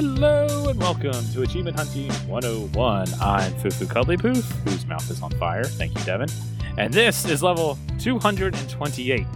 [0.00, 3.08] Hello and welcome to Achievement Hunting 101.
[3.20, 5.64] I'm Fufu Cuddly Poof, whose mouth is on fire.
[5.64, 6.28] Thank you, Devin.
[6.76, 9.26] And this is level 228.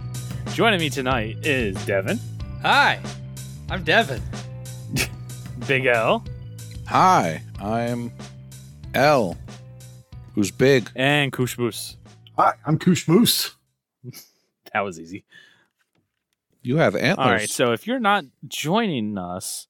[0.53, 2.17] Joining me tonight is Devin,
[2.61, 3.01] Hi,
[3.69, 4.21] I'm Devin.
[5.67, 6.23] Big L,
[6.87, 8.13] Hi, I'm
[8.93, 9.37] L,
[10.33, 10.89] who's big.
[10.95, 11.97] and Kushboos.
[12.37, 13.53] Hi, I'm Koosh Moose.
[14.73, 15.25] That was easy.
[16.61, 17.25] You have antlers.
[17.27, 19.67] All right, so if you're not joining us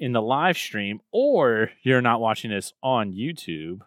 [0.00, 3.82] in the live stream or you're not watching this on YouTube,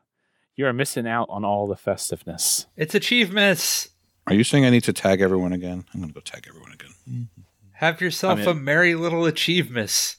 [0.56, 2.68] you are missing out on all the festiveness.
[2.78, 3.90] It's achievements.
[4.28, 5.84] Are you saying I need to tag everyone again?
[5.94, 7.28] I'm gonna go tag everyone again.
[7.74, 10.18] Have yourself I mean- a merry little achievements.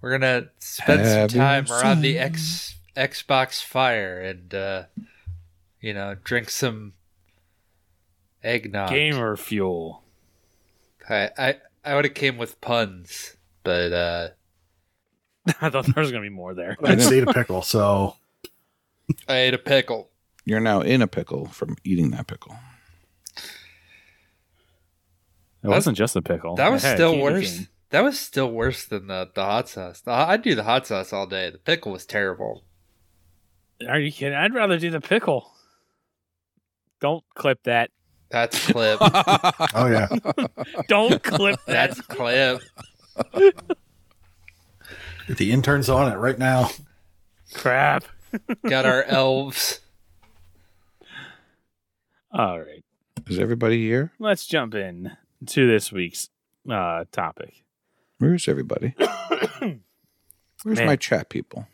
[0.00, 4.84] We're gonna spend some time yourself- around the X Xbox fire and uh,
[5.80, 6.94] you know drink some
[8.42, 8.88] eggnog.
[8.90, 10.02] Gamer fuel.
[11.08, 11.54] I I,
[11.84, 14.28] I would have came with puns, but uh,
[15.60, 16.76] I thought there was going to be more there.
[16.82, 18.16] I just ate a pickle, so
[19.28, 20.10] I ate a pickle.
[20.44, 22.56] You're now in a pickle from eating that pickle.
[25.62, 26.56] It wasn't just a pickle.
[26.56, 27.56] That was still worse.
[27.56, 27.68] cane.
[27.90, 30.00] That was still worse than the the hot sauce.
[30.00, 31.50] The, I'd do the hot sauce all day.
[31.50, 32.64] The pickle was terrible.
[33.88, 34.36] Are you kidding?
[34.36, 35.52] I'd rather do the pickle.
[37.00, 37.90] Don't clip that.
[38.30, 38.98] That's clip.
[39.02, 40.08] oh yeah,
[40.88, 41.94] Don't clip that.
[41.96, 42.62] That's clip.
[45.28, 46.70] Get the interns on it right now.
[47.54, 48.04] crap.
[48.68, 49.80] Got our elves.
[52.32, 52.82] All right.
[53.26, 54.12] Is everybody here?
[54.18, 55.12] Let's jump in
[55.46, 56.28] to this week's
[56.68, 57.62] uh, topic.
[58.18, 58.94] Where's everybody?
[60.62, 60.86] Where's Man.
[60.86, 61.66] my chat people?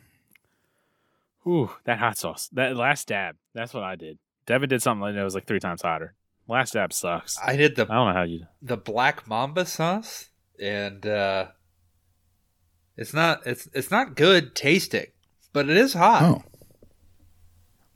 [1.47, 2.49] Ooh, that hot sauce.
[2.53, 3.37] That last dab.
[3.55, 4.19] That's what I did.
[4.47, 6.15] Devin did something that was like three times hotter.
[6.49, 7.39] Last dab sucks.
[7.39, 8.47] I I did the I don't know how you.
[8.63, 10.31] the black mamba sauce,
[10.61, 11.49] and uh,
[12.99, 15.07] it's not it's it's not good tasting,
[15.53, 16.23] but it is hot.
[16.23, 16.43] Oh,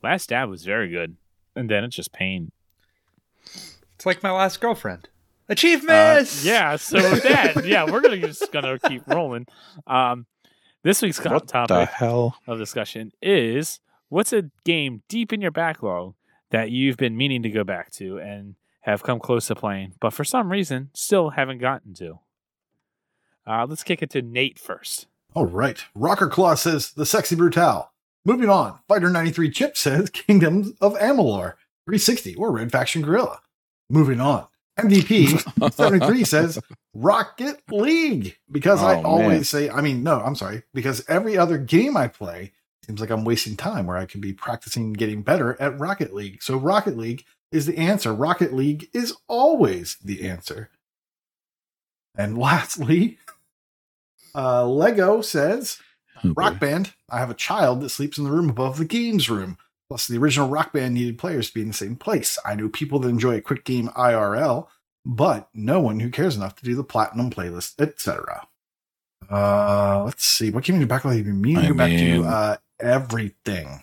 [0.03, 1.17] Last dab was very good,
[1.55, 2.51] and then it's just pain.
[3.95, 5.09] It's like my last girlfriend.
[6.43, 6.77] Uh, yeah.
[6.77, 9.47] So with that, yeah, we're gonna just gonna keep rolling.
[9.87, 10.27] Um,
[10.83, 12.37] this week's co- what the topic hell?
[12.47, 16.15] of discussion is what's a game deep in your backlog
[16.51, 20.13] that you've been meaning to go back to and have come close to playing, but
[20.13, 22.19] for some reason still haven't gotten to.
[23.47, 25.07] Uh, let's kick it to Nate first.
[25.35, 27.89] All right, Rocker Claw says the Sexy Brutale.
[28.25, 31.55] Moving on, Fighter 93 Chip says Kingdoms of Amalur
[31.87, 33.41] 360 or Red Faction Guerrilla.
[33.91, 34.47] Moving on,
[34.79, 36.59] MDP 73 says
[36.95, 39.45] Rocket League because I Oh, always man.
[39.45, 42.53] say, I mean, no, I'm sorry, because every other game I play
[42.87, 46.43] seems like I'm wasting time where I could be practicing getting better at Rocket League.
[46.43, 48.13] So Rocket League is the answer.
[48.15, 50.71] Rocket League is always the answer.
[52.17, 53.19] And lastly,
[54.35, 55.79] uh, Lego says
[56.25, 56.33] Oh, boy.
[56.37, 56.93] Rock Band.
[57.11, 59.59] I have a child that sleeps in the room above the games room.
[59.89, 62.39] Plus, the original Rock Band needed players to be in the same place.
[62.45, 64.69] I know people that enjoy a quick game IRL,
[65.05, 68.47] but no one who cares enough to do the platinum playlist, etc.
[69.31, 70.51] Uh, let's see.
[70.51, 71.95] What in your backlog have you to I go back to?
[72.19, 73.83] mean- Uh, everything.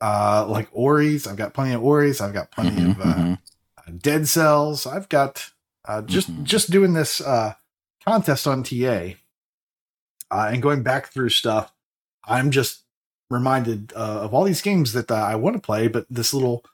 [0.00, 1.26] Uh, like Ori's.
[1.26, 2.20] I've got plenty of Ori's.
[2.20, 3.38] I've got plenty Mhm, of uh, mhm.
[3.78, 4.86] uh, Dead Cells.
[4.86, 5.50] I've got
[5.86, 6.44] uh, just Mhm.
[6.44, 7.54] just doing this uh,
[8.04, 9.14] contest on TA
[10.30, 11.72] uh, and going back through stuff.
[12.24, 12.82] I'm just
[13.30, 16.64] reminded uh, of all these games that uh, I want to play, but this little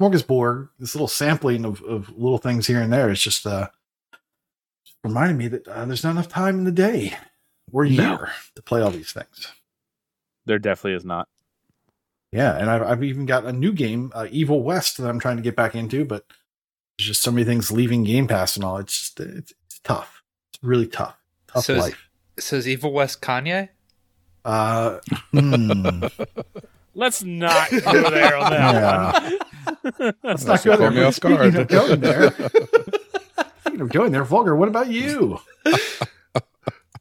[0.00, 3.68] smorgasbord, this little sampling of, of little things here and there is just uh,
[5.02, 7.16] reminding me that uh, there's not enough time in the day
[7.72, 8.26] or year No.
[8.54, 9.52] to play all these things.
[10.46, 11.28] There definitely is not.
[12.32, 15.36] Yeah, and I've, I've even got a new game, uh, Evil West, that I'm trying
[15.36, 16.24] to get back into, but
[16.98, 18.78] there's just so many things leaving Game Pass and all.
[18.78, 20.22] It's just it's, it's tough.
[20.52, 21.16] It's really tough.
[21.46, 22.03] Tough So is- life.
[22.38, 23.68] Says Evil West Kanye.
[24.44, 24.98] Uh,
[25.32, 26.04] hmm.
[26.96, 29.22] Let's not go there on that
[29.98, 30.14] one.
[30.22, 30.88] Let's That's not go there.
[30.90, 32.30] caught me off Speaking of going there,
[33.62, 34.54] speaking of going there, Vulgar.
[34.54, 35.38] What about you?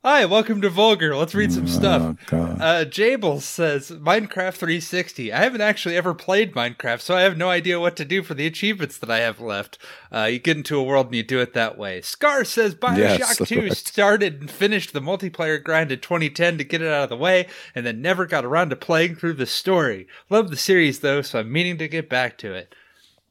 [0.05, 1.15] Hi, welcome to Vulgar.
[1.15, 2.17] Let's read some stuff.
[2.33, 5.31] Oh, Uh, Jable says Minecraft 360.
[5.31, 8.33] I haven't actually ever played Minecraft, so I have no idea what to do for
[8.33, 9.77] the achievements that I have left.
[10.13, 12.01] Uh, you get into a world and you do it that way.
[12.01, 13.77] Scar says Bioshock Yes, 2 right.
[13.77, 17.47] started and finished the multiplayer grind in 2010 to get it out of the way,
[17.73, 20.05] and then never got around to playing through the story.
[20.29, 22.75] Love the series though, so I'm meaning to get back to it.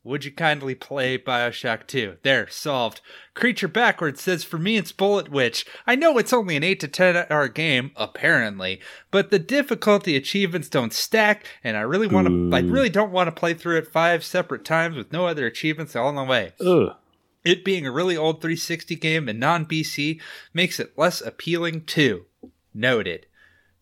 [0.04, 2.16] Would you kindly play Bioshock 2?
[2.24, 3.00] There, solved.
[3.34, 5.64] Creature Backwards says, For me, it's Bullet Witch.
[5.86, 8.80] I know it's only an 8 to 10 hour game, apparently,
[9.12, 13.28] but the difficulty achievements don't stack, and I really want to, I really don't want
[13.28, 16.52] to play through it five separate times with no other achievements along the way.
[16.60, 16.96] Ugh.
[17.44, 20.20] It being a really old 360 game and non BC
[20.52, 22.26] makes it less appealing too.
[22.74, 23.26] Noted.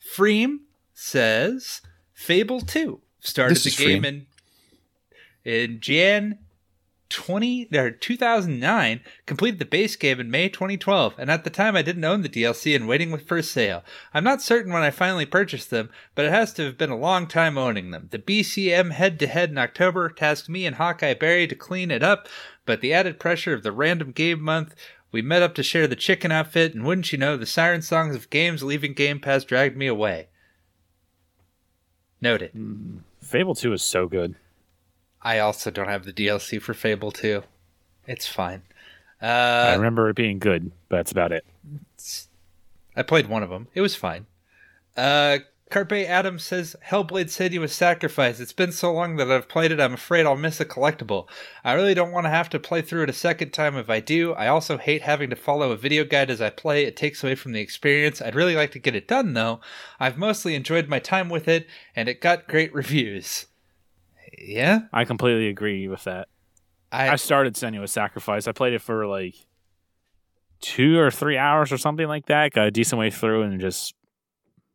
[0.00, 0.60] Freem
[0.94, 1.82] says
[2.12, 4.06] Fable 2 started This the game Freem.
[4.06, 4.26] in
[5.44, 6.38] in Jan
[7.10, 11.82] 20 or 2009, completed the base game in May 2012, and at the time I
[11.82, 13.82] didn't own the DLC and waiting for sale.
[14.14, 16.96] I'm not certain when I finally purchased them, but it has to have been a
[16.96, 18.08] long time owning them.
[18.10, 22.04] The BCM head to head in October tasked me and Hawkeye Barry to clean it
[22.04, 22.28] up,
[22.64, 24.76] but the added pressure of the random game month
[25.12, 28.14] we met up to share the chicken outfit, and wouldn't you know, the siren songs
[28.14, 30.28] of games leaving Game Pass dragged me away.
[32.20, 32.52] Noted.
[32.52, 32.98] Hmm.
[33.20, 34.36] Fable 2 is so good.
[35.22, 37.42] I also don't have the DLC for Fable 2.
[38.06, 38.62] It's fine.
[39.20, 41.44] I Uh, remember it being good, but that's about it.
[42.96, 43.68] I played one of them.
[43.74, 44.26] It was fine.
[44.96, 45.38] Uh,
[45.70, 48.40] Carpe Adams says Hellblade Senua's sacrificed.
[48.40, 51.28] It's been so long that I've played it, I'm afraid I'll miss a collectible.
[51.62, 54.00] I really don't want to have to play through it a second time if I
[54.00, 54.32] do.
[54.32, 56.84] I also hate having to follow a video guide as I play.
[56.86, 58.20] It takes away from the experience.
[58.20, 59.60] I'd really like to get it done, though.
[60.00, 63.46] I've mostly enjoyed my time with it, and it got great reviews.
[64.40, 64.80] Yeah?
[64.92, 66.28] I completely agree with that.
[66.92, 68.48] I I, started Senua's Sacrifice.
[68.48, 69.34] I played it for like
[70.60, 72.52] two or three hours or something like that.
[72.52, 73.94] Got a decent way through and just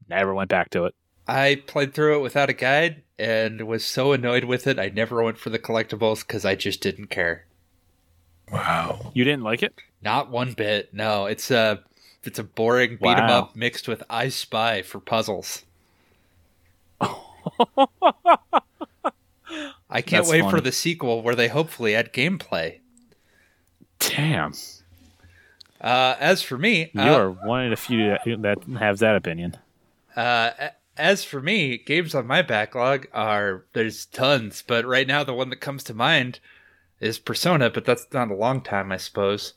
[0.08, 0.96] never went back to it.
[1.28, 5.24] I played through it without a guide and was so annoyed with it, I never
[5.24, 7.46] went for the collectibles because I just didn't care.
[8.52, 9.12] Wow.
[9.14, 9.74] You didn't like it?
[10.02, 10.94] Not one bit.
[10.94, 11.84] No, it's a
[12.24, 15.64] it's a boring beat 'em up mixed with I Spy for puzzles.
[19.90, 22.80] I can't That's wait for the sequel where they hopefully add gameplay.
[24.00, 24.54] Damn.
[25.80, 29.16] Uh, as for me, You uh, are one of the few that, that has that
[29.16, 29.58] opinion.
[30.16, 30.52] uh,
[30.98, 35.50] as for me, games on my backlog are there's tons, but right now the one
[35.50, 36.40] that comes to mind
[37.02, 39.54] is Persona, but that's not a long time, I suppose.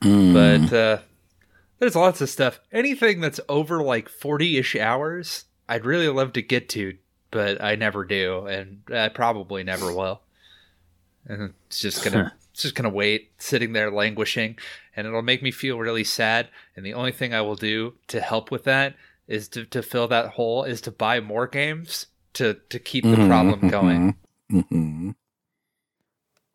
[0.00, 0.32] Mm.
[0.70, 0.98] but uh,
[1.78, 2.58] there's lots of stuff.
[2.72, 6.96] Anything that's over like 40 ish hours, I'd really love to get to,
[7.30, 10.20] but I never do, and I probably never will.
[11.26, 14.56] And it's just gonna, it's just gonna wait, sitting there languishing,
[14.96, 16.48] and it'll make me feel really sad.
[16.74, 18.94] And the only thing I will do to help with that
[19.28, 23.10] is to, to fill that hole is to buy more games to to keep the
[23.16, 24.14] Mhm, problem going.
[24.50, 25.14] mhm, mhm.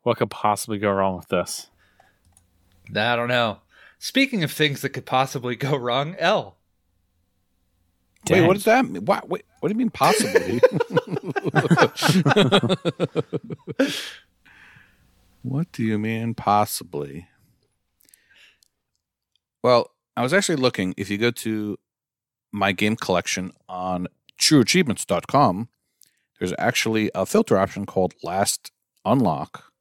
[0.04, 1.68] What could possibly go wrong with this?
[2.96, 3.60] I don't know.
[3.98, 6.58] Speaking of things that could possibly go wrong, L.
[8.30, 8.48] Wait, Dang.
[8.48, 9.06] what does that mean?
[9.06, 10.62] What, wait, what do you mean possibly?
[15.42, 17.28] what do you mean possibly?
[19.64, 20.94] Well, I was actually looking.
[20.98, 21.80] If you go to
[22.52, 24.06] my game collection on
[24.40, 25.70] trueachievements.com,
[26.38, 28.72] there's actually a filter option called Last
[29.04, 29.72] Unlock,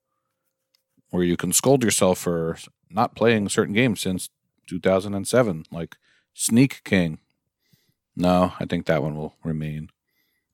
[1.11, 2.57] where you can scold yourself for
[2.89, 4.31] not playing certain games since
[4.67, 5.99] 2007, like
[6.33, 7.19] Sneak King.
[8.17, 9.89] No, I think that one will remain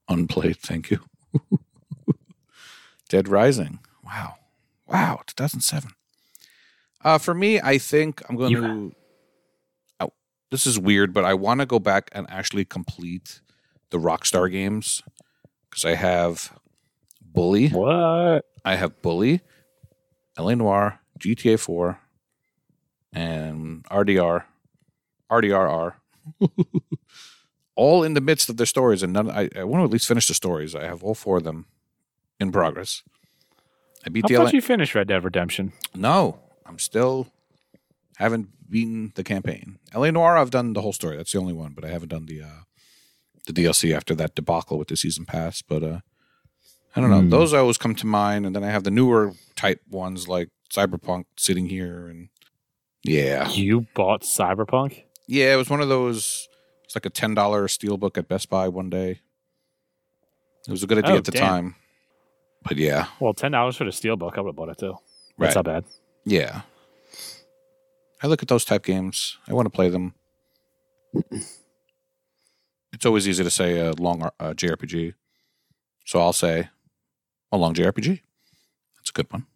[0.08, 0.56] unplayed.
[0.60, 1.00] Thank you.
[3.08, 3.80] Dead Rising.
[4.04, 4.34] Wow.
[4.86, 5.20] Wow.
[5.26, 5.90] 2007.
[7.02, 8.92] Uh, for me, I think I'm going You- to.
[10.00, 10.12] Oh,
[10.50, 13.40] this is weird, but I want to go back and actually complete
[13.90, 15.02] the Rockstar games
[15.68, 16.52] because I have
[17.22, 17.68] Bully.
[17.68, 18.44] What?
[18.64, 19.40] I have Bully,
[20.38, 21.98] LA Noire, GTA 4,
[23.12, 24.44] and RDR,
[25.30, 25.94] RDRR.
[27.80, 29.30] all in the midst of their stories, and none.
[29.30, 30.74] I, I want to at least finish the stories.
[30.74, 31.66] I have all four of them
[32.38, 33.02] in progress.
[34.06, 34.50] I beat I the LA.
[34.52, 35.72] you finished Red Dead Redemption.
[35.94, 37.28] no, I'm still
[38.16, 39.78] haven't beaten the campaign.
[39.94, 41.16] LA Noire, I've done the whole story.
[41.16, 42.60] That's the only one, but I haven't done the uh,
[43.46, 45.62] the DLC after that debacle with the season pass.
[45.62, 46.00] But uh,
[46.94, 47.20] I don't know.
[47.20, 47.30] Hmm.
[47.30, 51.24] Those always come to mind, and then I have the newer type ones like Cyberpunk
[51.36, 52.28] sitting here, and
[53.02, 55.04] yeah, You bought Cyberpunk?
[55.26, 55.54] yeah.
[55.54, 56.46] It was one of those.
[56.90, 59.20] It's like a ten dollar steelbook at Best Buy one day.
[60.66, 61.46] It was a good idea Oh, at the damn.
[61.46, 61.74] time,
[62.64, 64.36] but yeah, Well, ten dollars for the steelbook.
[64.36, 64.96] I would have bought it too.
[65.38, 65.54] That's Right.
[65.54, 65.84] not bad.
[66.24, 66.62] Yeah.
[68.20, 69.38] I look at those type games.
[69.46, 70.14] I want to play them.
[72.92, 75.14] it's always easy to say a long uh, JRPG.
[76.06, 76.70] So I'll say
[77.52, 78.20] a long JRPG.
[78.96, 79.46] That's a good one.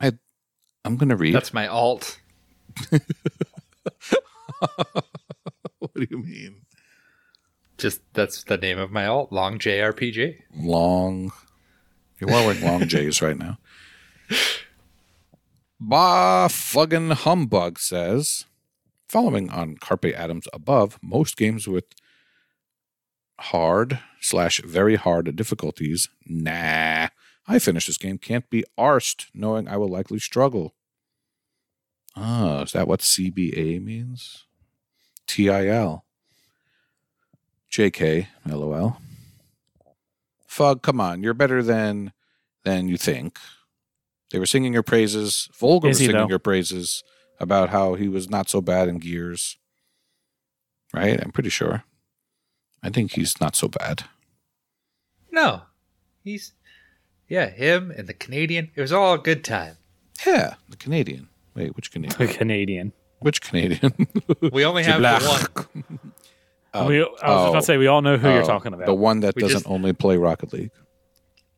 [0.00, 0.14] I
[0.84, 1.32] I'm going to read.
[1.32, 2.18] That's my alt.
[5.92, 6.62] what do you mean?
[7.78, 10.36] Just that's the name of my alt, long JRPG.
[10.54, 11.32] Long.
[12.18, 13.58] You're wearing long J's right now.
[15.80, 18.44] Bah fucking humbug says,
[19.08, 21.86] following on Carpe Adams above, most games with
[23.40, 26.08] hard slash very hard difficulties.
[26.26, 27.08] Nah,
[27.48, 28.18] I finished this game.
[28.18, 30.74] Can't be arsed, knowing I will likely struggle.
[32.14, 34.44] Ah, is that what CBA means?
[35.30, 36.04] TIL.
[37.70, 38.96] JK, LOL.
[40.48, 42.12] Fug, come on, you're better than
[42.64, 43.38] than you think.
[44.32, 45.48] They were singing your praises.
[45.56, 46.28] Vulgar was singing though?
[46.28, 47.04] your praises
[47.38, 49.56] about how he was not so bad in Gears.
[50.92, 51.22] Right?
[51.22, 51.84] I'm pretty sure.
[52.82, 54.04] I think he's not so bad.
[55.30, 55.62] No,
[56.24, 56.54] he's
[57.28, 58.72] yeah, him and the Canadian.
[58.74, 59.76] It was all a good time.
[60.26, 61.28] Yeah, the Canadian.
[61.54, 62.18] Wait, which Canadian?
[62.18, 62.92] The Canadian.
[63.20, 63.92] Which Canadian?
[64.52, 65.98] We only have the one.
[66.72, 68.72] Um, we, I was oh, about to say we all know who you're oh, talking
[68.72, 68.86] about.
[68.86, 70.70] The one that We doesn't just- only play Rocket League.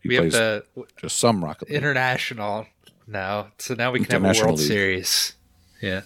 [0.01, 0.65] He We have plays the
[0.97, 1.77] just some Rocket League.
[1.77, 2.67] international
[3.07, 4.67] now, so now we can have a World League.
[4.67, 5.35] Series.
[5.81, 6.03] Yeah,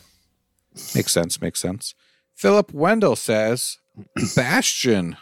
[0.95, 1.41] Makes sense.
[1.41, 1.95] Makes sense.
[2.35, 3.79] Philip Wendell says
[4.35, 5.17] Bastion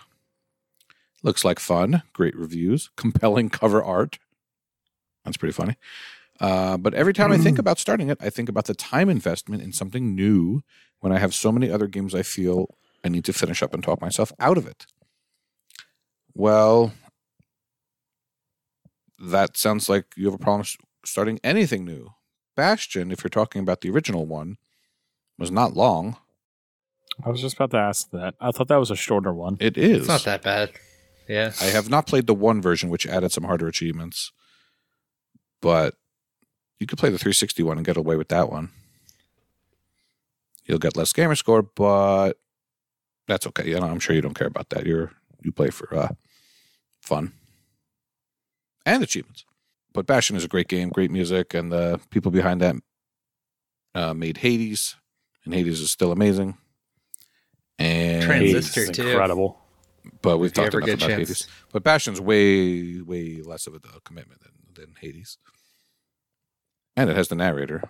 [1.22, 2.02] looks like fun.
[2.12, 2.90] Great reviews.
[2.96, 4.18] Compelling cover art.
[5.24, 5.76] That's pretty funny.
[6.40, 9.62] Uh, but every time I think about starting it, I think about the time investment
[9.62, 10.62] in something new
[11.00, 13.82] when I have so many other games I feel I need to finish up and
[13.82, 14.86] talk myself out of it.
[16.34, 16.92] Well,
[19.18, 20.66] that sounds like you have a problem
[21.04, 22.10] starting anything new.
[22.56, 24.56] Bastion, if you're talking about the original one,
[25.38, 26.16] was not long.
[27.24, 28.34] I was just about to ask that.
[28.40, 29.56] I thought that was a shorter one.
[29.60, 29.98] It is.
[30.00, 30.72] it's not that bad.
[31.28, 34.30] Yeah, I have not played the one version, which added some harder achievements,
[35.62, 35.94] but
[36.78, 38.70] you could play the 360 one and get away with that one.
[40.66, 42.34] You'll get less gamer score, but
[43.28, 43.68] that's okay.
[43.68, 44.86] You know, I'm sure you don't care about that.
[44.86, 45.12] You're
[45.42, 46.08] you play for uh,
[47.00, 47.34] fun
[48.86, 49.44] and achievements.
[49.92, 52.76] But Bastion is a great game, great music, and the people behind that
[53.94, 54.96] uh, made Hades,
[55.44, 56.56] and Hades is still amazing.
[57.78, 59.08] And Transistor, Hades too.
[59.08, 59.58] incredible.
[60.22, 61.46] but we've If talked enough about a Hades.
[61.72, 65.38] But Bastion's way, way less of a commitment than, than Hades.
[66.96, 67.82] And it has the narrator.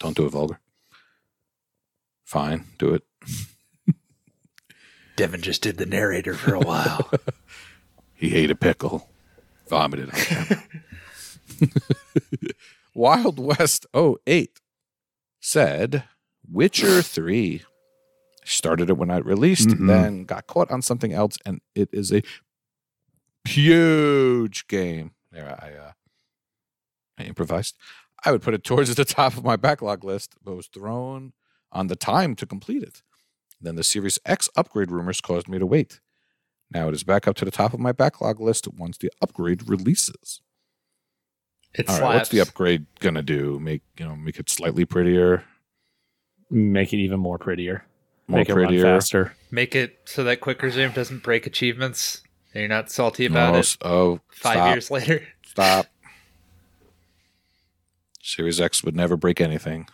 [0.00, 0.60] Don't do it vulgar.
[2.24, 3.02] Fine, do it.
[5.16, 7.10] Devin just did the narrator for a while.
[8.16, 9.10] He ate a pickle.
[9.68, 10.62] Vomited on camera.
[12.94, 14.60] Wild West 08
[15.40, 16.04] said
[16.50, 17.62] Witcher 3.
[18.44, 19.88] Started it when I released, Mhm.
[19.88, 22.22] then got caught on something else, and it is a
[23.46, 25.10] huge game.
[25.32, 25.92] There, I, uh,
[27.18, 27.76] I improvised.
[28.24, 31.32] I would put it towards the top of my backlog list, but was thrown
[31.72, 33.02] on the time to complete it.
[33.60, 36.00] Then the Series X upgrade rumors caused me to wait.
[36.70, 39.68] Now it is back up to the top of my backlog list once the upgrade
[39.68, 40.40] releases.
[41.74, 42.02] It All slaps.
[42.02, 43.58] right, what's the upgrade gonna do?
[43.60, 45.44] Make you know, make it slightly prettier,
[46.50, 47.84] Make it even more prettier.
[48.28, 48.80] more Make prettier.
[48.80, 49.34] it run faster.
[49.50, 52.22] Make it so that quick resume doesn't break achievements.
[52.52, 55.26] And you're not salty about No, it oh, five stop, years later.
[55.44, 55.86] Stop.
[58.24, 59.86] Series X would never break anything.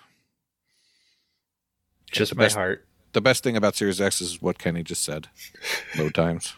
[2.13, 2.87] Just the my best- heart.
[3.13, 5.27] The best thing about Series X is what Kenny just said.
[5.99, 6.55] Load times.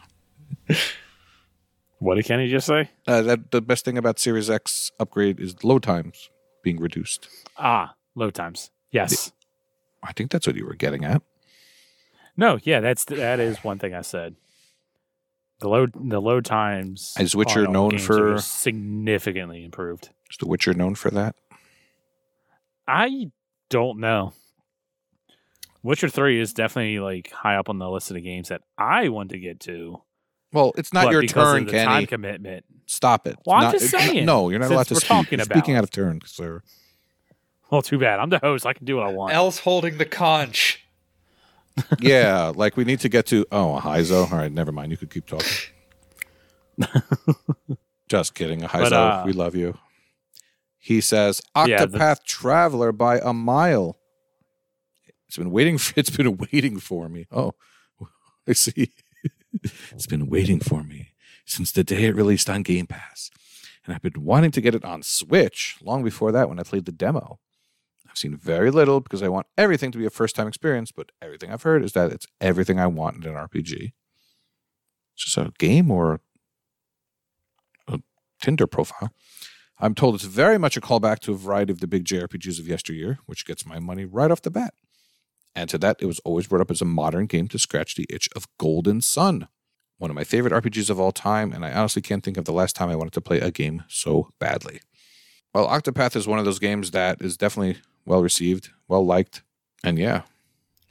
[1.99, 2.91] What did Kenny just say?
[3.07, 6.29] Uh, that the best thing about Series X upgrade is load times
[6.63, 7.27] being reduced.
[7.57, 8.71] Ah, load times.
[8.91, 9.33] Yes.
[10.03, 11.23] I think that's what you were getting at.
[12.37, 14.35] No, yeah, that's that is one thing I said.
[15.61, 20.11] The load the load times Is Witcher on all known for- significantly improved.
[20.31, 21.35] Is The Witcher known for that?
[22.93, 23.31] I
[23.71, 24.33] don't know.
[25.83, 29.09] Witcher Three is definitely like high up on the list of the games that I
[29.09, 30.03] want to get to.
[30.53, 31.87] Well, it's not but your turn, of the Kenny.
[31.87, 32.65] time commitment.
[32.87, 33.37] Stop it.
[33.47, 35.09] Well, I'm Not- just saying, No, you're not allowed to we're speak.
[35.09, 36.63] talking about speaking out of turn, sir.
[37.71, 38.21] Well, too bad.
[38.21, 38.67] I'm the host.
[38.67, 39.33] I can do what I want.
[39.33, 40.85] L's holding the conch.
[42.01, 43.47] yeah, like we need to get to.
[43.51, 44.31] Oh, a Heizo.
[44.31, 44.91] All right, never mind.
[44.91, 45.47] You could keep talking.
[48.09, 48.93] Just kidding, Heizo.
[48.93, 49.79] uh, we love you.
[50.85, 53.99] He says, Yeah, the- "Octopath Traveler by a mile."
[55.29, 55.79] It's been waiting.
[55.79, 57.27] For, it's been waiting for me.
[57.31, 57.53] Oh,
[58.49, 58.93] I see.
[59.93, 61.13] it's been waiting for me
[61.47, 63.31] since the day it released on Game Pass,
[63.85, 66.85] and I've been wanting to get it on Switch long before that when I played
[66.85, 67.39] the demo.
[68.11, 71.13] I've seen very little because I want everything to be a first time experience, but
[71.23, 73.93] everything I've heard is that it's everything I want in an RPG.
[75.15, 76.21] It's just a game or
[77.89, 78.01] a
[78.41, 79.13] Tinder profile.
[79.79, 82.69] I'm told it's very much a callback to a variety of the big JRPGs of
[82.69, 84.75] yesteryear, which gets my money right off the bat.
[85.55, 88.07] And to that, it was always brought up as a modern game to scratch the
[88.09, 89.49] itch of Golden Sun,
[89.99, 92.53] one of my favorite RPGs of all time, and I honestly can't think of the
[92.53, 94.81] last time I wanted to play a game so badly.
[95.55, 99.43] Well, Octopath is one of those games that is definitely well received, well liked,
[99.85, 100.23] and yeah,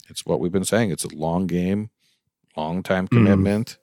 [0.07, 0.91] it's what we've been saying.
[0.91, 1.89] It's a long game,
[2.55, 3.17] long time hmm.
[3.17, 3.77] commitment,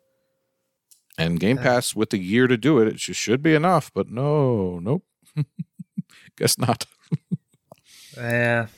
[1.18, 1.62] and Game Yeah.
[1.64, 3.90] Pass with a year to do it, it should be enough.
[3.92, 5.04] But no, nope,
[6.36, 6.86] guess not.
[8.16, 8.68] Yeah.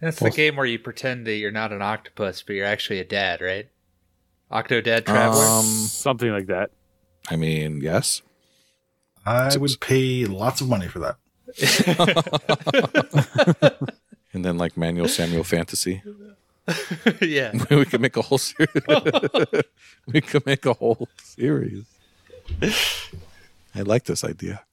[0.00, 3.00] That's Well- the game where you pretend that you're not an octopus, but you're actually
[3.00, 3.68] a dad, right?
[4.52, 5.44] Octodad Traveler.
[5.44, 6.70] Um, Something like that.
[7.28, 8.22] I mean, yes.
[9.24, 11.16] I would pay lots of money for that.
[14.32, 16.02] And then like Manual Samuel Fantasy.
[17.20, 17.52] yeah.
[17.70, 18.70] we could make a whole series.
[20.06, 21.84] we could make a whole series.
[23.74, 24.64] I like this idea.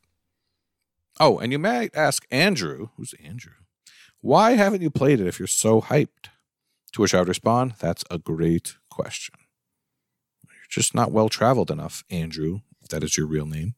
[1.19, 3.53] Oh, and you might ask Andrew, who's Andrew,
[4.21, 6.29] why haven't you played it if you're so hyped?
[6.93, 9.35] To which I would respond, that's a great question.
[10.43, 13.75] You're just not well traveled enough, Andrew, if that is your real name.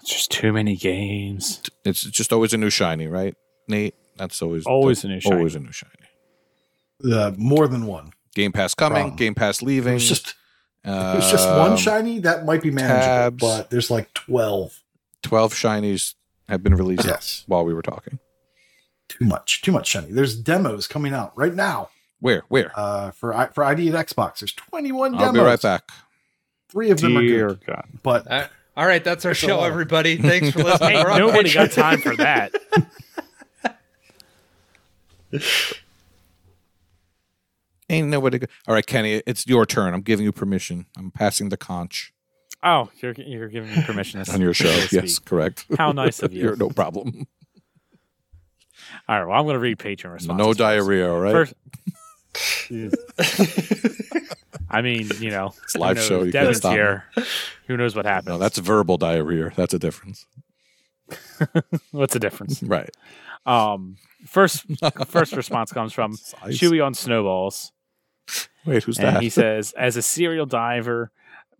[0.00, 1.62] It's just too many games.
[1.84, 3.34] It's just always a new shiny, right,
[3.68, 3.94] Nate?
[4.16, 5.36] That's always Always that's a new shiny.
[5.36, 5.92] Always a new shiny.
[7.04, 8.12] Uh, more than one.
[8.34, 9.16] Game Pass coming, Problem.
[9.16, 9.96] Game Pass leaving.
[9.96, 10.34] It's just
[10.84, 13.40] it was just one Um, shiny that might be manageable, tabs.
[13.40, 14.80] but there's like twelve.
[15.22, 16.14] 12 shinies
[16.48, 18.18] have been released Yes, while we were talking.
[19.08, 20.12] too much, too much shiny.
[20.12, 21.88] There's demos coming out right now
[22.20, 22.42] Where?
[22.48, 22.70] Where?
[22.76, 24.38] uh, for I- for ID and Xbox.
[24.40, 25.26] There's 21 demos.
[25.26, 25.90] I'll be right back.
[26.68, 27.86] Three of them are Dear good, God.
[28.02, 30.16] but Uh, all right, that's our That's show, everybody.
[30.22, 30.96] Thanks for listening.
[30.98, 32.52] Hey, nobody got time for that.
[37.88, 38.38] Ain't nobody.
[38.40, 39.94] Go- All right, Kenny, it's your turn.
[39.94, 40.86] I'm giving you permission.
[40.96, 42.12] I'm passing the conch
[42.62, 44.72] Oh, you're you're giving me permission on your show.
[44.72, 45.66] to Yes, correct.
[45.78, 46.42] How nice of you.
[46.42, 47.26] You're no problem.
[49.08, 50.28] All right, well, I'm going to read Patreon responses.
[50.38, 50.58] no first.
[50.58, 51.32] diarrhea, all right?
[51.32, 51.54] First,
[54.70, 56.16] I mean, you know, It's a live who show.
[56.22, 56.76] You can't Devin's stop
[57.16, 57.22] me.
[57.68, 58.28] Who knows what happens?
[58.28, 59.52] no, that's verbal diarrhea.
[59.54, 60.26] That's a difference.
[61.92, 62.62] what's the difference.
[62.62, 62.90] Right.
[63.44, 64.64] Um, first
[65.06, 67.72] first response comes from Chewy on Snowballs,
[68.64, 69.22] Wait, who's and that?
[69.22, 71.10] he says, "As a serial diver,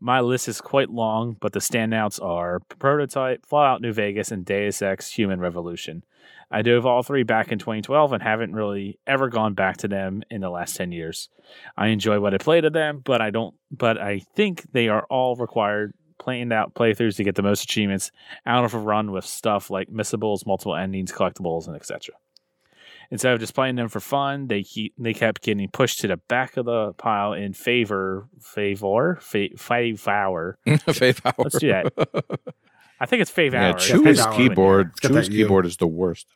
[0.01, 4.83] my list is quite long, but the standouts are Prototype, Fallout New Vegas, and Deus
[4.83, 6.05] Ex: Human Revolution.
[6.51, 10.23] I dove all three back in 2012 and haven't really ever gone back to them
[10.31, 11.29] in the last 10 years.
[11.77, 13.55] I enjoy what I played of them, but I don't.
[13.71, 18.11] But I think they are all required." Planned out playthroughs to get the most achievements
[18.47, 22.15] out of a run with stuff like missables, multiple endings, collectibles, and etc.
[23.11, 26.17] Instead of just playing them for fun, they keep they kept getting pushed to the
[26.17, 30.59] back of the pile in favor favor fa- favor.
[30.67, 31.35] Fave hour.
[31.39, 31.93] Let's do that.
[32.99, 33.57] I think it's favor.
[33.57, 33.79] Yeah, hour.
[33.79, 34.93] Chew's keyboard.
[35.01, 36.27] Chew's keyboard is the worst.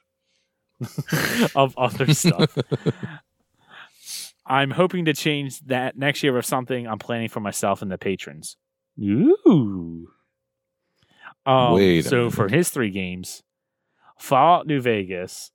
[1.55, 2.57] of other stuff.
[4.47, 7.99] I'm hoping to change that next year with something I'm planning for myself and the
[7.99, 8.57] patrons.
[9.01, 10.09] Ooh.
[11.47, 13.43] Um, Wait so for his three games,
[14.19, 15.53] Fallout New Vegas.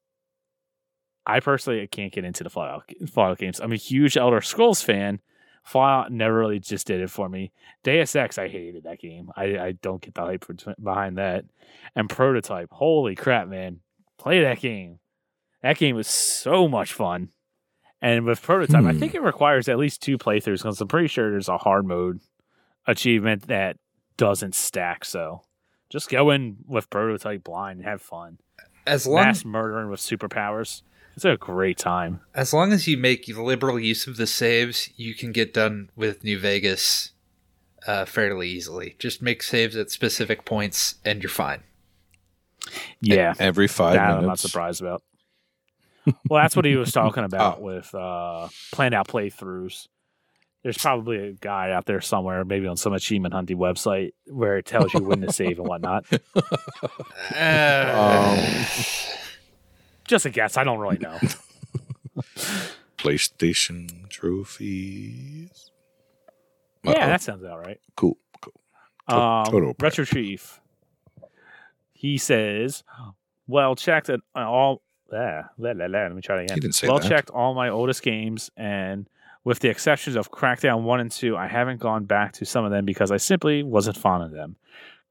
[1.27, 3.59] I personally can't get into the Fallout Fallout games.
[3.59, 5.19] I'm a huge Elder Scrolls fan.
[5.63, 7.51] Fallout never really just did it for me.
[7.83, 9.31] Deus Ex, I hated that game.
[9.35, 10.45] I, I don't get the hype
[10.83, 11.45] behind that.
[11.95, 13.79] And Prototype, holy crap, man!
[14.19, 14.99] Play that game.
[15.63, 17.29] That game was so much fun.
[18.01, 18.99] And with Prototype, I Hmm.
[18.99, 22.19] think it requires at least two playthroughs because I'm pretty sure there's a hard mode
[22.85, 23.77] achievement that
[24.17, 25.03] doesn't stack.
[25.05, 25.41] So
[25.89, 28.38] just go in with Prototype blind and have fun.
[28.85, 30.83] As long Mass murdering with superpowers.
[31.15, 32.19] It's a great time.
[32.34, 36.23] as long as you make liberal use of the saves, you can get done with
[36.23, 37.12] New Vegas
[37.88, 38.95] uh, fairly easily.
[38.99, 41.63] Just make saves at specific points, and you're fine.
[42.99, 43.34] Yeah.
[43.39, 45.04] Every five that I'm not surprised about.
[46.30, 47.62] well, that's what he was talking about Oh.
[47.63, 49.88] with uh, planned out playthroughs.
[50.63, 54.65] There's probably a guy out there somewhere, maybe on some achievement hunting website, where it
[54.65, 56.06] tells you when to save and whatnot.
[57.36, 58.65] Uh, Um,
[60.07, 60.57] Just a guess.
[60.57, 61.17] I don't really know.
[62.97, 65.71] PlayStation trophies.
[66.83, 67.07] yeah, Uh-oh.
[67.07, 67.79] that sounds about right.
[67.95, 68.17] cool.
[68.41, 68.53] Cool.
[69.09, 69.81] To- Um, Toto Prep.
[69.81, 70.59] Retro Chief.
[71.93, 72.83] He says,
[73.47, 76.55] "Well checked at all." La, la, la, let me try it again.
[76.57, 77.07] He didn't say well that.
[77.07, 79.07] checked all my oldest games, and
[79.43, 82.71] with the exceptions of Crackdown One and Two, I haven't gone back to some of
[82.71, 84.55] them because I simply wasn't fond of them.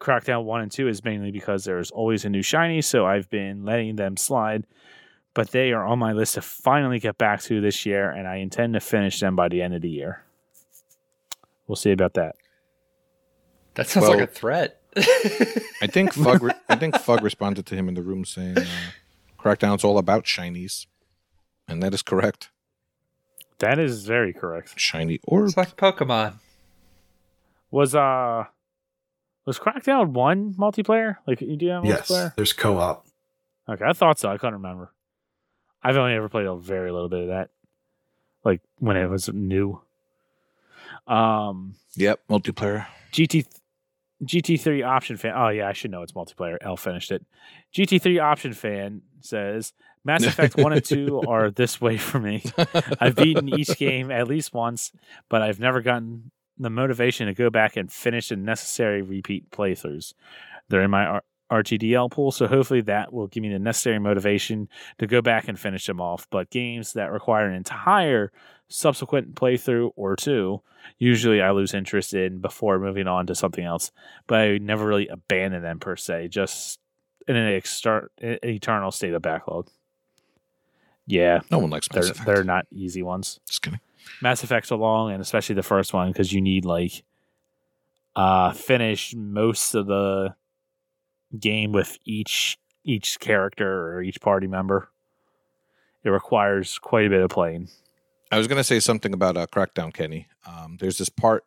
[0.01, 3.65] Crackdown One and Two is mainly because there's always a new shiny, so I've been
[3.65, 4.67] letting them slide.
[5.35, 8.37] But they are on my list to finally get back to this year, and I
[8.37, 10.23] intend to finish them by the end of the year.
[11.67, 12.37] We'll see about that.
[13.75, 14.81] that sounds Well- like a threat.
[14.97, 16.41] I think Fug.
[16.45, 18.65] Re- I think Fug responded to him in the room saying, uh,
[19.37, 20.87] "Crackdown's all about shinies,"
[21.67, 22.51] and that is correct.
[23.59, 24.79] That is very correct.
[24.79, 25.47] Shiny orb.
[25.49, 26.35] it's like Pokemon.
[27.73, 28.45] Was uh
[29.47, 31.17] was Crackdown one multiplayer?
[31.27, 32.35] Like you do have yes, multiplayer?
[32.37, 33.07] there's co-op.
[33.69, 34.29] Okay, I thought so.
[34.31, 34.93] I couldn't remember.
[35.83, 37.51] I've only ever played a very little bit of that.
[38.45, 39.81] Like when it was new.
[41.07, 42.87] Um Yep, multiplayer.
[43.13, 43.47] GT
[44.25, 45.35] GT3 option fan.
[45.37, 46.57] Oh yeah, I should know it's multiplayer.
[46.61, 47.25] L finished it.
[47.75, 49.73] GT3 option fan says
[50.05, 52.43] Mass Effect 1 and 2 are this way for me.
[53.01, 54.93] I've beaten each game at least once,
[55.29, 60.15] but I've never gotten the motivation to go back and finish the necessary repeat playthroughs.
[60.69, 64.69] They're in my R- RTDL pool, so hopefully that will give me the necessary motivation
[64.99, 66.27] to go back and finish them off.
[66.31, 68.33] But games that require an entire
[68.69, 70.63] subsequent playthrough or two,
[70.99, 73.91] usually I lose interest in before moving on to something else.
[74.27, 76.81] But I never really abandon them per se, just
[77.29, 79.69] in an exter- eternal state of backlog.
[81.07, 82.27] Yeah, No one likes Mass they're Effect.
[82.27, 83.39] they're not easy ones.
[83.47, 83.81] Just kidding.
[84.21, 87.05] Mass Effects are long, and especially the first one because you need like
[88.17, 90.35] uh finish most of the
[91.39, 94.91] game with each each character or each party member.
[96.05, 97.69] It requires quite a bit of playing.
[98.31, 100.29] I was going to say something about uh, Crackdown, Kenny.
[100.47, 101.45] Um, there's this part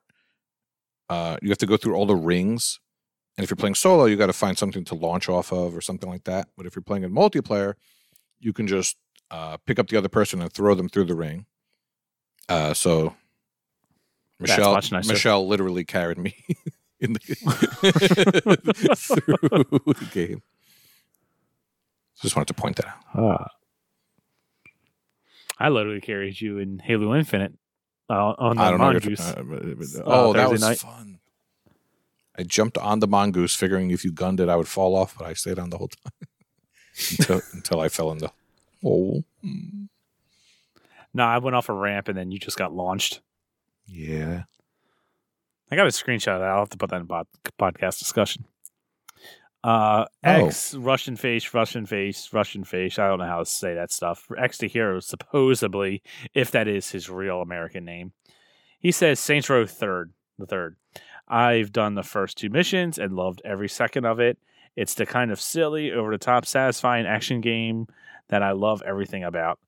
[1.10, 2.80] uh, you have to go through all the rings,
[3.38, 5.82] and if you're playing solo, you got to find something to launch off of or
[5.82, 6.50] something like that.
[6.58, 7.76] But if you're playing in multiplayer,
[8.39, 8.98] you can just
[9.32, 11.46] uh, pick up the other person and throw them through the ring.
[12.49, 13.15] Uh, so
[14.39, 14.79] Michelle.
[14.91, 16.36] Michelle literally carried me
[16.99, 17.19] in the
[18.97, 20.41] through the game.
[22.21, 22.95] Just wanted to point that out.
[23.15, 23.47] Ah.
[25.60, 27.53] I literally carried you in Halo Infinite
[28.10, 29.19] uh, on the mongoose.
[29.19, 30.77] uh, Uh, oh, that Thursday was night.
[30.79, 31.19] fun.
[32.38, 35.25] I jumped on the mongoose, figuring if you gunned it, I would fall off, but
[35.25, 36.12] I stayed on the whole time
[37.17, 38.31] until until I fell in the
[38.83, 39.23] hole.
[41.17, 43.21] No, I went off a ramp and then you just got launched.
[43.86, 44.43] Yeah,
[45.71, 46.49] I got a screenshot of that.
[46.49, 47.27] I'll have to put that in pod-
[47.60, 48.45] podcast discussion.
[49.63, 50.45] Uh, Oh.
[50.47, 52.99] X Russian face, Russian face, Russian face.
[52.99, 54.27] I don't know how to say that stuff.
[54.38, 56.01] X the hero, supposedly,
[56.34, 58.13] if that is his real American name.
[58.80, 60.75] He says Saints Row third, the third.
[61.27, 64.38] I've done the first two missions and loved every second of it.
[64.75, 67.88] It's the kind of silly, over the top, satisfying action game
[68.30, 69.60] that I love everything about.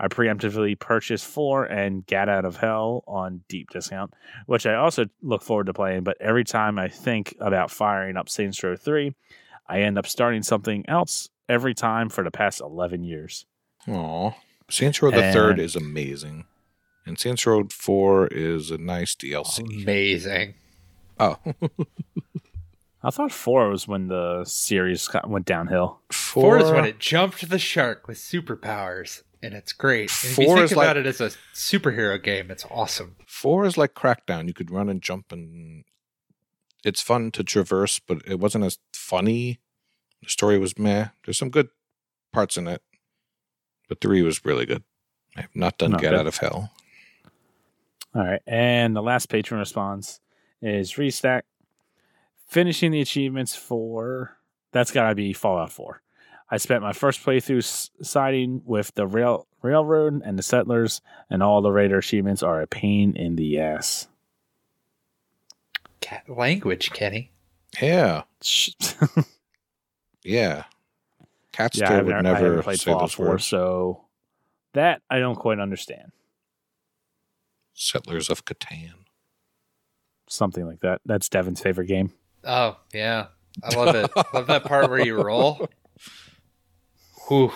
[0.00, 4.14] I preemptively purchased four and Gat Out of Hell on deep discount
[4.46, 6.04] which I also look forward to playing.
[6.04, 9.12] But every time I think about firing up Saints Row 3,
[9.68, 13.44] I end up starting something else every time for the past 11 years.
[13.88, 14.30] Aw.
[14.70, 16.44] Saints Row the Third is amazing,
[17.06, 19.82] and Saints Row Four is a nice DLC.
[19.82, 20.54] Amazing.
[21.18, 21.38] Oh,
[23.02, 26.00] I thought 4 was when the series got- went downhill.
[26.12, 30.10] Four is when it jumped the shark with superpowers, and it's great.
[30.22, 33.16] And if you think is about like- it as a superhero game, it's awesome.
[33.26, 34.46] Four is like Crackdown.
[34.46, 35.84] You could run and jump, and
[36.84, 39.58] it's fun to traverse, but it wasn't as funny.
[40.22, 41.08] The story was meh.
[41.24, 41.68] There's some good
[42.32, 42.82] parts in it,
[43.88, 44.82] but three was really good.
[45.36, 46.20] I have not done Not Get good.
[46.20, 46.72] Out of Hell.
[48.14, 48.40] All right.
[48.46, 50.20] And the last patron response
[50.60, 51.42] is Restack.
[52.48, 54.38] Finishing the achievements for
[54.72, 56.02] that's got to be Fallout 4.
[56.50, 61.60] I spent my first playthrough siding with the rail railroad and the settlers, and all
[61.60, 64.08] the raider achievements are a pain in the ass.
[66.00, 67.32] Cat language, Kenny.
[67.82, 68.22] Yeah,
[70.24, 70.64] yeah.
[71.52, 73.46] Catster yeah, I would haven't, never haven't played say Fallout 4, words.
[73.46, 74.04] so
[74.74, 76.12] that I don't quite understand.
[77.74, 78.92] Settlers of Catan.
[80.28, 81.00] Something like that.
[81.04, 82.12] That's Devin's favorite game.
[82.44, 83.26] Oh yeah,
[83.62, 84.10] I love it.
[84.32, 85.68] love that part where you roll.
[87.28, 87.52] Whew.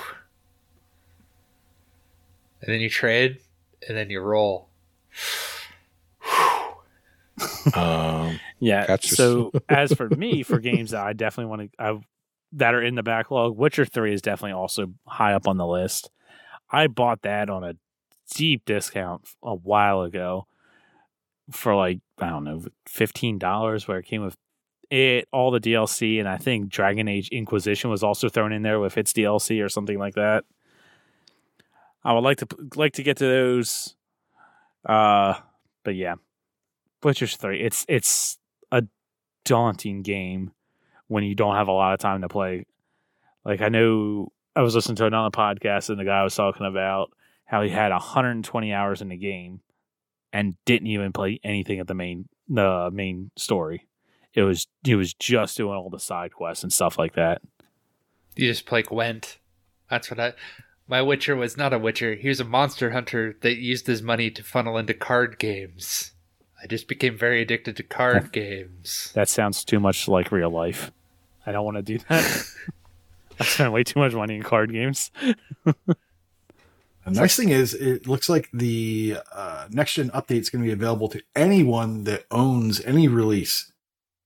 [2.61, 3.40] And then you trade,
[3.88, 4.68] and then you roll.
[7.74, 8.87] Um, Yeah.
[8.87, 12.00] That's just- so as for me, for games that I definitely want to, I,
[12.52, 16.11] that are in the backlog, Witcher Three is definitely also high up on the list.
[16.70, 17.74] I bought that on a
[18.35, 20.46] deep discount a while ago
[21.50, 24.37] for like I don't know fifteen dollars, where it came with
[24.92, 28.78] it all the DLC, and I think Dragon Age Inquisition was also thrown in there
[28.78, 30.44] with its DLC or something like that.
[32.05, 33.96] I would like to like to get to those,
[34.85, 35.35] uh,
[35.83, 36.16] but yeah,
[37.02, 37.62] Witcher's three.
[37.62, 38.38] It's it's
[38.70, 38.83] a
[39.46, 40.52] daunting game
[41.09, 42.66] when you don't have a lot of time to play.
[43.46, 47.12] Like I know I was listening to another podcast and the guy was talking about
[47.46, 49.61] how he had 120 hours in the game
[50.35, 53.87] and didn't even play anything at the main the main story.
[54.35, 57.42] It was he was just doing all the side quests and stuff like that.
[58.35, 59.38] You just play went.
[59.90, 60.33] That's what I.
[60.88, 62.14] My Witcher was not a Witcher.
[62.14, 66.12] He was a monster hunter that used his money to funnel into card games.
[66.62, 69.11] I just became very addicted to card games.
[69.14, 70.92] That sounds too much like real life.
[71.45, 72.47] I don't want to do that.
[73.40, 75.11] I spent way too much money in card games.
[75.64, 80.66] The nice thing is, it looks like the uh, next gen update is going to
[80.66, 83.71] be available to anyone that owns any release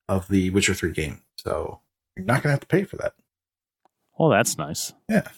[0.08, 1.22] of the Witcher 3 game.
[1.36, 1.80] So
[2.16, 3.14] you're not going to have to pay for that.
[4.18, 4.92] Well, that's nice.
[5.08, 5.28] Yeah,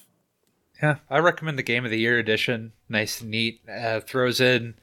[0.83, 2.73] Yeah, I recommend the Game of the Year edition.
[2.89, 3.61] Nice and neat.
[3.69, 4.75] Uh, throws in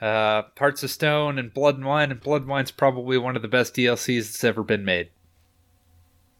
[0.00, 3.42] uh, Hearts of Stone and Blood and Wine, and Blood and Wine's probably one of
[3.42, 5.10] the best DLCs that's ever been made.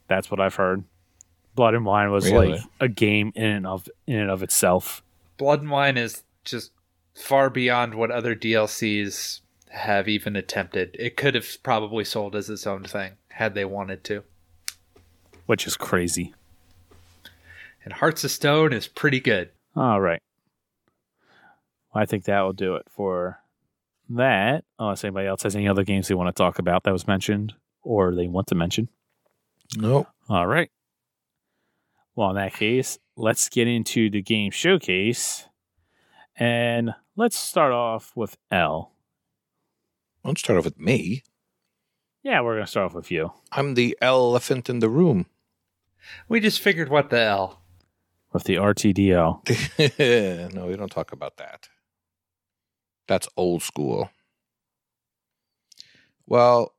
[0.09, 0.85] That's what I've heard.
[1.55, 2.53] Blood and Wine was Really?
[2.53, 5.03] like a game in and of in and of itself.
[5.37, 6.73] Blood and Wine is just
[7.15, 10.97] far beyond what other DLCs have even attempted.
[10.99, 14.25] It could have probably sold as its own thing had they wanted to.
[15.47, 16.35] which is crazy.
[17.85, 19.51] And Hearts of Stone is pretty good.
[19.75, 20.21] All right.
[21.95, 23.41] I think that will do it for
[24.11, 24.65] that.
[24.79, 27.55] Unless anybody else has any other games they want to talk about that was mentioned
[27.83, 28.89] or they want to mention.
[29.77, 30.07] No.
[30.29, 30.71] All right.
[32.15, 35.47] Well, in that case, let's get into the game showcase.
[36.37, 38.93] And let's start off with L.
[40.25, 41.23] Let's start off with me.
[42.23, 43.33] Yeah, we're going to start off with you.
[43.53, 45.27] I'm the elephant in the room.
[46.29, 47.63] We just figured what the hell.
[48.33, 50.53] With the RTDL.
[50.55, 51.69] no, we don't talk about that.
[53.07, 54.11] That's old school.
[56.27, 56.75] Well,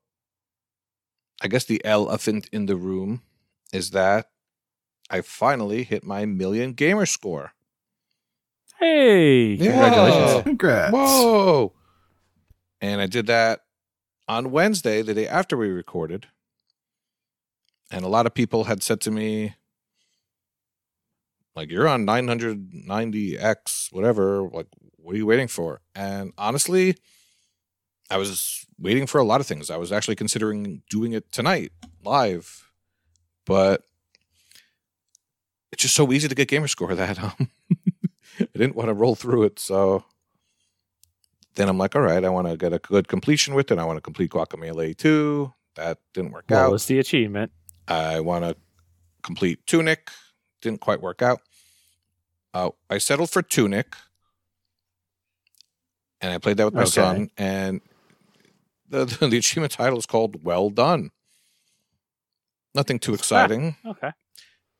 [1.42, 3.24] I guess the elephant in the room
[3.74, 4.30] is that
[5.10, 7.54] I finally hit my million gamer score.
[8.80, 9.72] Hey, Yeah.
[9.72, 10.32] congratulations.
[10.34, 10.42] Whoa.
[10.44, 10.94] Congrats.
[10.94, 11.74] Whoa!
[12.82, 13.62] And I did that
[14.28, 16.28] on Wednesday, the day after we recorded.
[17.92, 19.56] And a lot of people had said to me,
[21.56, 24.44] like, you're on 990X, whatever.
[24.44, 25.82] Like, what are you waiting for?
[25.96, 26.96] And honestly,
[28.10, 29.70] I was waiting for a lot of things.
[29.70, 31.72] I was actually considering doing it tonight
[32.04, 32.72] live,
[33.46, 33.84] but
[35.72, 37.50] it's just so easy to get Gamerscore that um,
[38.40, 39.60] I didn't want to roll through it.
[39.60, 40.04] So
[41.56, 43.80] then I'm like, all right, I want to get a good completion with it.
[43.80, 45.54] I want to complete Guacamelee 2.
[45.76, 46.72] That didn't work What out.
[46.72, 47.52] was the achievement?
[47.88, 48.56] I want to
[49.24, 50.10] complete Tunic.
[50.62, 51.42] Didn't quite work out.
[52.54, 53.96] Uh, I settled for Tunic,
[56.22, 56.90] and I played that with my Okay.
[56.92, 57.30] son.
[57.38, 57.82] And
[58.90, 61.12] the the achievement title is called "Well Done."
[62.76, 64.12] Nothing too exciting, Okay.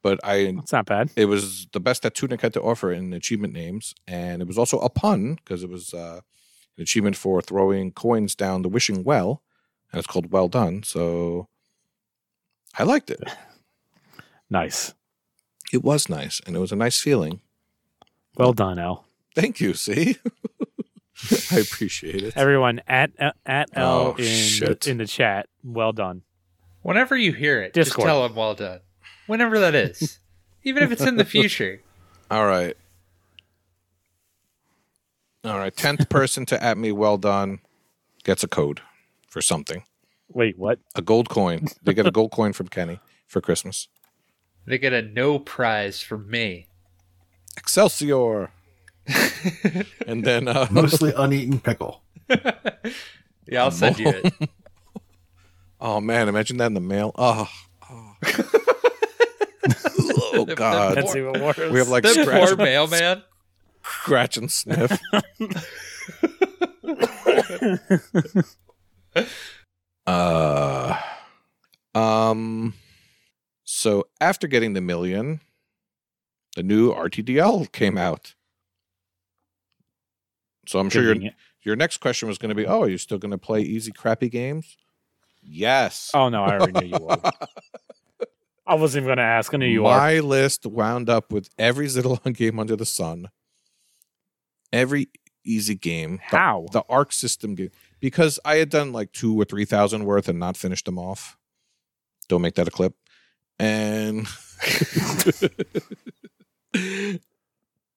[0.04, 1.10] but I It's not bad.
[1.16, 4.58] it was the best that Tunic had to offer in achievement names, and it was
[4.58, 6.22] also a pun because it was uh,
[6.80, 9.44] an achievement for throwing coins down the wishing well,
[9.92, 11.48] and it's called "Well Done." So
[12.78, 13.22] I liked it.
[14.52, 14.96] Nice.
[15.72, 17.42] It was nice, and it was a nice feeling.
[18.36, 19.06] Well done, L.
[19.36, 19.76] Thank you.
[19.76, 20.18] See,
[21.52, 22.34] I appreciate it.
[22.36, 24.82] Everyone at uh, at L Oh, in shit.
[24.82, 25.48] the, in the chat.
[25.64, 26.24] Well done.
[26.82, 28.06] Whenever you hear it, Discord.
[28.06, 28.80] just tell them well done.
[29.28, 30.20] Whenever that is.
[30.64, 31.82] Even if it's in the future.
[32.32, 32.76] All right,
[35.44, 35.76] all right.
[35.76, 36.92] Tenth person to at me.
[36.92, 37.60] Well done.
[38.24, 38.82] Gets a code
[39.30, 39.84] for something.
[40.28, 40.80] Wait, what?
[40.96, 41.68] A gold coin.
[41.84, 43.88] They get a gold coin from Kenny for Christmas.
[44.66, 46.68] They get a no prize from me.
[47.58, 48.52] Excelsior.
[50.06, 52.04] and then uh, Mostly uneaten pickle.
[53.52, 54.34] Yeah, I'll send you it.
[55.82, 57.12] oh man, imagine that in the mail.
[57.16, 57.50] Oh,
[57.90, 58.16] oh.
[60.34, 61.58] oh god, That's even worse.
[61.58, 63.24] we have like the scratch, poor mailman.
[64.02, 65.00] Scratch and sniff.
[70.08, 71.02] uh,
[71.96, 72.74] um,
[73.64, 75.42] so after getting the million,
[76.56, 78.36] the new RTDL came out.
[80.68, 81.32] So I'm sure your
[81.64, 83.92] your next question was going to be, "Oh, are you still going to play easy,
[83.92, 84.78] crappy games?"
[85.42, 86.12] Yes.
[86.14, 87.20] Oh no, I already knew you would.
[88.68, 89.52] I wasn't even going to ask.
[89.52, 89.98] I knew you are.
[89.98, 93.30] My list wound up with every Zidalon game under the sun,
[94.72, 95.10] every
[95.44, 96.66] easy game, the, How?
[96.72, 100.40] the Arc system game, because I had done like two or three thousand worth and
[100.40, 101.38] not finished them off.
[102.28, 102.96] Don't make that a clip.
[103.58, 104.28] And
[106.74, 107.20] and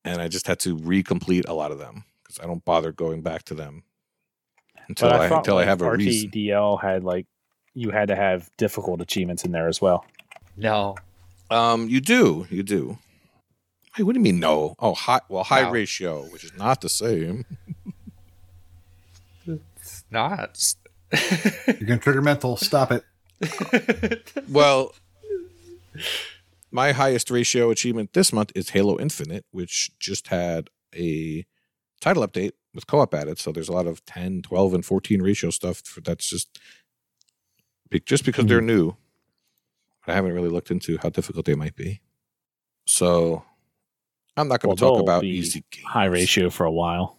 [0.05, 3.45] I just had to recomplete a lot of them because I don't bother going back
[3.45, 3.85] to them
[4.89, 6.31] until But I, thought, until I have a reason.
[6.31, 7.27] RTDL had like
[7.75, 10.05] you had to have difficult achievements in there as well.
[10.57, 10.97] No.
[11.51, 12.99] Um, you do, you do.
[13.95, 14.75] Hey, what do you mean no?
[14.79, 15.21] Oh, high.
[15.29, 15.71] Well, high No.
[15.71, 17.45] ratio, which is not the same.
[19.47, 20.75] It's not.
[21.67, 22.57] You're going to trigger mental.
[22.57, 23.05] Stop it.
[24.49, 24.95] Well,
[26.71, 31.45] my highest ratio achievement this month is Halo Infinite, which just had a
[32.01, 33.39] title update with co-op added.
[33.39, 36.59] So there's a lot of 10, 12, and 14 ratio stuff for that's just
[37.91, 38.67] be- just because they're hmm.
[38.67, 38.97] new.
[40.07, 42.01] I haven't really looked into how difficult they might be.
[42.87, 43.45] So
[44.37, 45.87] I'm not going Well, to talk about easy games.
[45.87, 47.19] High ratio for a while.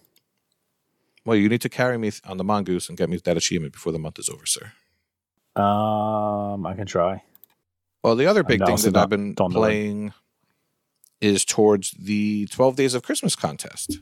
[1.24, 3.92] Well, you need to carry me on the mongoose and get me that achievement before
[3.92, 4.72] the month is over, sir.
[5.56, 7.22] Um, I can try.
[8.02, 10.12] Well, the other big thing that I've been playing
[11.20, 14.00] is towards the 12 Days of Christmas contest.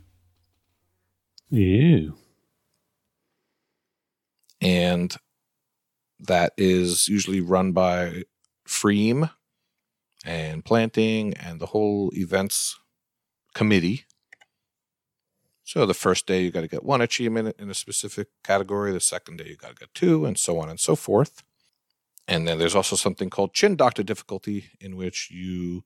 [1.51, 2.17] Ew.
[4.61, 5.15] And
[6.19, 8.25] that is usually run by
[8.67, 9.31] Freem
[10.25, 12.79] and Planting and the whole events
[13.55, 14.05] committee.
[15.65, 18.93] So the first day you got to get one achievement in a specific category.
[18.93, 21.43] The second day you got to get two, and so on and so forth.
[22.29, 25.85] And then there's also something called Chin Doctor difficulty, in which you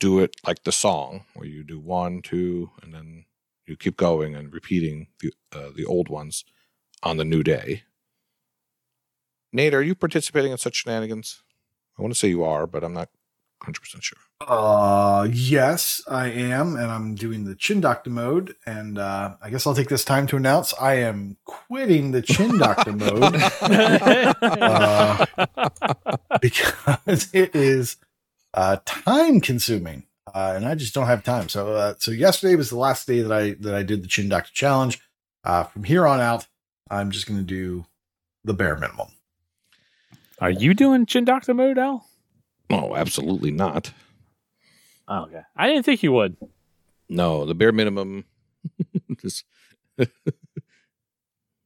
[0.00, 3.24] do it like the song, where you do one, two, and then
[3.66, 6.44] you keep going and repeating the uh, the old ones
[7.02, 7.84] on the new day.
[9.52, 11.42] Nate, are you participating in such shenanigans?
[11.96, 13.10] I want to say you are, but I'm not
[13.64, 14.18] 100% sure.
[14.46, 18.56] Uh, yes, I am, and I'm doing the chin doctor mode.
[18.66, 22.58] And uh, I guess I'll take this time to announce I am quitting the chin
[22.58, 23.34] doctor mode
[24.42, 25.26] uh,
[26.40, 27.96] because it is
[28.52, 31.48] uh, time consuming, uh, and I just don't have time.
[31.48, 34.28] So, uh, so yesterday was the last day that I that I did the chin
[34.28, 35.00] doctor challenge.
[35.42, 36.46] Uh, from here on out,
[36.90, 37.86] I'm just going to do
[38.44, 39.08] the bare minimum.
[40.40, 42.06] Are you doing Chin Doctor mode, Al?
[42.70, 43.92] Oh, absolutely not.
[45.06, 45.42] Oh, okay.
[45.56, 46.36] I didn't think you would.
[47.08, 48.24] No, the bare minimum.
[49.20, 49.44] Just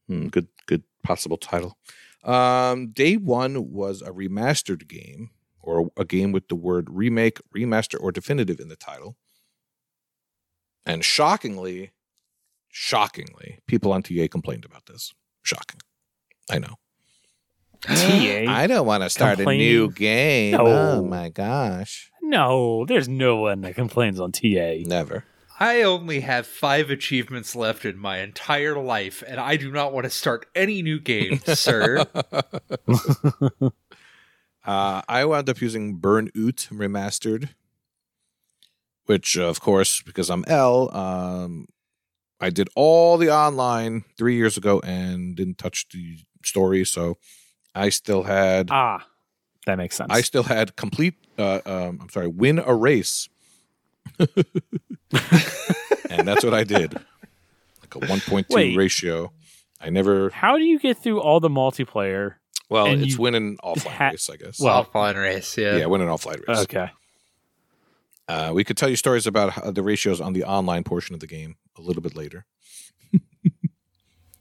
[0.09, 1.77] Hmm, good, good possible title.
[2.25, 5.31] Um, day one was a remastered game,
[5.61, 9.17] or a game with the word remake, remaster, or definitive in the title.
[10.87, 11.93] And shockingly,
[12.71, 15.13] shockingly, people on TA complained about this.
[15.43, 15.81] Shocking.
[16.51, 16.77] I know.
[17.83, 18.45] TA?
[18.49, 19.61] I don't want to start Complain?
[19.61, 20.53] a new game.
[20.53, 20.67] No.
[20.67, 22.11] Oh my gosh.
[22.23, 24.75] No, there's no one that complains on TA.
[24.85, 25.25] Never.
[25.61, 30.05] I only have five achievements left in my entire life, and I do not want
[30.05, 32.07] to start any new game, sir.
[34.65, 37.49] uh, I wound up using Burnout Remastered,
[39.07, 41.67] which, of course, because I'm L, um,
[42.41, 46.85] I did all the online three years ago and didn't touch the story.
[46.85, 47.17] So
[47.75, 49.07] I still had, Ah,
[49.67, 50.09] that makes sense.
[50.13, 51.15] I still had complete.
[51.39, 53.29] Uh, um, I'm sorry, win a race,
[54.19, 54.29] and
[56.27, 56.95] that's what I did.
[56.95, 58.77] Like a 1.2 Wait.
[58.77, 59.33] ratio.
[59.81, 60.31] I never.
[60.31, 62.35] How do you get through all the multiplayer?
[62.71, 64.61] Well, And it's you winning offline ha- race, I guess.
[64.61, 65.77] Well- Offline race, yeah.
[65.77, 66.59] yeah, win winning offline race.
[66.65, 66.91] Okay.
[68.29, 71.21] Uh, we could tell you stories about how the ratios on the online portion of
[71.21, 72.45] the game a little bit later.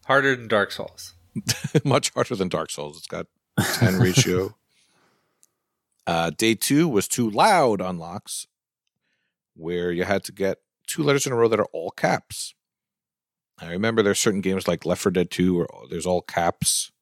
[0.05, 1.13] Harder than Dark Souls.
[1.83, 2.97] Much harder than Dark Souls.
[2.97, 3.27] It's got
[3.59, 4.55] 10 ratio.
[6.07, 8.47] Uh, day two was two loud unlocks,
[9.57, 12.53] where you had to get two letters in a row that are all caps.
[13.59, 16.93] I remember there's certain games like Left 4 Dead 2 where there's all caps.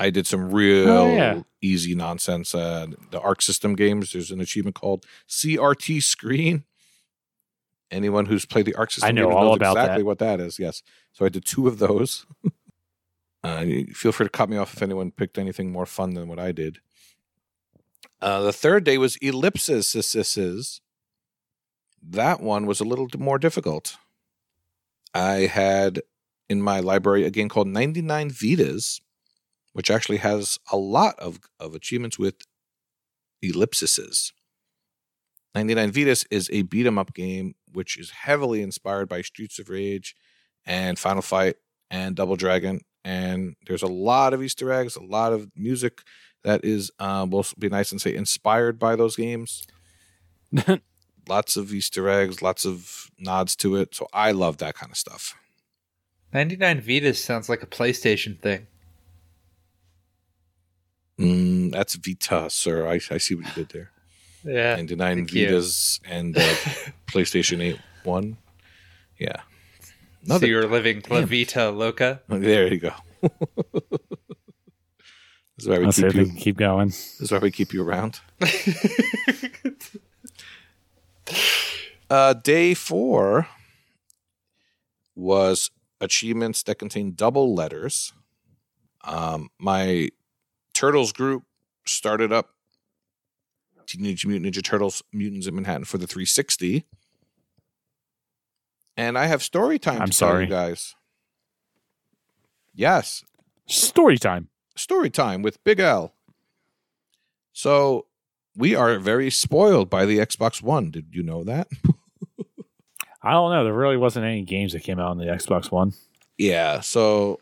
[0.00, 1.42] I did some real Oh, yeah.
[1.62, 2.56] easy nonsense.
[2.56, 6.64] Uh, the Arc System games, there's an achievement called CRT Screen.
[7.92, 10.06] Anyone who's played the Arc System I know games all knows about exactly that.
[10.06, 10.58] what that is.
[10.58, 10.82] Yes.
[11.12, 12.26] So I did two of those.
[13.42, 16.38] uh, feel free to cut me off if anyone picked anything more fun than what
[16.38, 16.78] I did.
[18.20, 20.80] Uh, the third day was ellipses.
[22.02, 23.96] That one was a little more difficult.
[25.14, 26.02] I had
[26.48, 29.00] in my library a game called 99 Vidas,
[29.72, 32.36] which actually has a lot of, of achievements with
[33.42, 34.32] ellipses.
[35.54, 39.68] 99 Vidas is a beat 'em up game which is heavily inspired by Streets of
[39.68, 40.16] Rage
[40.64, 41.56] and Final Fight
[41.90, 42.80] and Double Dragon.
[43.06, 46.00] And there's a lot of Easter eggs, a lot of music
[46.42, 49.64] that is, uh, will be nice and say, inspired by those games.
[51.28, 53.94] lots of Easter eggs, lots of nods to it.
[53.94, 55.36] So I love that kind of stuff.
[56.32, 58.66] 99 Vidas sounds like a PlayStation thing.
[61.20, 62.88] Mm, that's Vita, sir.
[62.88, 63.90] I, I see what you did there.
[64.42, 64.74] Yeah.
[64.74, 65.46] 99 thank you.
[65.46, 66.40] Vidas and uh,
[67.06, 68.36] PlayStation 8 1.
[69.18, 69.42] Yeah.
[70.26, 72.22] So you're living La Vita Loca.
[72.28, 72.92] There you go.
[73.22, 73.32] this
[75.58, 76.32] is why we Let's keep you.
[76.36, 76.88] keep going.
[76.88, 78.20] This is why we keep you around.
[82.08, 83.48] Uh, day four
[85.16, 85.70] was
[86.00, 88.12] achievements that contain double letters.
[89.02, 90.10] Um, my
[90.72, 91.44] Turtles group
[91.84, 92.50] started up
[93.86, 96.84] Teenage Mutant Ninja Turtles Mutants in Manhattan for the 360.
[98.96, 100.44] And I have story time I'm to tell sorry.
[100.44, 100.94] you guys.
[102.74, 103.24] Yes,
[103.66, 104.48] Story time.
[104.76, 106.14] story time with Big L.
[107.52, 108.06] So
[108.56, 110.90] we are very spoiled by the Xbox One.
[110.90, 111.68] Did you know that?
[113.22, 113.64] I don't know.
[113.64, 115.94] There really wasn't any games that came out on the Xbox One.
[116.38, 116.80] Yeah.
[116.80, 117.40] So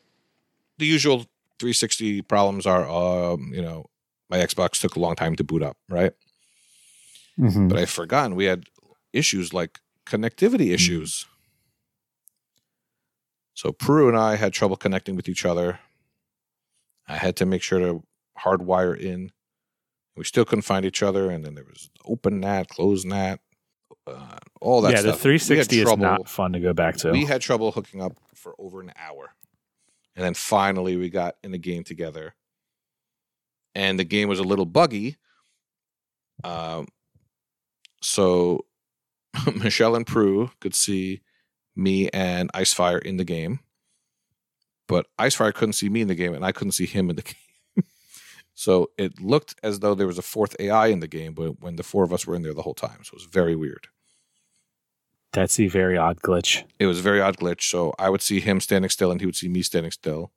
[0.79, 1.27] the usual
[1.59, 3.87] 360 problems are, um, you know,
[4.31, 6.13] my Xbox took a long time to boot up, right?
[7.39, 7.69] Mhm.
[7.69, 8.65] but I've forgotten we had
[9.13, 11.27] issues like connectivity issues.
[13.55, 15.79] So Prue and I had trouble connecting with each other.
[17.09, 18.03] I had to make sure to
[18.39, 19.31] hardwire in.
[20.17, 23.41] We still couldn't find each other, and then there was open NAT, closed NAT,
[24.07, 25.17] uh, all that yeah, stuff.
[25.17, 27.11] the 360 is trouble- not fun to go back to.
[27.11, 29.35] We had trouble hooking up for over an hour.
[30.17, 32.35] And then finally we got in the game together.
[33.75, 35.17] And the game was a little buggy.
[36.45, 36.87] Um,
[38.01, 38.67] so
[39.57, 41.23] Michelle and Prue could see
[41.77, 43.61] me and Icefire in the game.
[44.87, 47.23] But Icefire couldn't see me in the game, and I couldn't see him in the
[47.77, 47.85] game.
[48.55, 51.77] so it looked as though there was a fourth AI in the game, but when
[51.77, 52.99] the four of us were in there the whole time.
[53.03, 53.89] So it was very weird
[55.33, 56.65] That's a very odd glitch.
[56.79, 57.63] it was a very odd glitch.
[57.63, 60.31] So I would see him standing still, and he would see me standing still,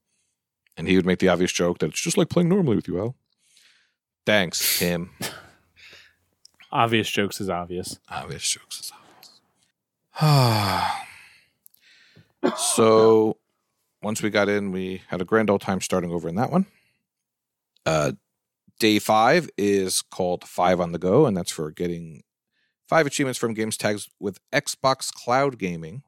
[0.77, 2.99] and he would make the obvious joke that it's just like playing normally with you,
[2.99, 3.15] Al.
[4.25, 5.11] Thanks, Tim.
[6.71, 7.99] Obvious jokes is obvious.
[8.09, 8.91] obvious jokes is
[10.19, 10.91] obvious.
[12.55, 13.37] so
[14.01, 16.65] once we got in, we had a grand old time starting over in that one.
[17.85, 18.13] Uh,
[18.79, 22.23] day five is called Five on the Go, and that's for getting
[22.87, 26.03] five achievements from games tags with Xbox Cloud Gaming.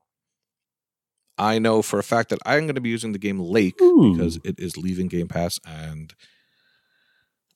[1.38, 4.14] I know for a fact that I'm going to be using the game Lake Ooh.
[4.14, 6.14] because it is leaving Game Pass, and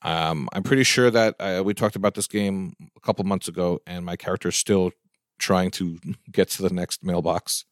[0.01, 3.79] um, I'm pretty sure that uh, we talked about this game a couple months ago,
[3.85, 4.91] and my character is still
[5.37, 5.97] trying to
[6.31, 7.65] get to the next mailbox.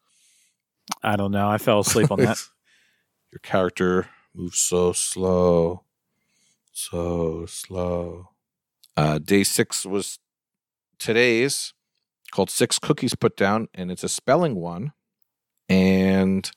[1.04, 1.50] I don't know.
[1.50, 2.38] I fell asleep on that.
[3.32, 5.84] Your character moves so slow,
[6.72, 8.30] so slow.
[8.98, 10.20] Uh, day six was
[11.00, 11.74] today's
[12.32, 14.94] called Six Cookies Put Down, and it's a spelling one.
[15.70, 16.50] And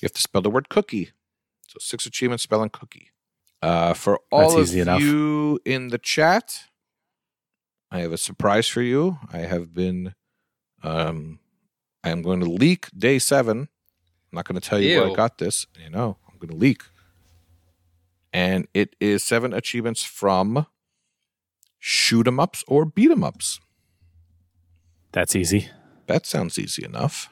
[0.00, 1.10] you have to spell the word cookie.
[1.68, 3.10] So six achievements spelling cookie.
[3.60, 5.00] Uh, for all That's of enough.
[5.00, 6.60] you in the chat,
[7.90, 9.18] I have a surprise for you.
[9.32, 10.14] I have been,
[10.82, 11.40] um,
[12.04, 13.58] I am going to leak day seven.
[14.30, 15.66] I'm not going to tell you where I got this.
[15.82, 16.82] You know, I'm going to leak.
[18.32, 20.66] And it is seven achievements from
[21.78, 23.58] shoot 'em ups or beat 'em ups.
[25.12, 25.70] That's easy.
[26.06, 27.30] That sounds easy enough.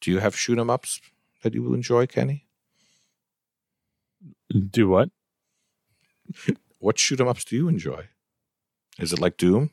[0.00, 1.00] Do you have shoot 'em ups
[1.42, 2.46] that you will enjoy, Kenny?
[4.70, 5.10] Do what?
[6.78, 8.08] What shoot 'em ups do you enjoy?
[8.98, 9.70] Is it like Doom?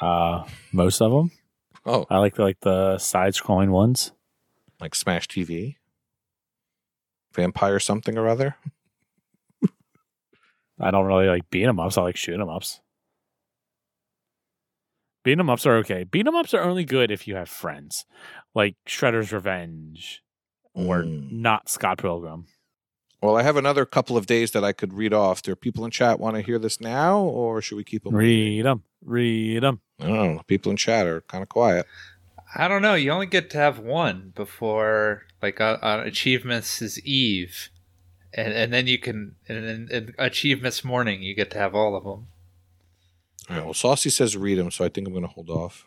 [0.00, 1.30] Uh, most of them.
[1.88, 4.12] Oh, I like the, like the side scrolling ones.
[4.80, 5.76] like Smash TV?
[7.34, 8.56] Vampire something or other?
[10.80, 11.98] I don't really like beat 'em ups.
[11.98, 12.80] I like shoot 'em ups.
[15.24, 16.04] Beat 'em ups are okay.
[16.04, 18.06] Beat 'em ups are only good if you have friends,
[18.54, 20.22] like Shredder's Revenge
[20.74, 21.32] or Mm.
[21.32, 22.46] not Scott Pilgrim.
[23.20, 25.42] Well, I have another couple of days that I could read off.
[25.42, 28.14] Do people in chat want to hear this now, or should we keep them?
[28.14, 28.84] Read them.
[29.04, 29.80] Read them.
[30.00, 30.40] Oh.
[30.46, 31.86] People in chat are kind of quiet.
[32.54, 32.94] I don't know.
[32.94, 37.70] You only get to have one before, like, on, on achievements is Eve,
[38.32, 41.96] and and then you can, and then and achievements morning, you get to have all
[41.96, 42.28] of them.
[43.50, 43.64] All right.
[43.64, 45.86] Well, Saucy says read them, so I think I'm going to hold off.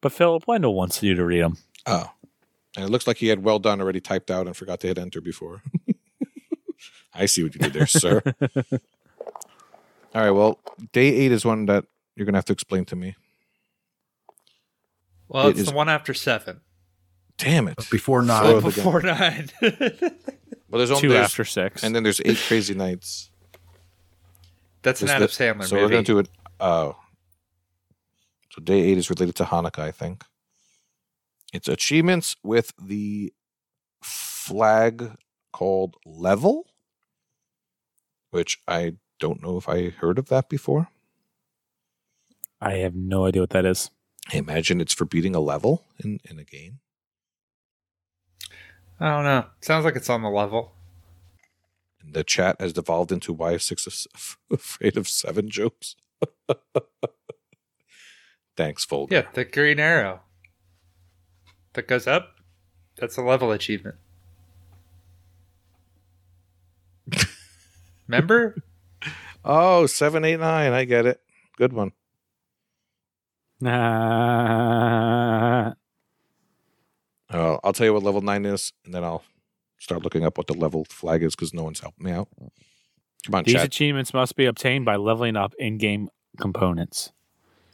[0.00, 1.56] But Philip Wendell wants you to read them.
[1.86, 2.10] Oh.
[2.76, 4.98] And it looks like he had well done already typed out and forgot to hit
[4.98, 5.62] enter before.
[7.14, 8.20] I see what you did there, sir.
[10.14, 10.30] All right.
[10.30, 10.58] Well,
[10.92, 11.84] day eight is one that
[12.16, 13.14] you're going to have to explain to me.
[15.28, 16.60] Well, It it's is- the one after seven,
[17.36, 17.76] Damn it.
[17.90, 19.50] Before nine, the before nine.
[20.70, 21.84] Well, there's only Two there's- after six.
[21.84, 23.30] and then there's eight crazy nights.
[24.82, 26.28] That's an Is Adam that- Sandler so we're going to do it.
[26.58, 26.96] Oh.
[28.50, 30.24] So day eight is related to Hanukkah, I think.
[31.54, 33.32] It's achievements with the
[34.02, 35.12] flag
[35.52, 36.66] called Level,
[38.32, 40.88] which I don't know if I heard of that before.
[42.60, 43.92] I have no idea what that is.
[44.32, 46.80] I imagine it's for beating a level in, in a game.
[48.98, 49.44] I don't know.
[49.60, 50.72] Sounds like it's on the level.
[52.02, 55.94] And the chat has devolved into why is six of, afraid of seven jokes.
[58.56, 59.14] Thanks, Vulgar.
[59.14, 60.22] Yeah, the green arrow
[61.74, 62.36] that goes up.
[62.96, 63.96] That's a level achievement.
[68.08, 68.56] Remember?
[69.44, 70.72] Oh, seven, eight, nine.
[70.72, 71.20] I get it.
[71.56, 71.92] Good one.
[73.60, 75.72] Nah.
[77.30, 79.24] Uh, I'll tell you what level nine is, and then I'll
[79.80, 82.28] start looking up what the level flag is because no one's helping me out.
[83.26, 83.64] Come on, These chat.
[83.64, 86.10] achievements must be obtained by leveling up in-game
[86.40, 87.10] components.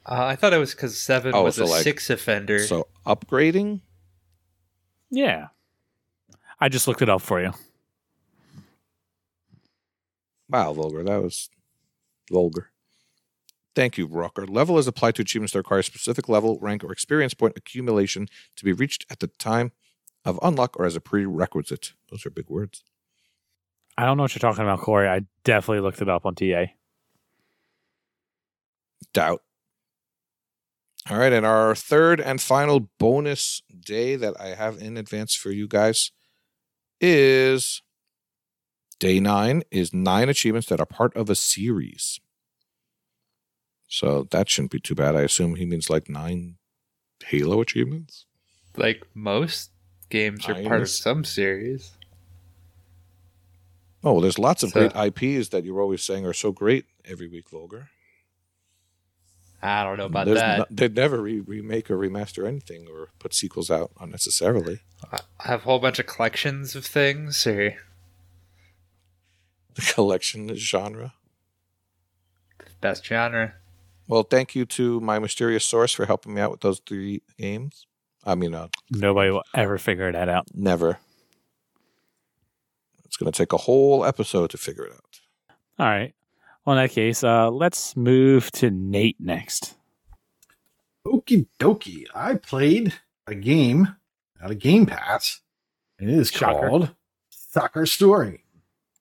[0.06, 2.60] Uh, I thought it was because seven Oh, was so a like- six offender.
[2.60, 3.82] So upgrading.
[5.10, 5.48] Yeah.
[6.60, 7.52] I just looked it up for you.
[10.48, 11.02] Wow, vulgar.
[11.02, 11.48] That was
[12.30, 12.70] vulgar.
[13.74, 14.46] Thank you, Rocker.
[14.46, 18.28] Level is applied to achievements that require a specific level, rank, or experience point accumulation
[18.56, 19.72] to be reached at the time
[20.24, 21.92] of unlock or as a prerequisite.
[22.10, 22.82] Those are big words.
[23.96, 25.08] I don't know what you're talking about, Corey.
[25.08, 26.66] I definitely looked it up on TA.
[29.12, 29.42] Doubt.
[31.08, 35.50] All right, and our third and final bonus day that I have in advance for
[35.50, 36.10] you guys
[37.00, 37.82] is
[38.98, 42.20] day nine is nine achievements that are part of a series.
[43.88, 45.16] So that shouldn't be too bad.
[45.16, 46.56] I assume he means like nine
[47.24, 48.26] Halo achievements.
[48.76, 49.70] Like most
[50.10, 51.92] games are part of some series.
[54.04, 56.84] Oh, well, there's lots of So- great IPs that you're always saying are so great
[57.04, 57.88] every week, Vulgar.
[59.62, 60.58] I don't know about There's that.
[60.58, 64.80] no- they'd never re- remake or remaster anything or put sequels out unnecessarily.
[65.12, 67.74] I have a whole bunch of collections of things, or
[69.74, 71.12] The collection genre.
[72.80, 73.54] best genre.
[74.08, 77.86] Well, thank you to my mysterious source for helping me out with those three games.
[78.24, 80.46] I mean, uh, Nobody will ever figure that out.
[80.54, 80.98] never.
[83.04, 85.20] It's going to take a whole episode to figure it out.
[85.78, 86.14] All right.
[86.70, 89.74] Well, in that case, uh, let's move to Nate next.
[91.04, 92.04] Okie dokie.
[92.14, 92.94] I played
[93.26, 93.96] a game
[94.40, 95.40] out of Game Pass,
[95.98, 96.68] and it is Shocker.
[96.68, 96.94] called
[97.28, 98.44] Soccer Story.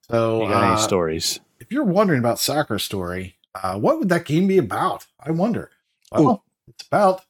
[0.09, 1.41] So, You got any uh, stories?
[1.59, 5.05] if you're wondering about Soccer Story, uh, what would that game be about?
[5.20, 5.70] I wonder.
[6.11, 7.22] Well, it's about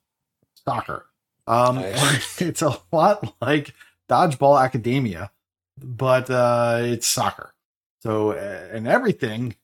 [0.65, 1.07] soccer.
[1.47, 2.41] Um, Nice.
[2.41, 3.73] it's a lot like
[4.07, 5.31] Dodgeball Academia,
[5.77, 7.53] but uh, it's soccer.
[7.99, 9.57] So, uh, and everything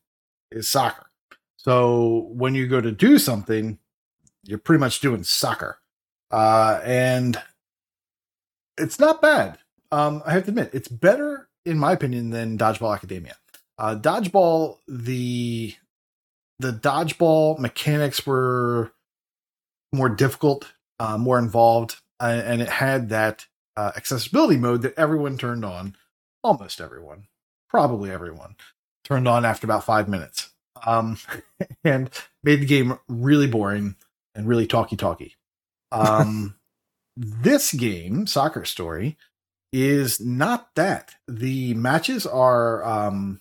[0.51, 1.07] is soccer.
[1.57, 3.79] So when you go to do something,
[4.43, 5.79] you're pretty much doing soccer.
[6.31, 7.41] Uh, and
[8.77, 9.57] it's not bad.
[9.91, 13.35] Um, I have to admit, it's better, in my opinion, than Dodgeball Academia.
[13.77, 15.75] Uh, dodgeball, the
[16.59, 18.93] the dodgeball mechanics were
[19.91, 25.37] more difficult, uh, more involved, uh, and it had that uh, accessibility mode that everyone
[25.37, 25.95] turned on.
[26.43, 27.27] Almost everyone,
[27.69, 28.55] probably everyone,
[29.05, 30.49] turned on after about five minutes,
[30.85, 31.17] um,
[31.83, 32.09] and
[32.43, 33.95] made the game really boring
[34.33, 35.35] and really talky talky.
[35.91, 36.55] Um,
[37.17, 39.17] this game, Soccer Story,
[39.71, 41.15] is not that.
[41.27, 43.39] The matches are um,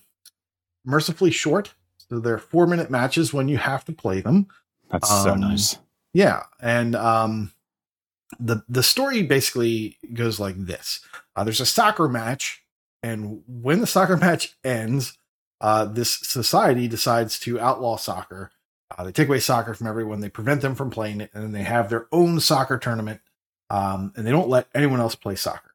[0.85, 1.73] mercifully short.
[2.09, 4.47] So they're four minute matches when you have to play them.
[4.89, 5.77] That's so um, nice.
[6.13, 7.51] Yeah, and um,
[8.39, 11.01] the the story basically goes like this:
[11.35, 12.63] uh, There's a soccer match,
[13.01, 15.17] and when the soccer match ends,
[15.61, 18.51] uh, this society decides to outlaw soccer.
[18.95, 20.19] Uh, they take away soccer from everyone.
[20.19, 23.21] They prevent them from playing it, and then they have their own soccer tournament.
[23.69, 25.73] Um, and they don't let anyone else play soccer.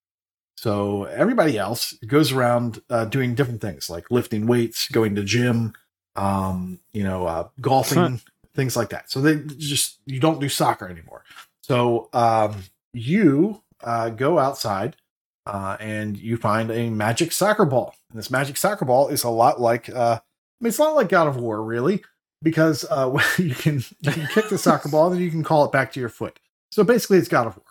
[0.56, 5.72] So everybody else goes around uh, doing different things, like lifting weights, going to gym,
[6.16, 8.20] um, you know, uh, golfing,
[8.54, 9.10] things like that.
[9.10, 11.24] So they just you don't do soccer anymore.
[11.62, 12.62] So um,
[12.92, 14.96] you uh, go outside
[15.46, 17.94] uh, and you find a magic soccer ball.
[18.10, 21.08] And this magic soccer ball is a lot like uh, I mean, it's not like
[21.08, 22.04] God of War really,
[22.42, 25.64] because uh, you can you can kick the soccer ball and then you can call
[25.64, 26.38] it back to your foot.
[26.72, 27.64] So basically, it's God of War.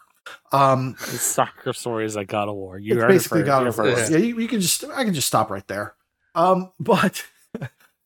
[0.52, 2.78] Um, It's soccer stories like God of War.
[2.78, 3.96] You it's heard basically God of War.
[3.96, 4.12] first.
[4.12, 5.96] Yeah, you, you can just I can just stop right there.
[6.36, 7.24] Um, but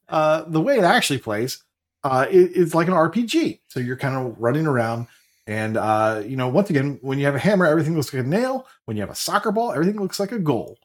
[0.09, 1.63] uh, the way it actually plays,
[2.03, 3.59] uh, it, it's like an RPG.
[3.69, 5.07] So you're kind of running around,
[5.47, 8.27] and uh, you know, once again, when you have a hammer, everything looks like a
[8.27, 8.67] nail.
[8.85, 10.77] When you have a soccer ball, everything looks like a goal.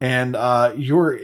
[0.00, 1.18] And uh, you're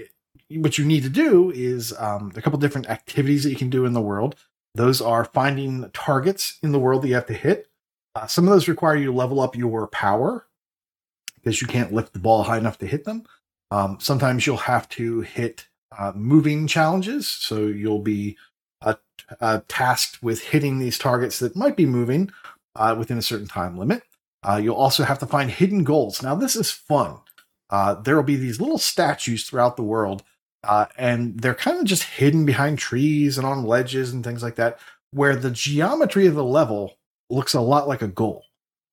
[0.49, 3.86] what you need to do is um, a couple different activities that you can do
[3.86, 4.36] in the world.
[4.74, 7.68] Those are finding targets in the world that you have to hit.
[8.14, 10.47] Uh, some of those require you to level up your power
[11.36, 13.24] because you can't lift the ball high enough to hit them.
[13.70, 15.66] Um, sometimes you'll have to hit
[15.99, 18.36] uh, moving challenges, so you'll be
[18.82, 18.95] uh,
[19.40, 22.30] uh, tasked with hitting these targets that might be moving
[22.77, 24.03] uh, within a certain time limit.
[24.43, 26.23] Uh, you'll also have to find hidden goals.
[26.23, 27.18] Now, this is fun.
[27.70, 30.23] Uh, there will be these little statues throughout the world,
[30.64, 34.57] uh, and they're kind of just hidden behind trees and on ledges and things like
[34.57, 34.79] that,
[35.12, 36.99] where the geometry of the level
[37.31, 38.45] looks a lot like a goal.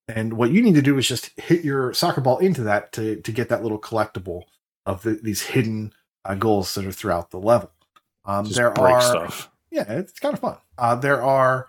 [0.08, 3.18] And what you need to do is just hit your soccer ball into that to,
[3.18, 4.44] to get that little collectible
[4.86, 5.94] of the, these hidden
[6.26, 7.72] uh, goals that are throughout the level.
[8.26, 9.52] Um, there break are, stuff.
[9.72, 10.58] yeah, it's kind of fun.
[10.78, 11.68] Uh, there are,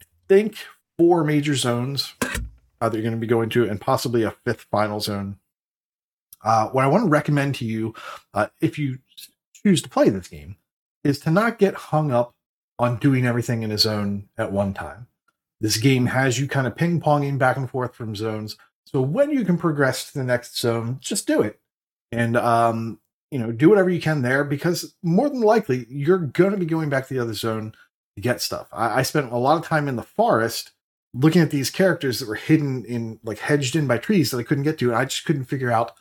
[0.00, 0.56] I think,
[1.00, 4.66] four major zones uh, that you're going to be going to, and possibly a fifth
[4.70, 5.38] final zone.
[6.44, 7.94] Uh, what I want to recommend to you,
[8.34, 8.98] uh, if you
[9.54, 10.56] choose to play this game,
[11.02, 12.34] is to not get hung up
[12.78, 15.06] on doing everything in a zone at one time.
[15.58, 18.58] This game has you kind of ping ponging back and forth from zones.
[18.84, 21.58] So when you can progress to the next zone, just do it.
[22.12, 26.50] And um, you know, do whatever you can there because more than likely you're going
[26.50, 27.72] to be going back to the other zone
[28.16, 28.68] to get stuff.
[28.70, 30.72] I, I spent a lot of time in the forest
[31.14, 34.42] looking at these characters that were hidden in like hedged in by trees that I
[34.42, 35.92] couldn't get to, and I just couldn't figure out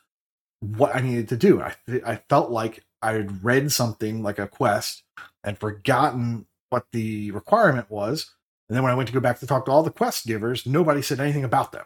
[0.59, 1.61] what I needed to do.
[1.61, 5.03] I I felt like I had read something like a quest
[5.43, 8.33] and forgotten what the requirement was.
[8.69, 10.65] And then when I went to go back to talk to all the quest givers,
[10.65, 11.85] nobody said anything about them.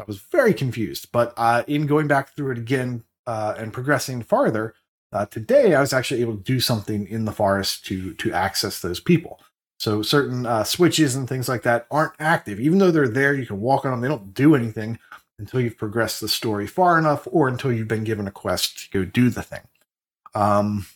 [0.00, 1.10] I was very confused.
[1.12, 4.74] But uh, in going back through it again uh, and progressing farther,
[5.12, 8.80] uh, today I was actually able to do something in the forest to to access
[8.80, 9.40] those people.
[9.78, 13.34] So certain uh, switches and things like that aren't active, even though they're there.
[13.34, 14.98] You can walk on them; they don't do anything
[15.38, 18.90] until you've progressed the story far enough, or until you've been given a quest to
[18.90, 19.62] go do the thing.
[20.34, 20.86] Um,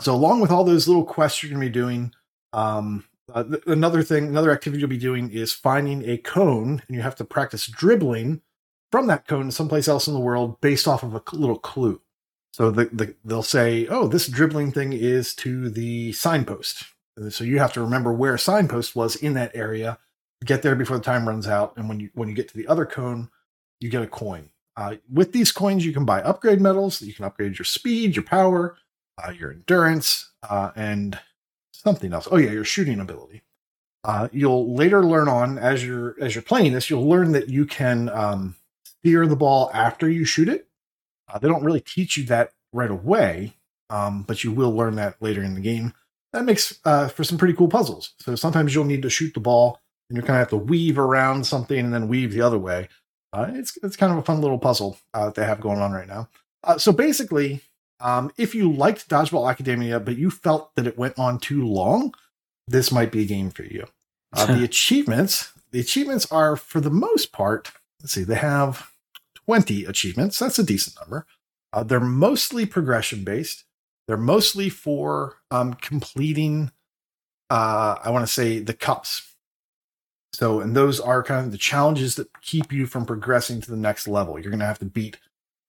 [0.00, 2.12] so along with all those little quests you're going to be doing,
[2.52, 6.96] um, uh, th- another thing, another activity you'll be doing is finding a cone, and
[6.96, 8.42] you have to practice dribbling
[8.90, 12.00] from that cone someplace else in the world based off of a little clue.
[12.52, 16.84] So the, the, they'll say, "Oh, this dribbling thing is to the signpost."
[17.30, 19.98] So you have to remember where a signpost was in that area.
[20.44, 22.66] Get there before the time runs out, and when you when you get to the
[22.66, 23.30] other cone,
[23.80, 24.50] you get a coin.
[24.76, 27.00] Uh, with these coins, you can buy upgrade medals.
[27.00, 28.76] You can upgrade your speed, your power,
[29.22, 31.18] uh, your endurance, uh, and
[31.72, 32.28] something else.
[32.30, 33.42] Oh yeah, your shooting ability.
[34.02, 37.64] Uh, you'll later learn on as you're as you're playing this, you'll learn that you
[37.64, 40.68] can um, steer the ball after you shoot it.
[41.32, 43.54] Uh, they don't really teach you that right away,
[43.88, 45.94] um, but you will learn that later in the game.
[46.34, 48.12] That makes uh, for some pretty cool puzzles.
[48.18, 49.80] So sometimes you'll need to shoot the ball,
[50.10, 52.88] and you kind of have to weave around something and then weave the other way.
[53.32, 55.92] Uh, it's it's kind of a fun little puzzle uh, that they have going on
[55.92, 56.28] right now.
[56.64, 57.60] Uh, so basically,
[58.00, 62.12] um, if you liked Dodgeball Academia, but you felt that it went on too long,
[62.66, 63.86] this might be a game for you.
[64.32, 67.70] Uh, the achievements, the achievements are for the most part.
[68.00, 68.90] Let's see, they have
[69.36, 70.40] twenty achievements.
[70.40, 71.26] That's a decent number.
[71.72, 73.64] Uh, they're mostly progression based.
[74.06, 76.70] They're mostly for um, completing.
[77.50, 79.30] Uh, I want to say the cups.
[80.32, 83.76] So, and those are kind of the challenges that keep you from progressing to the
[83.76, 84.38] next level.
[84.38, 85.18] You're going to have to beat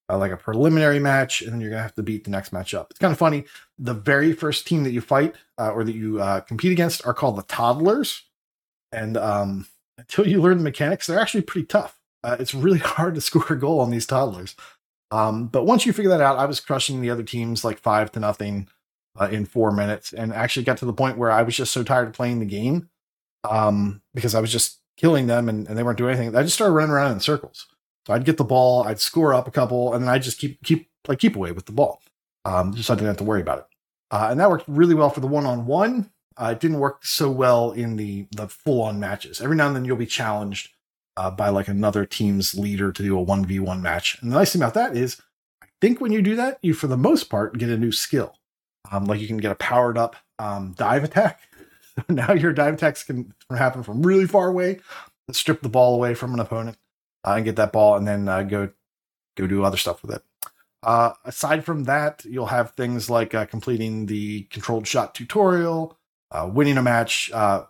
[0.09, 2.73] uh, like a preliminary match, and then you're gonna have to beat the next match
[2.73, 2.87] up.
[2.91, 3.45] It's kind of funny.
[3.79, 7.13] The very first team that you fight uh, or that you uh, compete against are
[7.13, 8.23] called the Toddlers,
[8.91, 9.67] and um,
[9.97, 11.99] until you learn the mechanics, they're actually pretty tough.
[12.23, 14.55] Uh, it's really hard to score a goal on these Toddlers.
[15.11, 18.11] Um, but once you figure that out, I was crushing the other teams like five
[18.13, 18.67] to nothing
[19.19, 21.83] uh, in four minutes, and actually got to the point where I was just so
[21.83, 22.89] tired of playing the game
[23.49, 26.35] um, because I was just killing them and, and they weren't doing anything.
[26.35, 27.67] I just started running around in circles.
[28.07, 30.61] So I'd get the ball, I'd score up a couple, and then I'd just keep
[30.63, 32.01] keep like keep away with the ball.
[32.43, 33.65] Um, just so I didn't have to worry about it.
[34.11, 36.11] Uh, and that worked really well for the one on one.
[36.39, 39.41] It didn't work so well in the the full on matches.
[39.41, 40.74] Every now and then you'll be challenged
[41.17, 44.17] uh, by like another team's leader to do a one v one match.
[44.21, 45.21] And the nice thing about that is,
[45.61, 48.35] I think when you do that, you for the most part get a new skill.
[48.91, 51.41] Um, like you can get a powered up um, dive attack.
[52.09, 54.79] now your dive attacks can happen from really far away,
[55.31, 56.77] strip the ball away from an opponent
[57.25, 58.69] uh, and get that ball, and then uh, go
[59.35, 60.23] go do other stuff with it.
[60.83, 65.97] Uh, aside from that, you'll have things like uh, completing the controlled shot tutorial,
[66.31, 67.63] uh, winning a match, uh,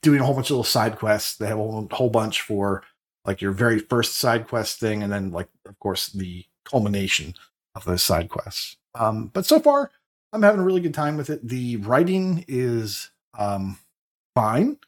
[0.00, 1.36] doing a whole bunch of little side quests.
[1.36, 2.82] They have a whole bunch for
[3.24, 7.34] like your very first side quest thing, and then like of course the culmination
[7.74, 8.76] of those side quests.
[8.94, 9.90] Um, but so far,
[10.32, 11.46] I'm having a really good time with it.
[11.46, 13.78] The writing is um,
[14.34, 14.78] fine.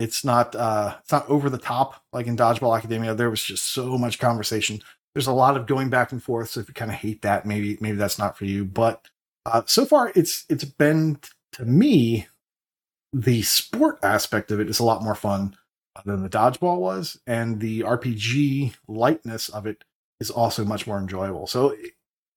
[0.00, 3.14] It's not uh, it's not over the top like in Dodgeball Academia.
[3.14, 4.80] There was just so much conversation.
[5.14, 6.50] There's a lot of going back and forth.
[6.50, 8.64] So if you kind of hate that, maybe maybe that's not for you.
[8.64, 9.06] But
[9.46, 11.18] uh, so far, it's it's been
[11.52, 12.26] to me
[13.12, 15.56] the sport aspect of it is a lot more fun
[16.04, 19.84] than the dodgeball was, and the RPG lightness of it
[20.20, 21.46] is also much more enjoyable.
[21.46, 21.76] So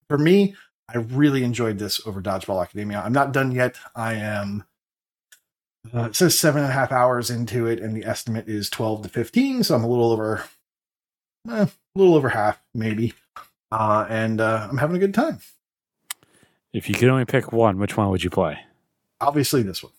[0.09, 0.55] for me,
[0.89, 3.01] I really enjoyed this over Dodgeball Academia.
[3.03, 3.75] I'm not done yet.
[3.95, 4.63] I am
[5.93, 9.03] uh, it says seven and a half hours into it, and the estimate is 12
[9.03, 9.63] to 15.
[9.63, 10.43] So I'm a little over,
[11.49, 13.13] eh, a little over half, maybe.
[13.71, 15.39] Uh, and uh, I'm having a good time.
[16.73, 18.59] If you could only pick one, which one would you play?
[19.19, 19.93] Obviously, this one,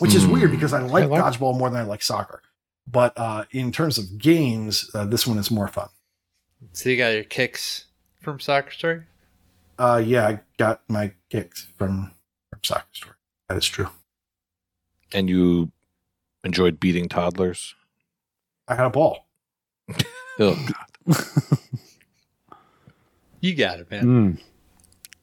[0.00, 0.32] which is Hmm.
[0.32, 2.42] weird because I like, I like- dodgeball more than I like soccer.
[2.86, 5.88] But uh, in terms of games, uh, this one is more fun.
[6.72, 7.84] So you got your kicks
[8.20, 9.02] from Soccer Story?
[9.78, 12.12] Uh, yeah, I got my kicks from,
[12.50, 13.14] from Soccer Story.
[13.48, 13.88] That is true.
[15.12, 15.70] And you
[16.44, 17.74] enjoyed beating toddlers?
[18.68, 19.26] I had a ball.
[20.38, 20.54] Oh,
[21.06, 21.58] God.
[23.40, 24.04] You got it, man.
[24.04, 24.38] Mm.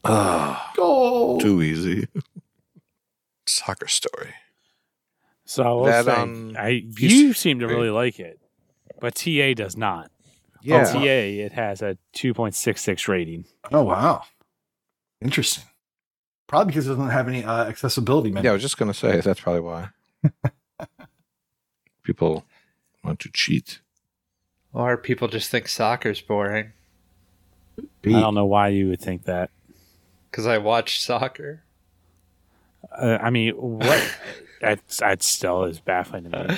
[0.03, 1.39] Ah, Goal.
[1.39, 2.07] too easy.
[3.47, 4.33] Soccer story.
[5.49, 8.39] So I will That, say, um, I you you seem to really like it,
[8.99, 10.11] but TA does not.
[10.61, 10.83] Yeah.
[10.83, 13.45] TA it has a 2.66 rating.
[13.71, 14.25] Oh wow,
[15.23, 15.63] interesting.
[16.45, 18.45] Probably because it doesn't have any uh, accessibility menu.
[18.45, 19.89] Yeah, I was just gonna say that's probably why.
[22.03, 22.45] People
[23.03, 23.79] want to cheat.
[24.71, 26.73] Or people just think soccer's boring
[28.03, 29.49] Be- I don't know why you would think that.
[30.29, 31.63] because I watch soccer.
[32.95, 34.15] Uh, I mean, what?
[34.61, 36.37] that, that still is baffling to me.
[36.37, 36.55] Uh.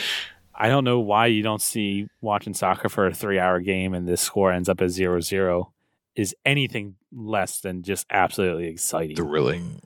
[0.53, 4.21] I don't know why you don't see watching soccer for a three-hour game and this
[4.21, 5.71] score ends up at 0-0
[6.15, 9.15] is anything less than just absolutely exciting.
[9.15, 9.81] Thrilling.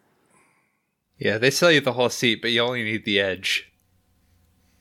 [1.18, 3.72] Yeah, they sell you the whole seat, but you only need the edge.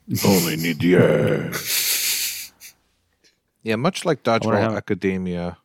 [0.27, 2.53] Only need the edge.
[3.63, 5.57] Yeah, much like Dodgeball how- Academia,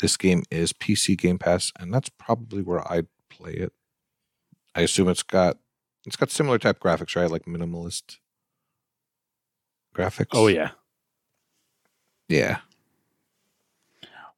[0.00, 3.72] this game is PC Game Pass, and that's probably where I'd play it.
[4.74, 5.58] I assume it's got
[6.06, 7.30] it's got similar type graphics, right?
[7.30, 8.18] Like minimalist
[9.94, 10.28] graphics.
[10.32, 10.70] Oh yeah.
[12.28, 12.58] yeah.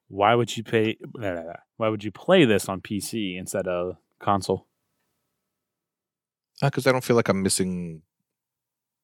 [0.09, 0.97] Why would you pay?
[1.01, 1.53] blah, blah, blah.
[1.77, 4.67] Why would you play this on PC instead of console?
[6.63, 8.03] Because I don't feel like I'm missing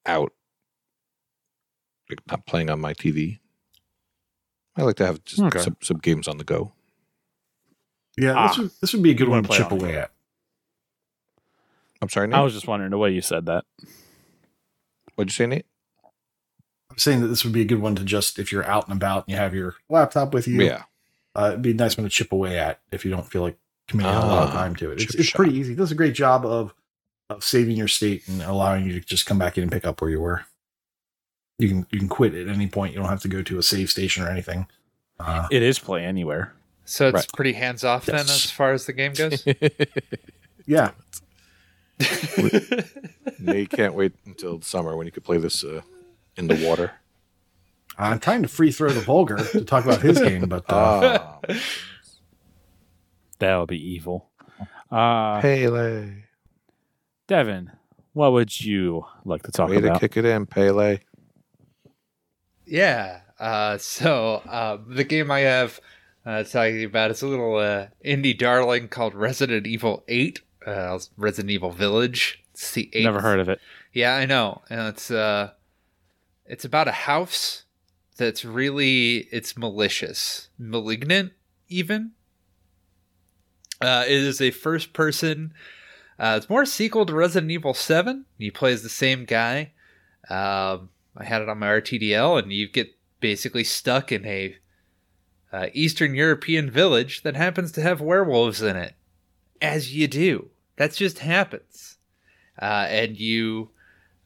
[0.07, 0.33] out.
[2.09, 3.39] Like not playing on my TV.
[4.77, 5.59] I like to have just Okay.
[5.61, 6.73] some, some games on the go.
[8.17, 8.49] yeah, Ah.
[8.49, 10.11] this, would, this would be a good one wanna chip away at.
[12.03, 12.37] I'm sorry, Nate.
[12.37, 13.65] I was just wondering the way you said that.
[15.15, 15.67] What'd you say, Nate?
[16.91, 18.97] I'm saying that this would be a good one to just if you're out and
[18.97, 20.63] about and you have your laptop with you.
[20.63, 20.85] Yeah.
[21.37, 23.57] uh, it'd be a nice one to chip away at if you don't feel like
[23.87, 25.01] committing a lot of Ah, time to it.
[25.03, 25.75] It's, it's pretty easy.
[25.75, 26.75] It does a great job of
[27.29, 30.01] of saving your state and allowing you to just come back in and pick up
[30.01, 30.45] where you were.
[31.61, 32.93] You can you can quit at any point.
[32.93, 34.67] You don't have to go to a save station or anything.
[35.21, 36.55] Uh, It is play anywhere.
[36.87, 37.33] So it's Right.
[37.37, 39.47] pretty hands off then as far as the game goes.
[40.67, 40.91] yeah,
[43.39, 45.83] Nate can't wait until summer when you could play this uh,
[46.37, 46.93] in the water.
[47.99, 51.39] I'm trying to free throw the vulgar to talk about his game, but uh, Ah,
[53.41, 54.31] That would be evil.
[54.91, 56.13] Uh, Pele.
[57.29, 57.71] Devin,
[58.13, 59.83] what would you like to talk about?
[59.83, 60.99] Way to kick it in, Pele.
[62.67, 63.21] Yeah.
[63.39, 65.81] Uh, so um, the game I have
[66.27, 70.41] uh, talking about is a little uh, indie darling called Resident Evil Eight.
[70.67, 72.43] Uh, Resident Evil Village.
[72.53, 73.05] It's the eighth.
[73.05, 73.61] Never heard of it.
[73.93, 75.53] Yeah, I know, and it's uh,
[76.47, 77.65] it's about a house
[78.17, 81.33] that's really it's malicious, malignant,
[81.69, 82.13] even.
[83.81, 85.55] Uh, it is a first person.
[86.19, 88.27] Uh, it's more a sequel to Resident Evil Seven.
[88.37, 89.73] You play as the same guy.
[90.29, 94.57] Um, I had it on my RTDL, and you get basically stuck in a
[95.53, 98.95] uh, Eastern European village that happens to have werewolves in it,
[99.61, 100.51] as you do.
[100.77, 101.99] That just happens,
[102.61, 103.71] uh, and you,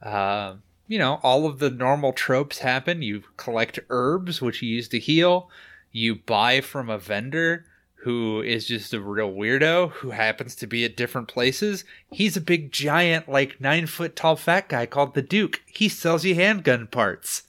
[0.01, 0.55] uh,
[0.87, 3.03] you know, all of the normal tropes happen.
[3.03, 5.51] You collect herbs, which you use to heal.
[5.91, 7.67] You buy from a vendor
[8.05, 11.85] who is just a real weirdo who happens to be at different places.
[12.11, 15.63] He's a big, giant, like nine foot tall fat guy called the Duke.
[15.67, 17.45] He sells you handgun parts.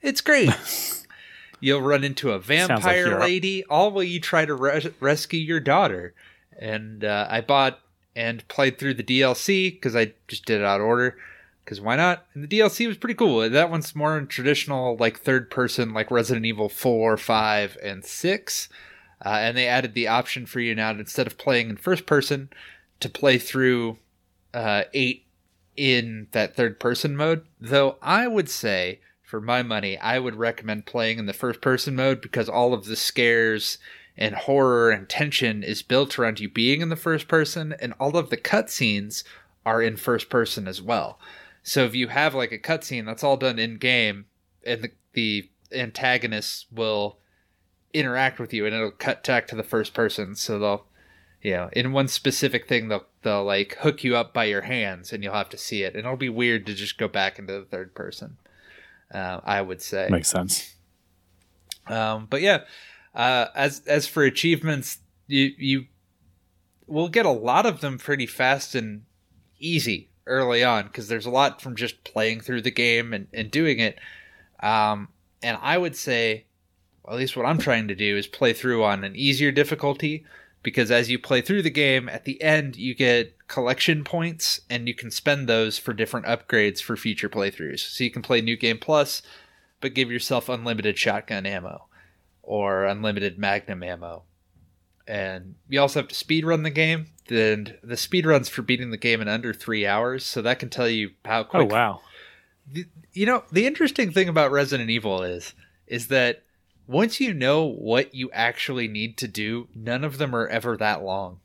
[0.00, 0.50] It's great.
[1.60, 5.60] You'll run into a vampire you're- lady, all while you try to res- rescue your
[5.60, 6.14] daughter.
[6.58, 7.80] And uh, I bought
[8.16, 11.16] and played through the DLC because I just did it out of order.
[11.64, 12.26] Because why not?
[12.34, 13.48] And the DLC was pretty cool.
[13.48, 18.68] That one's more in traditional, like third person, like Resident Evil 4, 5, and 6.
[19.24, 22.04] Uh, and they added the option for you now to, instead of playing in first
[22.04, 22.50] person
[23.00, 23.98] to play through
[24.52, 25.24] uh, 8
[25.76, 27.46] in that third person mode.
[27.60, 31.96] Though I would say, for my money, I would recommend playing in the first person
[31.96, 33.78] mode because all of the scares
[34.16, 38.16] and horror and tension is built around you being in the first person, and all
[38.16, 39.24] of the cutscenes
[39.66, 41.18] are in first person as well.
[41.62, 44.26] So if you have like a cutscene that's all done in game,
[44.66, 47.18] and the, the antagonists will
[47.92, 50.34] interact with you, and it'll cut back to the first person.
[50.34, 50.86] So they'll,
[51.42, 55.12] you know, in one specific thing, they'll they'll like hook you up by your hands,
[55.12, 57.52] and you'll have to see it, and it'll be weird to just go back into
[57.52, 58.36] the third person.
[59.12, 60.08] Uh, I would say.
[60.10, 60.74] Makes sense.
[61.86, 62.64] Um, but yeah,
[63.14, 65.86] uh, as as for achievements, you you
[66.86, 69.04] will get a lot of them pretty fast and
[69.58, 73.50] easy early on because there's a lot from just playing through the game and, and
[73.50, 73.98] doing it.
[74.60, 75.08] Um,
[75.42, 76.46] and I would say,
[77.08, 80.24] at least what I'm trying to do is play through on an easier difficulty
[80.62, 84.88] because as you play through the game, at the end you get collection points and
[84.88, 87.80] you can spend those for different upgrades for future playthroughs.
[87.80, 89.22] So you can play New Game Plus,
[89.80, 91.86] but give yourself unlimited shotgun ammo
[92.46, 94.24] or unlimited magnum ammo.
[95.06, 97.06] And you also have to speed run the game.
[97.28, 100.68] And the speed runs for beating the game in under three hours, so that can
[100.68, 101.70] tell you how oh, quick.
[101.70, 102.00] Oh wow.
[102.70, 105.54] the- you know the interesting thing about resident evil is
[105.86, 106.42] is that
[106.86, 111.02] once you know what you actually need to do none of them are ever that
[111.02, 111.38] long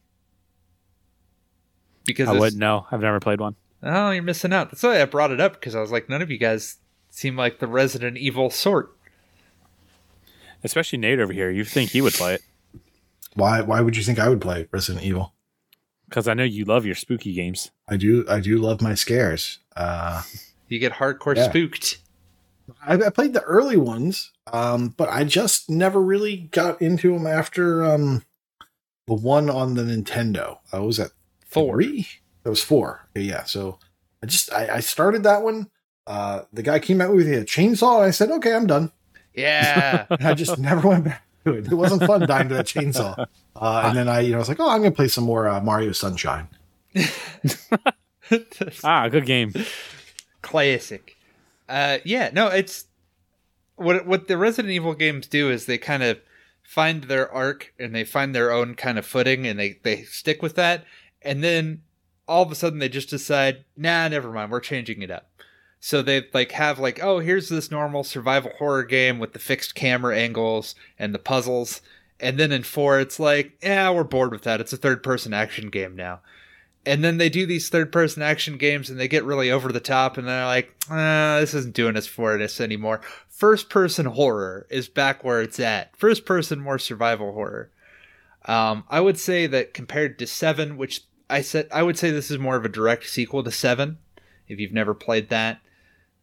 [2.10, 2.88] because I wouldn't know.
[2.92, 3.56] I've never played one.
[3.84, 4.72] oh, you're missing out.
[4.72, 6.78] That's why I brought it up because I was like, none of you guys
[7.10, 8.96] seem like the Resident Evil sort.
[10.64, 11.50] Especially Nate over here.
[11.50, 12.42] You think he would play it
[13.36, 13.62] Why?
[13.62, 15.34] Why would you think I would play Resident Evil?
[16.08, 17.70] because I know you love your spooky games.
[17.88, 18.26] I do.
[18.28, 19.60] I do love my scares.
[19.76, 20.24] Uh,
[20.68, 21.48] You get hardcore Yeah.
[21.50, 22.00] spooked.
[22.86, 27.28] I, I played the early ones, um, but I just never really got into them
[27.28, 28.24] after um,
[29.08, 30.58] the one on the Nintendo.
[30.74, 31.12] I was at
[31.46, 31.76] Four.
[31.76, 32.08] three.
[32.44, 33.08] That was four.
[33.16, 33.44] Okay, yeah.
[33.44, 33.78] So
[34.24, 35.70] I just I, I started that one.
[36.08, 38.92] Uh, the guy came out with a chainsaw, and I said, "Okay, I'm done."
[39.40, 40.06] Yeah.
[40.10, 41.68] And I just never went back to it.
[41.72, 43.26] It wasn't fun dying to that chainsaw.
[43.56, 45.50] Uh, and then I, you know, I was like, "Oh, I'm gonna play some more
[45.50, 46.48] uh, Mario Sunshine."
[48.84, 49.52] Ah, good game.
[50.42, 51.18] Classic.
[51.68, 52.86] Uh, yeah, no, it's
[53.76, 56.20] what what the Resident Evil games do is they kind of
[56.64, 60.42] find their arc and they find their own kind of footing and they they stick
[60.42, 60.86] with that,
[61.22, 61.82] and then
[62.28, 65.29] all of a sudden they just decide, nah, never mind, we're changing it up.
[65.80, 69.76] So they like have like, oh, here's this normal survival horror game with the fixed
[69.76, 71.82] camera angles and the puzzles,
[72.20, 74.60] and then in four it's like, yeah, we're bored with that.
[74.60, 76.20] It's a third person action game now.
[76.86, 79.80] And then they do these third person action games and they get really over the
[79.80, 83.00] top and they're like ah, this isn't doing us for us anymore.
[83.30, 85.96] First person horror is back where it's at.
[85.96, 87.72] First person more survival horror.
[88.46, 92.32] Um, i would say that compared to seven which i said i would say this
[92.32, 93.98] is more of a direct sequel to seven
[94.48, 95.60] if you've never played that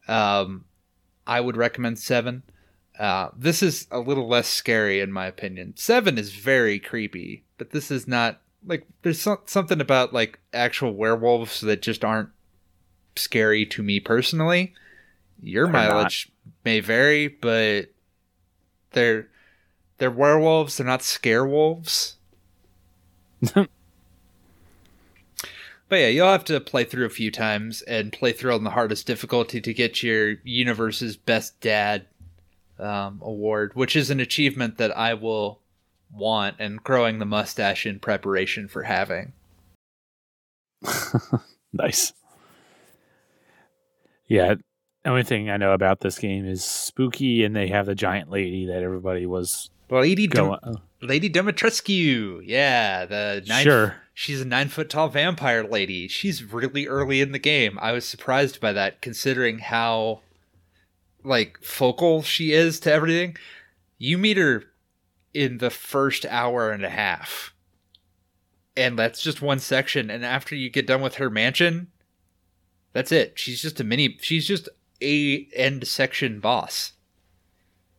[0.09, 0.64] um,
[1.26, 2.42] i would recommend seven
[2.98, 7.70] uh, this is a little less scary in my opinion seven is very creepy but
[7.70, 12.30] this is not like there's some, something about like actual werewolves that just aren't
[13.14, 14.74] scary to me personally.
[15.42, 16.30] Your They're mileage
[16.64, 17.92] may vary, but
[18.92, 19.28] they're
[19.98, 20.76] they're werewolves.
[20.76, 22.16] They're not scare wolves.
[25.89, 28.70] but yeah, you'll have to play through a few times and play through on the
[28.70, 32.07] hardest difficulty to get your universe's best dad
[32.78, 35.61] um, award, which is an achievement that I will
[36.12, 39.32] want and growing the mustache in preparation for having.
[41.72, 42.12] nice.
[44.26, 44.55] Yeah.
[45.05, 48.28] The only thing I know about this game is spooky, and they have the giant
[48.28, 50.59] lady that everybody was Lady going.
[50.64, 53.97] Dim- Lady Dimitrescu, yeah, the sure.
[54.19, 56.09] She's a nine foot tall vampire lady.
[56.09, 57.79] She's really early in the game.
[57.83, 60.23] I was surprised by that, considering how
[61.23, 63.37] like focal she is to everything.
[63.99, 64.64] You meet her
[65.35, 67.53] in the first hour and a half.
[68.75, 70.09] And that's just one section.
[70.09, 71.89] And after you get done with her mansion,
[72.95, 73.39] that's it.
[73.39, 74.71] She's just a mini she's just
[75.03, 76.93] a end section boss.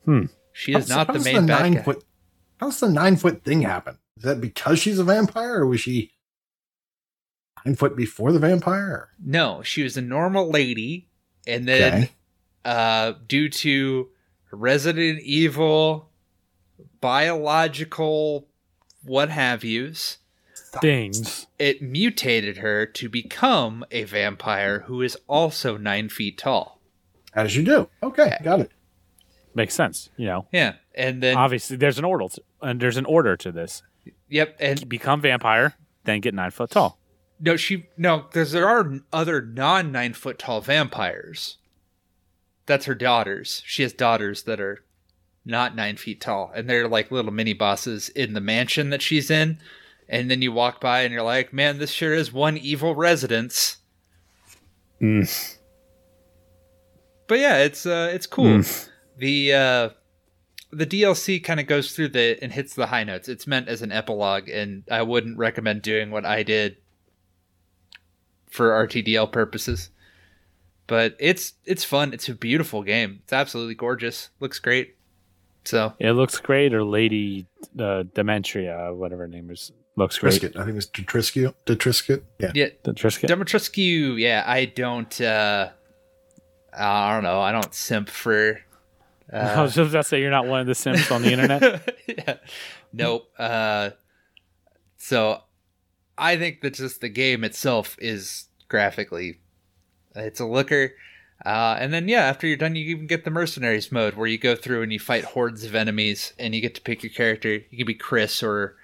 [0.05, 0.25] Hmm.
[0.51, 1.83] She is How- not the main bad nine guy.
[1.83, 2.03] foot.
[2.59, 3.99] How's the nine foot thing happen?
[4.17, 6.11] Is that because she's a vampire, or was she
[7.65, 9.09] nine foot before the vampire?
[9.23, 11.09] No, she was a normal lady,
[11.45, 12.11] and then Okay.
[12.65, 14.09] uh, due to
[14.51, 16.09] Resident Evil,
[16.99, 18.47] biological,
[19.03, 20.17] what have yous,
[20.81, 21.47] Things.
[21.59, 26.81] it mutated her to become a vampire who is also nine feet tall.
[27.33, 27.89] As you do.
[28.03, 28.71] Okay, got it.
[29.55, 30.09] Makes sense.
[30.17, 33.51] You know, Yeah, and then obviously there's an order, to, and there's an order to
[33.51, 33.81] this.
[34.29, 36.99] Yep, and Become vampire, then get nine foot tall.
[37.39, 41.57] no, she no, because there are other non nine foot tall vampires.
[42.65, 43.61] That's her daughters.
[43.65, 44.83] She has daughters that are
[45.45, 49.29] not nine feet tall, and they're like little mini bosses in the mansion that she's
[49.31, 49.57] in.
[50.09, 53.77] And then you walk by, and you're like, "Man, this sure is one evil residence."
[57.27, 58.61] But yeah, it's uh, it's cool.
[59.17, 59.89] The uh,
[60.71, 63.27] the DLC kind of goes through the and hits the high notes.
[63.29, 66.77] It's meant as an epilogue, and I wouldn't recommend doing what I did
[68.49, 69.89] for RTDL purposes.
[70.87, 72.13] But it's it's fun.
[72.13, 73.19] It's a beautiful game.
[73.23, 74.29] It's absolutely gorgeous.
[74.39, 74.95] Looks great.
[75.65, 77.45] So It looks great, or Lady
[77.77, 80.41] uh, Dementria, whatever her name is, looks great.
[80.41, 80.55] Trisket.
[80.55, 81.53] I think it's Detriscu.
[81.65, 82.23] Detrisket.
[82.39, 82.51] Yeah.
[82.55, 83.27] yeah, The Trisket.
[83.29, 84.17] Dimitrescu.
[84.17, 85.19] Yeah, I don't.
[85.19, 85.69] uh
[86.73, 87.41] I don't know.
[87.41, 88.61] I don't simp for.
[89.33, 91.31] I Uh, was just about to say you're not one of the simps on the
[91.31, 91.97] internet.
[92.07, 92.35] yeah.
[92.93, 93.29] Nope.
[93.37, 93.89] Uh,
[94.97, 95.41] so
[96.17, 99.39] I think that just the game itself is graphically,
[100.15, 100.93] it's a looker.
[101.45, 104.37] Uh, and then yeah, after you're done, you even get the mercenaries mode where you
[104.39, 107.53] go through and you fight hordes of enemies, and you get to pick your character.
[107.69, 108.75] You can be Chris or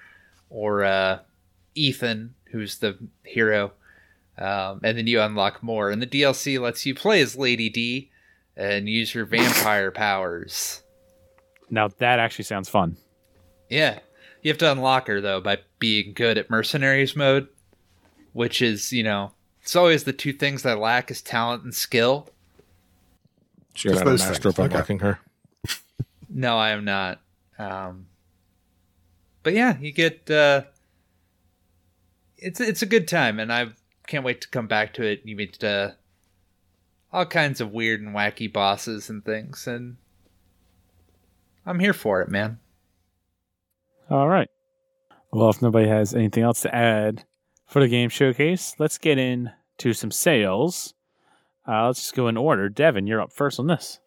[0.51, 1.19] or uh,
[1.73, 3.71] Ethan, who's the hero,
[4.37, 5.89] um, and then you unlock more.
[5.89, 8.11] And the DLC lets you play as Lady D
[8.55, 10.83] and use your vampire powers.
[11.69, 12.97] now that actually sounds fun.
[13.69, 13.99] Yeah.
[14.41, 17.47] You have to unlock her though by being good at mercenaries mode.
[18.33, 19.31] which is you know
[19.61, 22.27] it's always the two things I lack is talent and skill.
[23.75, 25.19] So you're Just a those master of unlocking her.
[26.29, 27.21] No, I am not.
[27.57, 28.07] Um,
[29.43, 30.63] but yeah, you get uh,
[32.37, 33.67] it's it's a good time, and I
[34.07, 35.21] can't wait to come back to it.
[35.23, 35.91] You meet uh,
[37.13, 39.97] all kinds of weird and wacky bosses and things, and
[41.65, 42.59] I'm here for it, man.
[44.09, 44.49] All right.
[45.31, 47.23] Well, if nobody has anything else to add
[47.67, 50.93] for the game showcase, let's get into some sales.
[51.67, 52.67] Uh, let's just go in order.
[52.67, 53.99] Devin, you're up first on this.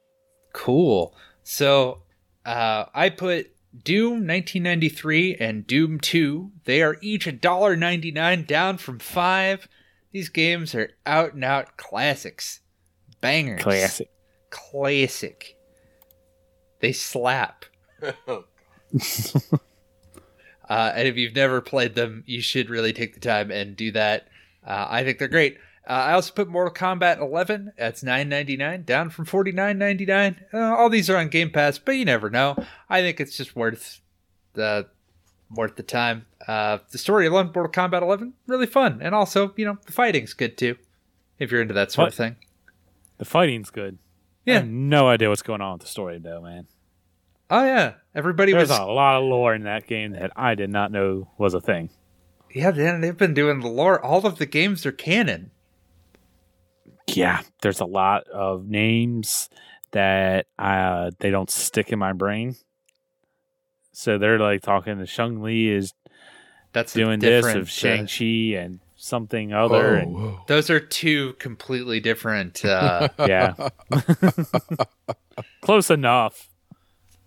[0.52, 1.14] Cool.
[1.42, 2.02] So
[2.44, 3.52] uh, I put
[3.82, 6.52] Doom 1993 and Doom 2.
[6.64, 9.68] They are each $1.99 down from 5
[10.12, 12.60] These games are out and out classics.
[13.26, 13.62] Bangers.
[13.62, 14.10] Classic.
[14.50, 15.56] Classic.
[16.80, 17.64] They slap.
[20.68, 23.92] Uh, and if you've never played them, you should really take the time and do
[23.92, 24.26] that.
[24.66, 25.58] Uh, I think they're great.
[25.88, 27.72] Uh, I also put Mortal Kombat 11.
[27.78, 30.52] That's 9.99, down from 49.99.
[30.52, 32.56] Uh, all these are on Game Pass, but you never know.
[32.90, 34.00] I think it's just worth
[34.54, 34.88] the
[35.54, 36.26] worth the time.
[36.48, 40.32] Uh, the story alone, Mortal Kombat 11, really fun, and also you know the fighting's
[40.32, 40.74] good too,
[41.38, 42.08] if you're into that sort What?
[42.08, 42.36] of thing.
[43.18, 43.98] The fighting's good.
[44.44, 44.62] Yeah.
[44.64, 46.66] no idea what's going on with the story, though, man.
[47.50, 50.70] Oh yeah, everybody There's was a lot of lore in that game that I did
[50.70, 51.90] not know was a thing.
[52.52, 52.70] yeah.
[52.72, 54.04] They, they've been doing the lore.
[54.04, 55.52] All of the games are canon.
[57.08, 59.48] Yeah, there's a lot of names
[59.92, 62.56] that uh, they don't stick in my brain.
[63.92, 65.94] So they're like talking to Shang Li is
[66.72, 69.94] That's doing this of Shang uh, Chi and something other.
[69.96, 70.36] and.
[70.46, 72.64] Those are two completely different.
[72.64, 73.54] Uh, yeah,
[75.60, 76.48] close enough.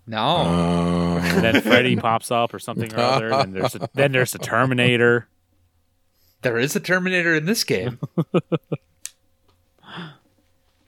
[0.07, 3.31] no, Uh, And then Freddy pops up or something or other.
[3.33, 5.27] And there's a, then there's a Terminator.
[6.41, 7.99] there is a Terminator in this game.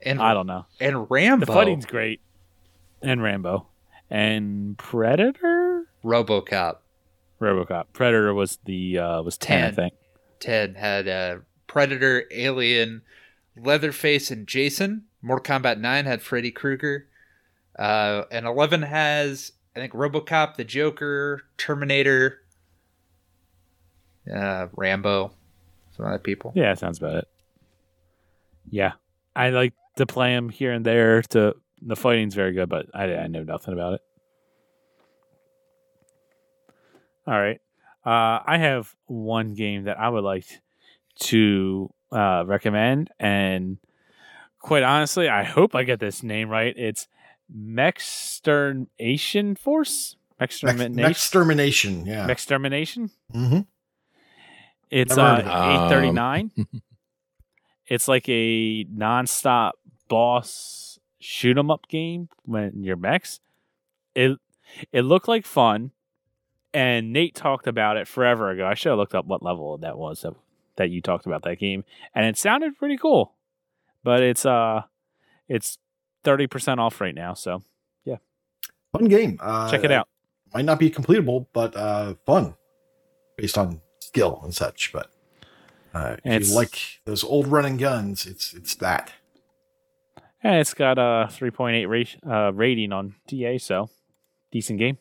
[0.02, 0.66] and I don't know.
[0.80, 2.22] and Rambo, The fighting's great,
[3.02, 3.68] and Rambo,
[4.10, 5.86] and Predator.
[6.04, 6.78] RoboCop.
[7.40, 7.86] RoboCop.
[7.94, 9.94] Predator was the uh, was ten, I think.
[10.42, 11.38] Ted had uh,
[11.68, 13.04] Predator, Alien,
[13.56, 15.06] Leatherface, and Jason.
[15.22, 17.08] Mortal Kombat 9 had Freddy Krueger.
[17.80, 22.42] Uh, and 11 has, I think, Robocop, the Joker, Terminator,
[24.34, 25.32] uh, Rambo,
[25.96, 26.52] some other people.
[26.56, 27.28] Yeah, sounds about it.
[28.70, 28.94] Yeah,
[29.36, 31.22] I like to play him here and there.
[31.22, 34.02] To the fighting's very good, but I, I know nothing about it.
[37.28, 37.60] All right,
[38.06, 40.46] uh, I have one game that I would like
[41.22, 43.78] to uh, recommend, and
[44.60, 46.74] quite honestly, I hope I get this name right.
[46.78, 47.08] It's
[47.56, 50.16] Mechstermination Force.
[50.40, 51.10] Next, Mechstermination.
[51.10, 52.06] extermination.
[52.06, 52.28] Yeah.
[52.28, 53.12] Mechstermination.
[53.32, 53.60] hmm
[54.90, 56.52] It's uh, heard of eight thirty nine.
[57.88, 59.72] it's like a nonstop
[60.10, 63.40] boss shoot 'em up game when you're mechs.
[64.16, 64.40] It
[64.92, 65.92] it looked like fun,
[66.74, 68.66] and Nate talked about it forever ago.
[68.66, 70.34] I should have looked up what level that was that,
[70.78, 71.84] that you talked about that game,
[72.16, 73.34] and it sounded pretty cool.
[74.04, 74.84] But it's uh,
[75.48, 75.78] it's
[76.24, 77.64] thirty percent off right now, so
[78.04, 78.18] yeah,
[78.92, 79.38] Fun game.
[79.40, 80.08] Uh, check it out.
[80.54, 82.56] Might not be completable, but uh, fun
[83.38, 84.92] based on skill and such.
[84.92, 85.12] But
[85.94, 89.14] uh, if you like those old running guns, it's it's that.
[90.44, 93.90] And it's got a three point eight ra- uh, rating on TA, so
[94.52, 94.98] decent game.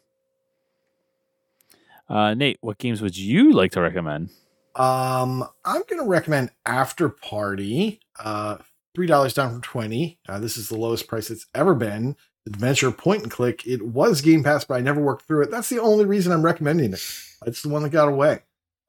[2.11, 4.31] Uh, Nate, what games would you like to recommend?
[4.75, 8.01] Um, I'm going to recommend After Party.
[8.19, 8.59] Uh,
[8.95, 10.19] three dollars down from twenty.
[10.29, 12.17] Uh, this is the lowest price it's ever been.
[12.47, 13.67] Adventure point and click.
[13.67, 15.51] It was Game Pass, but I never worked through it.
[15.51, 17.03] That's the only reason I'm recommending it.
[17.47, 18.41] It's the one that got away,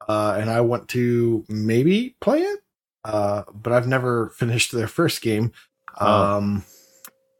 [0.08, 2.60] uh, and I want to maybe play it.
[3.04, 5.52] Uh, but I've never finished their first game.
[6.00, 6.36] Oh.
[6.36, 6.64] Um,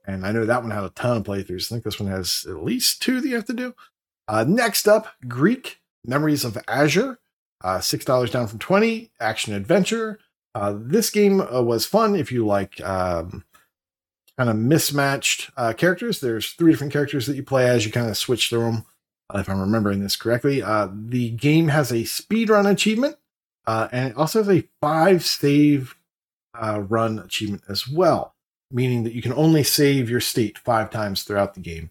[0.06, 1.70] and I know that one had a ton of playthroughs.
[1.70, 3.74] I think this one has at least two that you have to do.
[4.28, 7.18] Uh, next up, Greak Memories of Azur.
[7.62, 9.10] Uh, six dollars down from twenty.
[9.20, 10.18] Action adventure.
[10.54, 13.44] Uh, this game uh, was fun if you like um,
[14.36, 16.20] kind of mismatched uh, characters.
[16.20, 17.86] There's three different characters that you play as.
[17.86, 18.84] You kind of switch through them.
[19.32, 23.16] Uh, if I'm remembering this correctly, the game has a speedrun achievement,
[23.66, 25.94] and it also has a five save
[26.54, 28.34] run achievement as well,
[28.70, 31.90] meaning that you can only save your state five times throughout the game.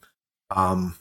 [0.51, 0.97] Um,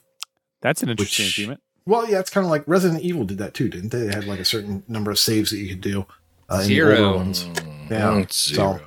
[0.63, 1.61] That's an interesting Which- achievement.
[1.87, 4.01] well, yeah, it's kind of like Resident Evil did that too, didn't they?
[4.07, 6.07] They had like a certain number of saves that you could do.
[6.51, 6.97] Uh, in the Zero.
[7.05, 7.45] older ones.
[7.91, 8.81] Yeah, Mm, so-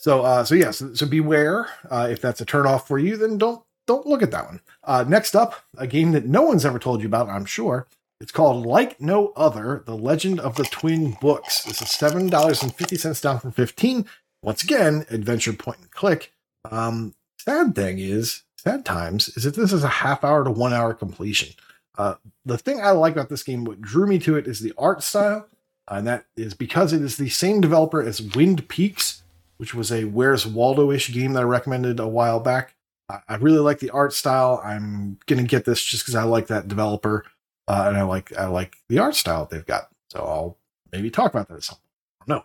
[0.00, 1.68] So, uh, so yeah, so, so beware.
[1.90, 4.60] Uh, if that's a turnoff for you, then don't don't look at that one.
[4.84, 7.86] Uh, next up, a game that no one's ever told you about, I'm sure,
[8.20, 11.64] It's called Like No Other: The Legend of the Twin Books.
[11.64, 14.06] This is seven dollars and fifty cents down from fifteen.
[14.42, 16.32] Once again, adventure point and click.
[16.70, 20.72] Um, sad thing is, sad times is that this is a half hour to one
[20.72, 21.54] hour completion.
[21.98, 24.72] Uh, the thing I like about this game, what drew me to it, is the
[24.78, 25.46] art style,
[25.88, 29.22] and that is because it is the same developer as Wind Peaks,
[29.56, 32.74] which was a Where's Waldo-ish game that I recommended a while back.
[33.08, 34.60] I I really like the art style.
[34.64, 37.26] I'm gonna get this just because I like that developer,
[37.68, 39.88] uh, and I like I like the art style they've got.
[40.10, 40.58] So I'll
[40.92, 41.78] maybe talk about that at some
[42.26, 42.44] point.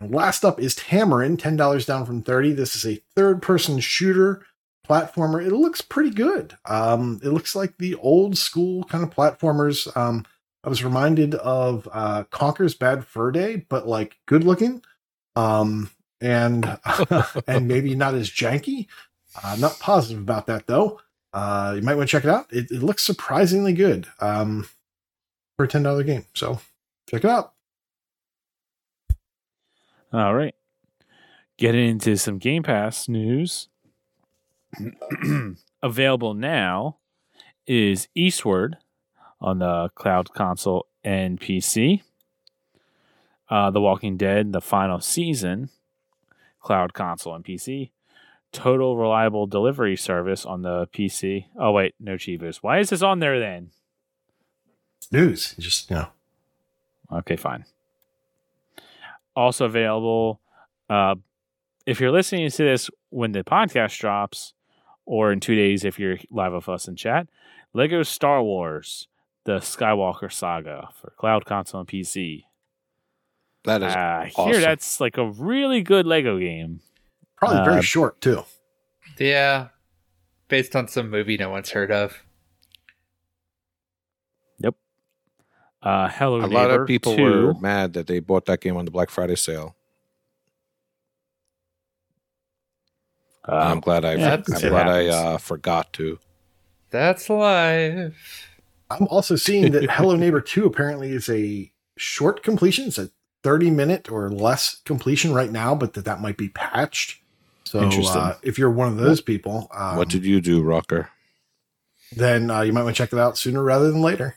[0.00, 2.52] And last up is Tamarin, ten dollars down from thirty.
[2.52, 4.44] This is a third-person shooter
[4.88, 5.44] platformer.
[5.44, 6.56] It looks pretty good.
[6.64, 9.94] Um, it looks like the old school kind of platformers.
[9.96, 10.24] Um,
[10.64, 14.82] I was reminded of uh, Conker's Bad Fur Day, but like good looking,
[15.36, 16.78] um, and
[17.46, 18.86] and maybe not as janky.
[19.42, 21.00] Uh, not positive about that though.
[21.32, 22.46] Uh, you might want to check it out.
[22.50, 24.68] It, it looks surprisingly good um,
[25.56, 26.24] for a ten dollar game.
[26.34, 26.60] So
[27.08, 27.52] check it out.
[30.12, 30.54] All right.
[31.58, 33.68] Getting into some Game Pass news.
[35.82, 36.98] Available now
[37.66, 38.76] is Eastward
[39.40, 42.02] on the cloud console and PC.
[43.48, 45.70] Uh, the Walking Dead, the final season,
[46.60, 47.90] cloud console and PC.
[48.52, 51.46] Total Reliable Delivery Service on the PC.
[51.58, 52.56] Oh, wait, no Chivas.
[52.56, 53.70] Why is this on there then?
[55.10, 56.08] News, just you know,
[57.10, 57.64] Okay, fine.
[59.34, 60.40] Also available,
[60.90, 61.14] uh,
[61.86, 64.52] if you're listening to this when the podcast drops,
[65.08, 67.26] or in two days if you're live with us in chat,
[67.72, 69.08] Lego Star Wars:
[69.44, 72.44] The Skywalker Saga for cloud console and PC.
[73.64, 74.52] That is Uh, I awesome.
[74.52, 76.80] hear that's like a really good Lego game.
[77.36, 78.44] probably very Uh, short too.
[79.18, 79.68] Yeah.
[80.48, 82.22] Based on some movie no one's heard of.
[84.58, 84.74] Yep.
[85.82, 87.22] Uh, Hello a Neighbor lot of people 2.
[87.22, 89.76] were mad that they bought that game on the Black Friday sale.
[93.48, 96.18] I'm Um, glad I yeah, I'm glad I uh, forgot to.
[96.90, 98.48] That's life.
[98.90, 102.86] I'm also seeing that Hello Neighbor 2 apparently is a short completion.
[102.88, 103.10] It's a
[103.42, 107.20] 30 minute or less completion right now, but that that might be patched.
[107.64, 108.20] So Interesting.
[108.20, 111.10] uh, if you're one of those people, um, what did you do, Rocker?
[112.16, 114.36] then uh, you might want to check it out sooner rather than later.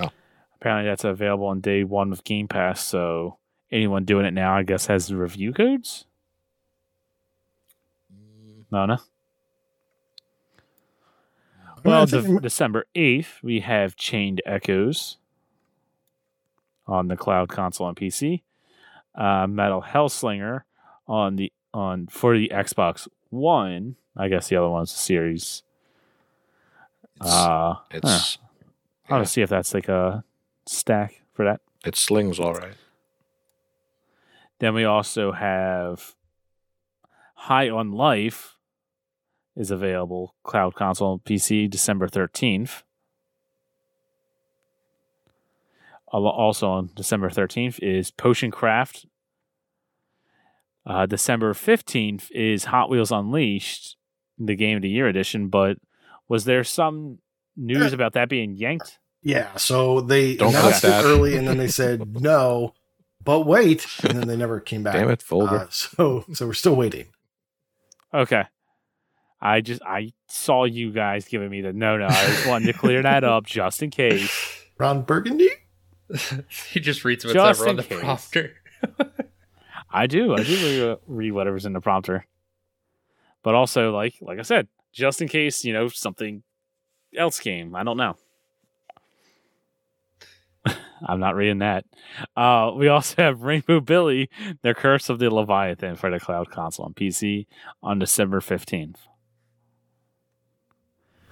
[0.00, 0.08] Oh.
[0.56, 2.84] Apparently, that's available on day one of Game Pass.
[2.84, 3.38] So
[3.70, 6.06] anyone doing it now, I guess, has the review codes.
[8.72, 8.96] No, no.
[11.84, 15.18] Well, de- December eighth, we have Chained Echoes
[16.86, 18.42] on the cloud console and PC.
[19.14, 20.62] Uh, Metal Hellslinger
[21.06, 23.96] on the on for the Xbox One.
[24.16, 25.62] I guess the other one's a series.
[27.20, 28.38] It's, Uh, it's
[29.08, 30.24] I want to see if that's like a
[30.66, 31.60] stack for that.
[31.84, 32.74] it slings all right.
[34.60, 36.14] Then we also have
[37.34, 38.56] High on Life
[39.56, 42.82] is available cloud console and PC December 13th.
[46.12, 49.06] Also on December 13th is Potion Craft.
[50.84, 53.96] Uh, December 15th is Hot Wheels Unleashed,
[54.38, 55.48] the Game of the Year edition.
[55.48, 55.78] But
[56.28, 57.18] was there some
[57.56, 58.98] news about that being yanked?
[59.22, 62.74] Yeah, so they Don't announced it early and then they said no,
[63.24, 64.94] but wait, and then they never came back.
[64.94, 65.56] Damn it, Folder.
[65.56, 67.06] Uh, so so we're still waiting.
[68.12, 68.44] Okay.
[69.44, 72.06] I just I saw you guys giving me the no no.
[72.06, 74.64] I just wanted to clear that up just in case.
[74.78, 75.50] Ron Burgundy?
[76.72, 78.00] he just reads what's Just ever on in the case.
[78.00, 78.54] prompter.
[79.90, 80.34] I do.
[80.34, 82.24] I do re- read whatever's in the prompter.
[83.42, 86.44] But also, like like I said, just in case you know something
[87.16, 87.74] else came.
[87.74, 88.16] I don't know.
[91.04, 91.84] I'm not reading that.
[92.36, 94.30] Uh, we also have Rainbow Billy,
[94.62, 97.46] The Curse of the Leviathan for the cloud console on PC
[97.82, 98.98] on December 15th.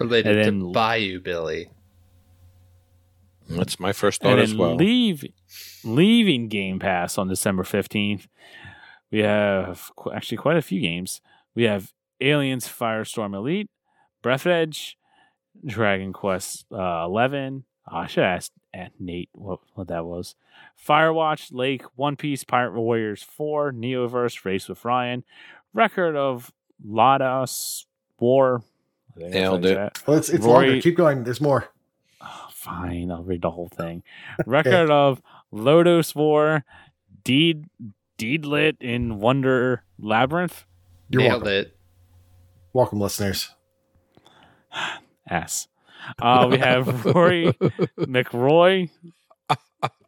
[0.01, 1.69] Related And to then- Bayou Billy.
[3.49, 4.77] That's my first thought and as well.
[4.77, 5.25] leave,
[5.85, 8.29] leaving Game Pass on December 15th,
[9.11, 11.21] we have qu- actually quite a few games.
[11.57, 13.69] We have Aliens Firestorm Elite,
[14.23, 14.95] Breathedge,
[15.67, 17.65] Dragon Quest uh, 11.
[17.91, 20.37] Oh, I should ask ask Nate what, what that was.
[20.87, 25.25] Firewatch, Lake, One Piece, Pirate Warriors 4, Neoverse, Race with Ryan,
[25.75, 26.53] Record of
[26.89, 27.87] Ladas
[28.21, 28.63] War.
[29.29, 29.77] Nailed you say it.
[29.77, 30.03] that.
[30.07, 30.83] Well, it's it's Rory- longer.
[30.83, 31.25] Keep going.
[31.25, 31.69] There's more.
[32.23, 34.03] Oh, fine, I'll read the whole thing.
[34.47, 35.23] Record of
[35.53, 36.65] Lodoss War,
[37.25, 37.65] Deed
[38.19, 40.65] Deedlit in Wonder Labyrinth.
[41.09, 41.53] You're Nailed welcome.
[41.59, 41.77] it.
[42.73, 43.51] Welcome, listeners.
[45.29, 45.69] S.
[46.21, 47.53] Uh, we have Rory
[47.99, 48.91] McRoy,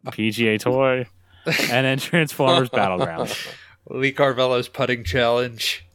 [0.07, 1.05] PGA Toy,
[1.45, 3.47] and then Transformers Battlegrounds.
[3.89, 5.85] Lee Carvallo's putting challenge.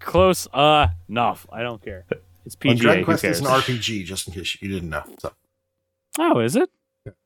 [0.00, 1.46] Close uh, enough.
[1.52, 2.04] I don't care.
[2.44, 2.78] It's Well, PGA.
[2.80, 3.36] Dragon Quest cares?
[3.40, 5.02] is an RPG, just in case you didn't know.
[5.18, 5.32] So,
[6.18, 6.70] oh, is it?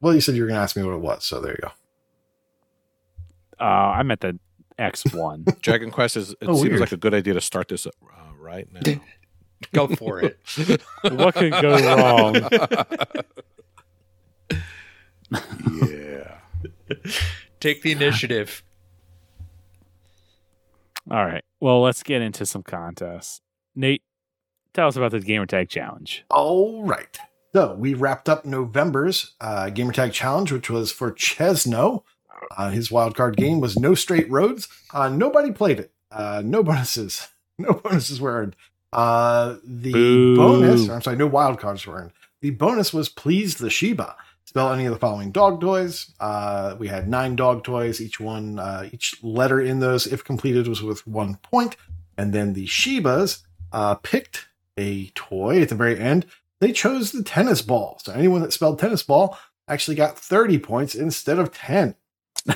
[0.00, 1.58] well, you said you were going to ask me what it was, so there you
[1.62, 1.70] go.
[3.60, 4.38] Uh, I'm at the
[4.78, 5.44] X one.
[5.60, 6.30] Dragon Quest is.
[6.32, 6.80] It Oh, seems weird.
[6.80, 7.90] like a good idea to start this uh,
[8.38, 8.80] right now.
[9.72, 10.40] Go for it.
[11.02, 12.34] what could go wrong?
[15.84, 16.38] yeah.
[17.60, 18.64] Take the initiative.
[21.08, 21.44] All right.
[21.62, 23.40] Well, let's get into some contests.
[23.76, 24.02] Nate,
[24.74, 26.24] tell us about the Gamertag Challenge.
[26.28, 27.16] All right.
[27.52, 32.02] So we wrapped up November's uh, Gamertag Challenge, which was for Chesno.
[32.56, 34.66] Uh, his wildcard game was No Straight Roads.
[34.92, 35.92] Uh, nobody played it.
[36.10, 37.28] Uh, no bonuses.
[37.58, 38.56] No bonuses were earned.
[38.92, 40.36] Uh, the Boo.
[40.36, 42.12] bonus, I'm sorry, no wildcards were earned.
[42.40, 44.16] The bonus was Please the Shiba.
[44.52, 46.12] Spell any of the following dog toys.
[46.20, 48.00] Uh, we had nine dog toys.
[48.00, 51.76] Each one, uh, each letter in those, if completed, was with one point.
[52.18, 53.42] And then the Shibas
[53.72, 56.26] uh, picked a toy at the very end
[56.62, 57.98] they chose the tennis ball.
[58.04, 61.96] So anyone that spelled tennis ball actually got 30 points instead of 10.
[62.46, 62.54] uh,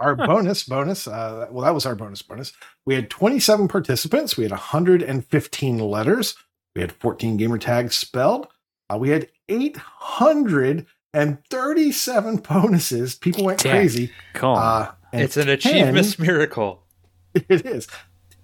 [0.00, 2.52] our bonus, bonus, uh, well, that was our bonus bonus.
[2.84, 4.36] We had 27 participants.
[4.36, 6.34] We had 115 letters.
[6.74, 8.48] We had 14 gamer tags spelled.
[8.92, 9.28] Uh, we had
[11.14, 13.14] 837 bonuses.
[13.14, 13.72] People went Dang.
[13.72, 14.12] crazy.
[14.34, 14.82] Come on.
[14.82, 16.82] Uh, and It's an 10 achievement miracle.
[17.34, 17.86] it is.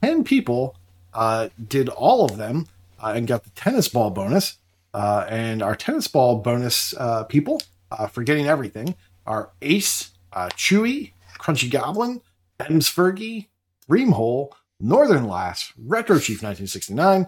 [0.03, 0.77] 10 people
[1.15, 2.67] uh, did all of them
[3.01, 4.59] uh, and got the tennis ball bonus.
[4.93, 7.61] Uh, and our tennis ball bonus uh, people,
[7.91, 8.95] uh, for getting everything,
[9.27, 12.23] are Ace, uh, Chewy, Crunchy Goblin,
[12.61, 13.49] Ems Fergie,
[13.91, 17.27] Dreamhole, Northern Lass, Retro Chief 1969,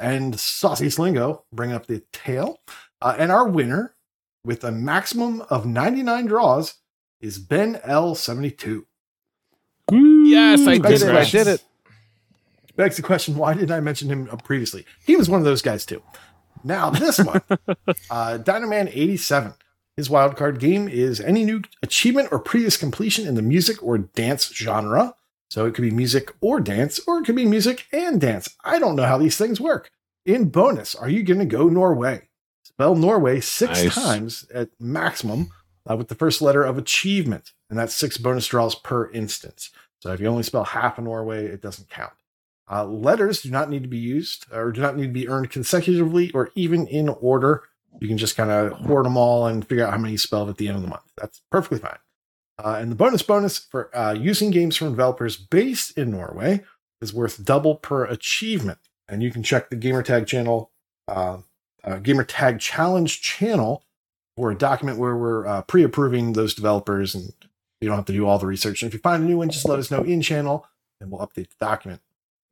[0.00, 2.60] and Saucy Slingo, bringing up the tail.
[3.00, 3.94] Uh, and our winner,
[4.44, 6.74] with a maximum of 99 draws,
[7.20, 8.84] is Ben L72.
[9.90, 11.08] Yes, I did it.
[11.08, 11.64] I did it.
[12.76, 14.84] begs the question why didn't i mention him previously?
[15.04, 16.02] He was one of those guys too.
[16.64, 17.42] Now this one
[18.10, 19.54] uh dynaman 87
[19.96, 24.50] his wildcard game is any new achievement or previous completion in the music or dance
[24.54, 25.14] genre.
[25.50, 28.56] So it could be music or dance or it could be music and dance.
[28.64, 29.90] I don't know how these things work.
[30.24, 32.28] In bonus are you going to go norway
[32.82, 33.94] spell norway six Nice.
[33.94, 35.50] times at maximum
[35.88, 40.12] uh, with the first letter of achievement and that's six bonus draws per instance so
[40.12, 42.12] if you only spell half of norway it doesn't count
[42.70, 45.50] uh, letters do not need to be used or do not need to be earned
[45.50, 47.64] consecutively or even in order.
[48.00, 50.48] You can just kind of hoard them all and figure out how many you spelled
[50.48, 51.02] at the end of the month.
[51.18, 51.98] That's perfectly fine.
[52.62, 56.62] Uh, and the bonus bonus for uh, using games from developers based in Norway
[57.02, 58.78] is worth double per achievement.
[59.08, 60.70] And you can check the Gamertag channel,
[61.84, 63.84] uh, Gamertag Challenge channel
[64.36, 67.32] or a document where we're uh, pre-approving those developers and
[67.80, 68.82] you don't have to do all the research.
[68.82, 70.66] And if you find a new one, just let us know in channel
[71.00, 72.00] and we'll update the document.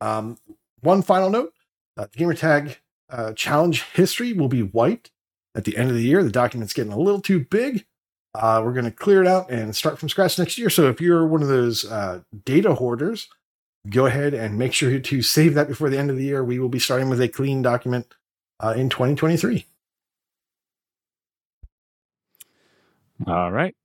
[0.01, 0.37] Um,
[0.81, 1.53] one final note:
[1.97, 2.77] uh, the gamertag
[3.09, 5.11] uh, challenge history will be wiped
[5.55, 6.23] at the end of the year.
[6.23, 7.85] The document's getting a little too big.
[8.33, 10.69] Uh, we're going to clear it out and start from scratch next year.
[10.69, 13.27] So if you're one of those uh, data hoarders,
[13.89, 16.43] go ahead and make sure to save that before the end of the year.
[16.43, 18.07] We will be starting with a clean document
[18.61, 19.65] uh, in 2023.
[23.27, 23.75] All right.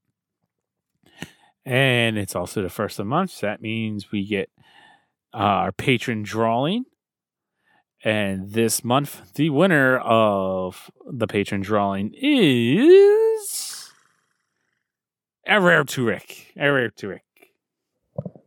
[1.65, 3.31] And it's also the first of the month.
[3.33, 4.51] So that means we get
[5.35, 6.85] uh, our patron drawing.
[8.05, 13.91] And this month, the winner of the patron drawing is
[15.49, 16.55] Erer Turek.
[16.57, 17.21] Erer Turek.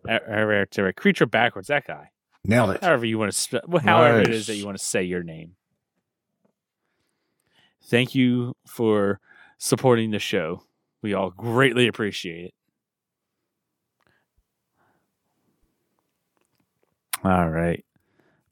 [0.07, 0.95] Erer Turek.
[0.95, 2.11] Creature backwards, that guy.
[2.45, 2.83] Nailed it.
[2.83, 4.35] However you want to spell, well, however it Nice.
[4.37, 5.55] is that you want to say your name.
[7.83, 9.19] Thank you for
[9.57, 10.63] supporting the show.
[11.01, 12.53] We all greatly appreciate it.
[17.23, 17.83] All right.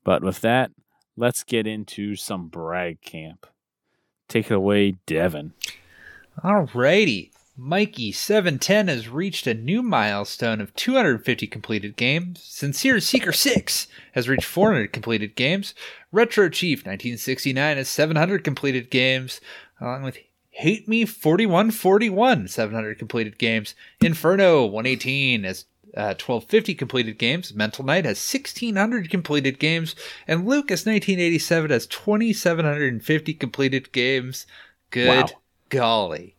[0.03, 0.71] But with that,
[1.15, 3.45] let's get into some brag camp.
[4.27, 5.53] Take it away, Devin.
[6.43, 7.31] Alrighty.
[7.31, 12.41] Mikey 710 has reached a new milestone of 250 completed games.
[12.43, 15.73] Sincere Seeker 6 has reached 400 completed games.
[16.11, 19.41] Retro Chief 1969 has 700 completed games,
[19.81, 20.19] along with
[20.51, 23.73] Hate Me 4141 700 completed games.
[24.01, 25.65] Inferno 118 has
[25.95, 27.53] uh, 1250 completed games.
[27.55, 29.95] Mental Knight has 1600 completed games.
[30.27, 34.45] And Lucas 1987 has 2750 completed games.
[34.91, 35.41] Good Wow.
[35.69, 36.36] golly.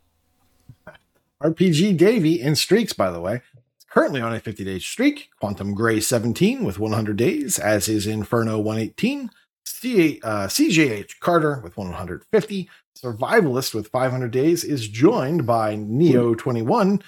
[1.42, 3.42] RPG Davy in streaks, by the way,
[3.78, 5.30] is currently on a 50 day streak.
[5.40, 9.30] Quantum Gray 17 with 100 days, as is Inferno 118.
[9.64, 12.70] C- uh, CJH Carter with 150.
[13.00, 17.00] Survivalist with 500 days is joined by Neo 21,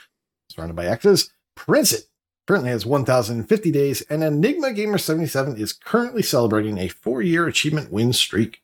[0.49, 1.33] surrounded by X's.
[1.57, 2.05] Prince it
[2.47, 7.91] currently has 1,050 days, and Enigma Gamer 77 is currently celebrating a four year achievement
[7.91, 8.63] win streak.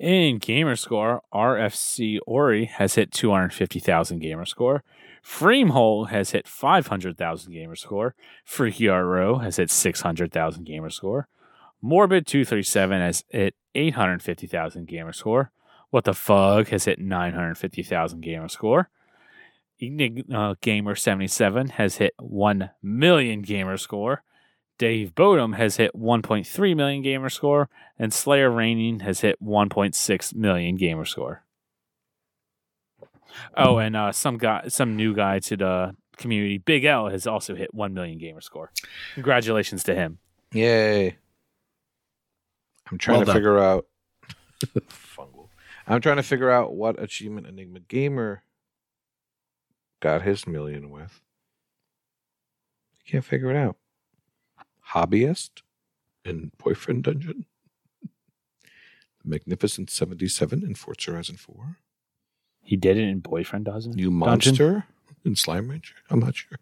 [0.00, 4.80] In Gamerscore, RFC Ori has hit 250,000 Gamerscore.
[5.22, 8.12] Freemhole has hit 500,000 Gamerscore.
[8.42, 11.24] Freaky Row has hit 600,000 Gamerscore.
[11.84, 15.50] Morbid237 has hit 850,000 Gamerscore.
[15.90, 18.86] What the Fug has hit 950,000 Gamerscore.
[19.80, 24.18] Enigma Gamer 77 has hit 1 million Gamerscore.
[24.80, 30.76] Dave Bodum has hit 1.3 million gamer score, and Slayer Reigning has hit 1.6 million
[30.76, 31.44] gamer score.
[33.54, 37.54] Oh, and uh, some guy, some new guy to the community, Big L, has also
[37.54, 38.72] hit 1 million gamer score.
[39.12, 40.16] Congratulations to him.
[40.54, 41.18] Yay.
[42.90, 43.36] I'm trying Well to done.
[43.36, 43.84] figure out
[44.88, 45.48] fungal.
[45.86, 48.44] I'm trying to figure out what achievement Enigma Gamer
[50.00, 51.20] got his million with.
[53.06, 53.76] I can't figure it out.
[54.92, 55.62] Hobbyist
[56.24, 57.46] in Boyfriend Dungeon.
[58.02, 61.78] The Magnificent 77 in Forza Horizon 4.
[62.62, 63.92] He did it in Boyfriend Dozen.
[63.92, 64.18] New Dungeon?
[64.18, 64.84] Monster
[65.24, 65.96] in Slime Rancher.
[66.08, 66.58] I'm not sure.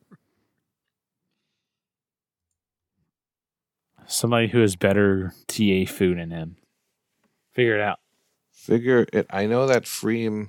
[4.06, 6.56] Somebody who has better TA food in him.
[7.52, 8.00] Figure it out.
[8.50, 9.26] Figure it.
[9.30, 10.48] I know that Freem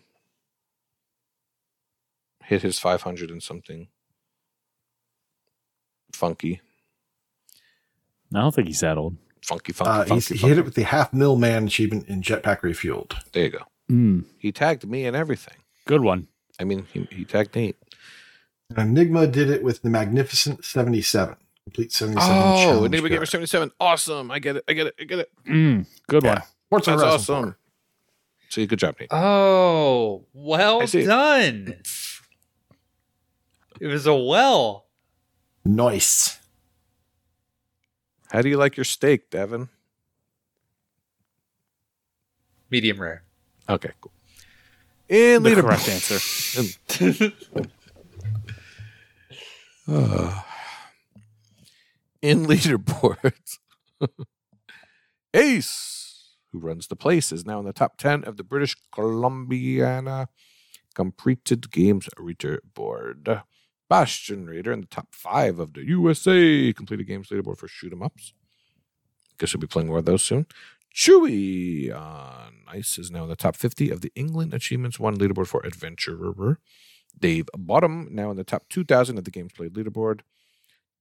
[2.46, 3.90] hit his 500 and something
[6.12, 6.62] funky,
[8.34, 9.18] I don't think he's that old.
[9.42, 10.14] funky, funky, Uh, funky.
[10.16, 13.14] he's, he hit it with the half mil man achievement in Jetpack Refueled.
[13.32, 13.60] There you go.
[13.90, 15.56] Mm, He tagged me and everything.
[15.86, 16.28] good one.
[16.60, 17.78] I mean, he, he tagged Nate.
[18.78, 21.36] Enigma did it with the Magnificent 77.
[21.64, 23.30] Complete 77 Oh, challenge Enigma Gamer guide.
[23.30, 23.72] 77.
[23.80, 24.30] Awesome.
[24.32, 24.64] I get it.
[24.68, 24.96] I get it.
[25.00, 25.32] I get it.
[25.48, 26.34] Mm, good Yeah.
[26.34, 26.42] one.
[26.70, 27.44] Forza That's Horizon awesome.
[27.46, 27.58] 4.
[28.50, 29.10] See, good job, Nate.
[29.12, 31.06] Oh, well I see.
[31.06, 31.76] done.
[33.80, 34.86] It was a well.
[35.64, 36.39] Nice.
[38.32, 39.70] How do you like your steak, Devin?
[42.70, 43.24] Medium rare.
[43.68, 44.12] Okay, cool.
[45.08, 46.20] In The leader correct answer.
[49.88, 50.42] Uh,
[52.22, 53.58] in leaderboards,
[55.34, 60.28] Ace, who runs the place, is now in the top 10 of the British Columbiana
[60.94, 63.44] completed games leaderboard.
[63.90, 68.04] Bastion Raider in the top five of the USA completed games leaderboard for shoot 'em
[68.04, 68.34] ups.
[69.38, 70.46] Guess we'll be playing more of those soon.
[70.94, 75.48] Chewy on Ice is now in the top 50 of the England Achievements One leaderboard
[75.48, 76.60] for Adventurer.
[77.18, 80.22] Dave Bodum now in the top 2,000 of the games played leaderboard.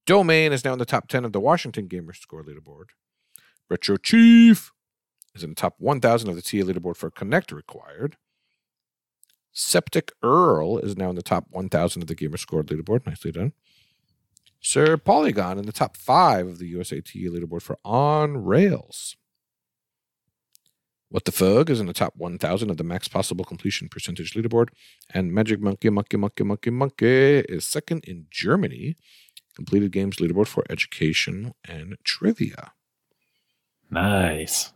[0.07, 2.91] Domain is now in the top 10 of the Washington Gamer Score leaderboard.
[3.69, 4.73] Retro Chief
[5.35, 8.17] is in the top 1,000 of the TA leaderboard for Connect Required.
[9.59, 13.05] Septic Earl is now in the top 1,000 of the Gamer Score leaderboard.
[13.05, 13.55] Nicely done.
[14.61, 19.17] Sir Polygon in the top 5 of the USA TA leaderboard for On Rails.
[21.09, 24.69] What the Fug is in the top 1,000 of the max possible completion percentage leaderboard.
[25.13, 28.97] And Magic Monkey, Monkey, Monkey, Monkey, Monkey is second in Germany.
[29.57, 32.73] Completed games leaderboard for education and trivia.
[33.91, 34.73] Nice.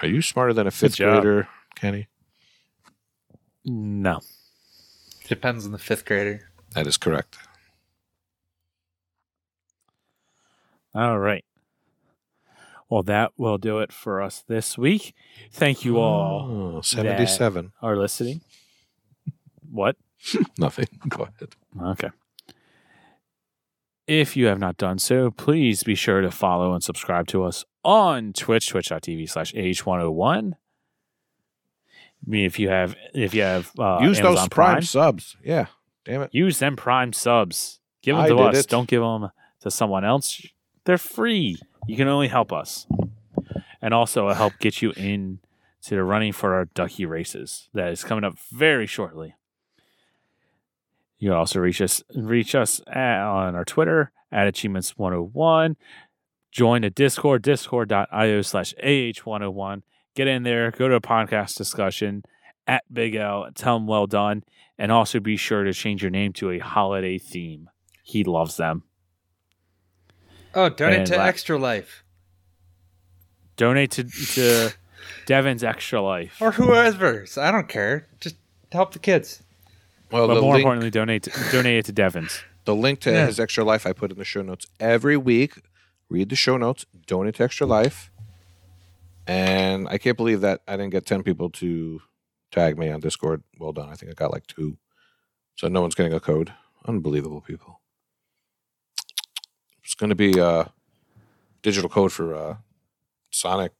[0.00, 2.06] Are you smarter than a fifth grader, Kenny?
[3.64, 4.20] No.
[5.28, 6.48] Depends on the fifth grader.
[6.74, 7.38] That is correct.
[10.94, 11.44] All right.
[12.88, 15.14] Well, that will do it for us this week.
[15.50, 17.72] Thank you all Oh, 77.
[17.82, 18.42] are listening.
[19.70, 19.96] What?
[20.58, 20.86] Nothing.
[21.08, 21.54] Go ahead.
[21.82, 22.10] Okay.
[24.06, 27.64] If you have not done so, please be sure to follow and subscribe to us
[27.82, 30.52] on Twitch, twitch.tv slash H101.
[32.26, 35.36] I mean, if you have, if you have, uh, Use Amazon those prime, subs.
[35.44, 35.66] Yeah.
[36.04, 36.30] Damn it.
[36.32, 37.80] use them Prime subs.
[38.02, 38.58] Give them I to us.
[38.58, 38.68] it.
[38.68, 39.30] Don't give them
[39.60, 40.46] to someone else.
[40.84, 41.58] They're free.
[41.86, 42.86] You can only help us,
[43.80, 45.40] and also help get you in
[45.82, 49.34] to the running for our Ducky races that is coming up very shortly.
[51.18, 55.76] You can also reach us reach us at, on our Twitter at achievements 101.
[56.52, 59.82] Join the Discord, discord.io slash AH101.
[60.14, 62.22] Get in there, go to a podcast discussion
[62.66, 64.44] at Big L, tell him well done,
[64.78, 67.68] and also be sure to change your name to a holiday theme.
[68.02, 68.84] He loves them.
[70.54, 72.04] Oh, donate And to la- Extra Life
[73.56, 74.72] Donate to, to
[75.26, 76.40] Devin's Extra Life.
[76.40, 77.36] or whoever's.
[77.38, 78.06] I don't care.
[78.20, 78.36] Just
[78.72, 79.42] help the kids.
[80.12, 82.42] Well, but the more link, importantly, donate to, donate it to Devin's.
[82.66, 83.26] the link to Yeah.
[83.26, 85.54] his extra life I put in the show notes every week
[86.08, 88.10] read the show notes, donate to Extra Life.
[89.26, 92.00] And I can't believe that I didn't get 10 people to
[92.50, 93.42] tag me on Discord.
[93.58, 93.88] Well done.
[93.88, 94.76] I think I got like two.
[95.56, 96.52] So no one's getting a code.
[96.86, 97.80] Unbelievable people.
[99.82, 100.64] It's going to be uh,
[101.62, 102.56] digital code for uh,
[103.30, 103.72] Sonic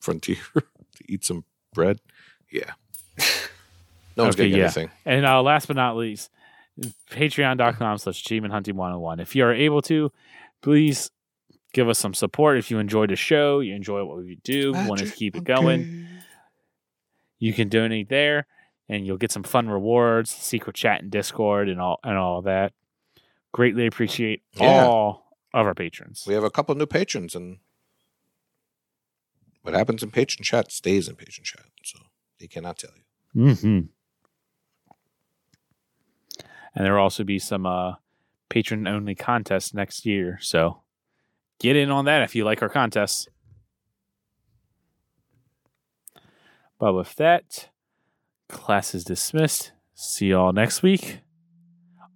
[0.00, 0.64] Frontier to
[1.06, 2.00] eat some bread.
[2.50, 2.72] Yeah.
[4.16, 4.64] No one's Okay, getting yeah.
[4.64, 4.90] anything.
[5.04, 6.30] And uh, last but not least,
[7.10, 9.20] patreon.com slash achievement hunting 101.
[9.20, 10.10] If you are able to,
[10.62, 11.10] please
[11.76, 12.56] give us some support.
[12.56, 16.06] If you enjoyed the show, you enjoy what we do, want to keep it going,
[17.38, 18.46] you can donate there
[18.88, 22.72] and you'll get some fun rewards, secret chat and Discord and all and all that.
[23.52, 24.86] Greatly appreciate Yeah.
[24.86, 26.24] all of our patrons.
[26.26, 27.58] We have a couple new patrons, and
[29.60, 31.66] what happens in patron chat stays in patron chat.
[31.84, 31.98] So
[32.40, 33.42] they cannot tell you.
[33.42, 33.80] Mm-hmm.
[36.74, 37.96] And there will also be some uh,
[38.48, 40.38] patron only contests next year.
[40.40, 40.82] So
[41.58, 43.28] get in on that if you like our contests.
[46.78, 47.70] But with that,
[48.48, 49.72] class is dismissed.
[49.94, 51.20] See y'all next week.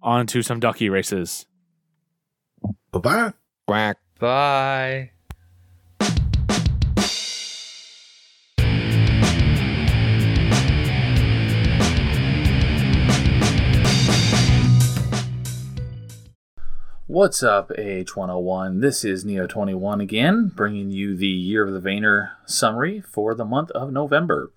[0.03, 1.45] On to some ducky races.
[2.91, 3.33] Bye bye.
[3.67, 3.97] Quack.
[4.19, 5.11] Bye.
[17.11, 18.79] What's up, AH101?
[18.79, 23.69] This is Neo21 again, bringing you the Year of the Vayner summary for the month
[23.71, 24.53] of November.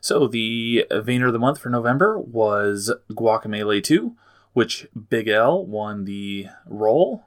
[0.00, 4.16] So, the Vayner of the month for November was Guacamelee 2,
[4.52, 7.22] which Big L won the role.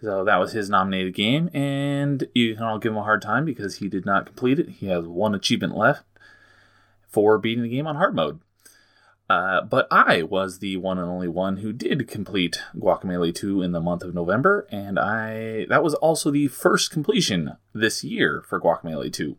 [0.00, 3.44] So, that was his nominated game, and you can all give him a hard time
[3.44, 4.68] because he did not complete it.
[4.68, 6.04] He has one achievement left
[7.08, 8.38] for beating the game on hard mode.
[9.30, 13.70] Uh, but I was the one and only one who did complete Guacamelee 2 in
[13.70, 18.60] the month of November, and I that was also the first completion this year for
[18.60, 19.36] Guacamelee 2.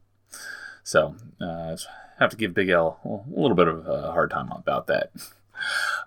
[0.86, 1.76] So, uh,
[2.20, 5.12] have to give Big L a little bit of a hard time about that.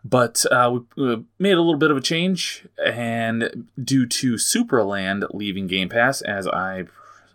[0.02, 5.66] But uh, we, made a little bit of a change, and due to Supraland leaving
[5.66, 6.86] Game Pass, as I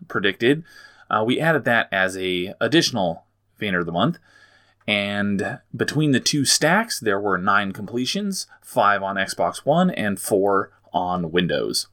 [0.08, 0.64] predicted,
[1.12, 3.26] uh, we added that as a additional
[3.62, 4.18] Vayner of the month.
[4.90, 10.72] And between the two stacks, there were nine completions five on Xbox One and four
[10.91, 11.86] on Windows.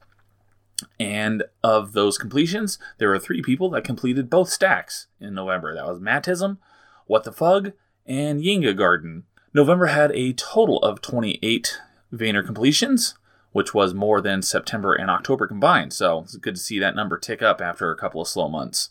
[0.99, 5.75] And of those completions, there were three people that completed both stacks in November.
[5.75, 6.57] That was Mattism,
[7.05, 7.73] What the Fug,
[8.07, 9.25] and Yinga Garden.
[9.53, 11.79] November had a total of 28
[12.11, 13.13] Vayner completions,
[13.51, 15.93] which was more than September and October combined.
[15.93, 18.89] So it's good to see that number tick up after a couple of slow months.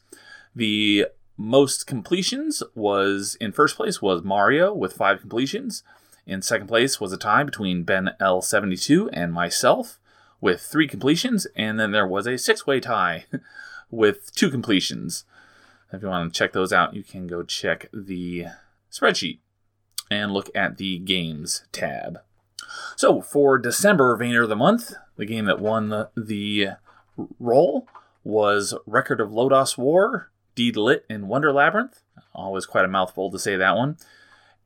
[0.55, 5.83] The most completions was in first place was Mario with five completions.
[6.27, 9.99] In second place was a tie between Ben L72 and myself
[10.41, 13.27] with three completions, and then there was a six-way tie
[13.91, 15.25] with two completions.
[15.93, 18.47] If you want to check those out, you can go check the
[18.91, 19.39] spreadsheet
[20.11, 22.21] and look at the games tab.
[22.97, 26.71] So for December Vayner of the month, the game that won the, the
[27.39, 27.87] role
[28.25, 32.01] was Record of Lodoss War, Deedlit, and Wonder Labyrinth.
[32.35, 33.97] Always quite a mouthful to say that one.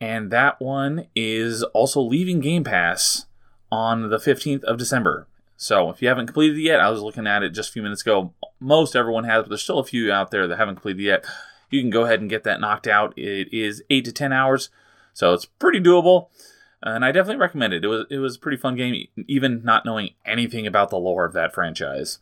[0.01, 3.27] And that one is also leaving Game Pass
[3.71, 5.27] on the 15th of December.
[5.57, 7.83] So if you haven't completed it yet, I was looking at it just a few
[7.83, 8.33] minutes ago.
[8.61, 11.27] Most everyone has, but there's still a few out there that haven't completed it yet.
[11.69, 13.13] You can go ahead and get that knocked out.
[13.19, 14.71] It is 8 to 10 hours,
[15.13, 16.29] so it's pretty doable.
[16.83, 17.85] And I definitely recommend it.
[17.85, 21.27] It was it was a pretty fun game, even not knowing anything about the lore
[21.27, 22.21] of that franchise.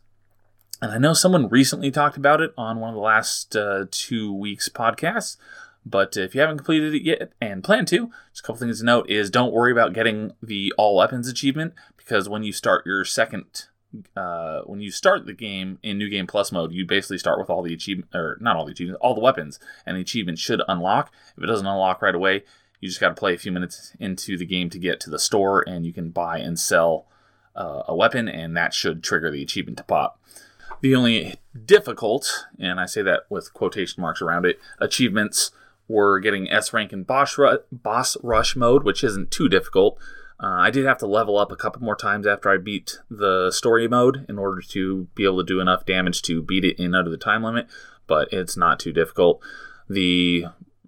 [0.81, 4.33] And I know someone recently talked about it on one of the last uh, two
[4.33, 5.37] weeks' podcasts.
[5.85, 8.85] But if you haven't completed it yet and plan to, just a couple things to
[8.85, 13.03] note is don't worry about getting the all weapons achievement because when you start your
[13.05, 13.65] second,
[14.15, 17.49] uh, when you start the game in New Game Plus mode, you basically start with
[17.49, 20.61] all the achievement or not all the achievements, all the weapons, and the achievement should
[20.67, 21.11] unlock.
[21.37, 22.43] If it doesn't unlock right away,
[22.79, 25.19] you just got to play a few minutes into the game to get to the
[25.19, 27.07] store, and you can buy and sell
[27.55, 30.19] uh, a weapon, and that should trigger the achievement to pop.
[30.81, 31.35] The only
[31.65, 35.51] difficult, and I say that with quotation marks around it, achievements
[35.87, 39.99] were getting S rank in boss, ru- boss rush mode, which isn't too difficult.
[40.41, 43.51] Uh, I did have to level up a couple more times after I beat the
[43.51, 46.95] story mode in order to be able to do enough damage to beat it in
[46.95, 47.67] under the time limit,
[48.07, 49.41] but it's not too difficult.
[49.89, 50.45] The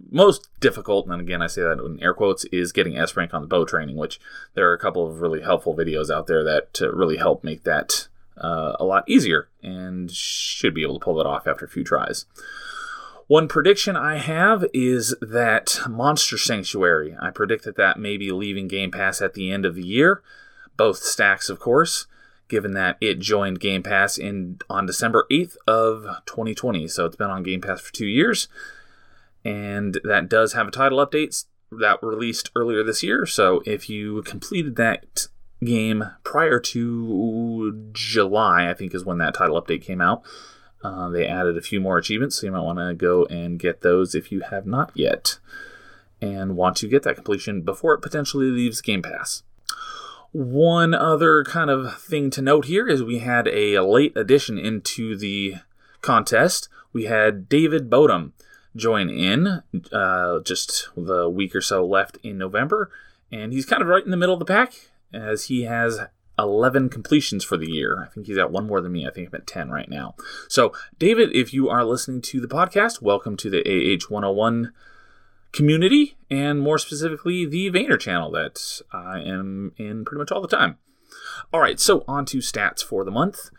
[0.09, 3.41] most difficult, and again I say that in air quotes, is getting S rank on
[3.41, 4.21] the bow training, which
[4.53, 7.63] there are a couple of really helpful videos out there that uh, really help make
[7.63, 8.07] that
[8.41, 11.83] uh, a lot easier and should be able to pull that off after a few
[11.83, 12.25] tries.
[13.27, 17.15] One prediction I have is that Monster Sanctuary.
[17.21, 20.21] I predict that that may be leaving Game Pass at the end of the year.
[20.75, 22.07] Both stacks, of course.
[22.49, 26.85] given that it joined Game Pass in on December 8th of 2020.
[26.89, 28.49] So it's been on Game Pass for two years.
[29.45, 33.25] And that does have a title update that released earlier this year.
[33.25, 35.27] So if you completed that
[35.63, 40.23] game prior to July, I think is when that title update came out.
[40.83, 43.81] Uh, they added a few more achievements, so you might want to go and get
[43.81, 45.37] those if you have not yet
[46.19, 49.43] and want to get that completion before it potentially leaves Game Pass.
[50.31, 55.17] One other kind of thing to note here is we had a late addition into
[55.17, 55.55] the
[56.01, 56.69] contest.
[56.93, 58.31] We had David Bodum
[58.75, 62.89] join in uh, just the week or so left in November,
[63.31, 64.73] and he's kind of right in the middle of the pack
[65.13, 65.99] as he has
[66.39, 68.01] 11 completions for the year.
[68.01, 69.07] I think he's at one more than me.
[69.07, 70.15] I think I'm at 10 right now.
[70.47, 74.73] So, David, if you are listening to the podcast, welcome to the AH 101
[75.51, 80.47] community, and more specifically, the Vayner channel that I am in pretty much all the
[80.47, 80.77] time.
[81.53, 83.49] All right, so on to stats for the month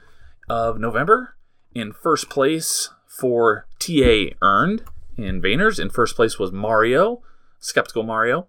[0.49, 1.37] of November.
[1.75, 4.85] In first place for TA earned
[5.17, 7.23] in Vayners, in first place was Mario,
[7.61, 8.49] Skeptical Mario,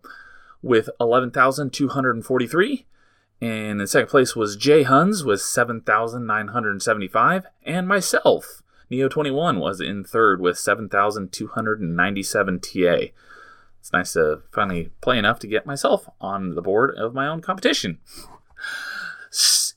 [0.62, 2.86] with 11,243.
[3.44, 7.46] And in second place was Jay Huns with 7,975.
[7.66, 12.96] And myself, Neo21, was in third with 7,297 TA.
[13.82, 17.42] It's nice to finally play enough to get myself on the board of my own
[17.42, 17.98] competition.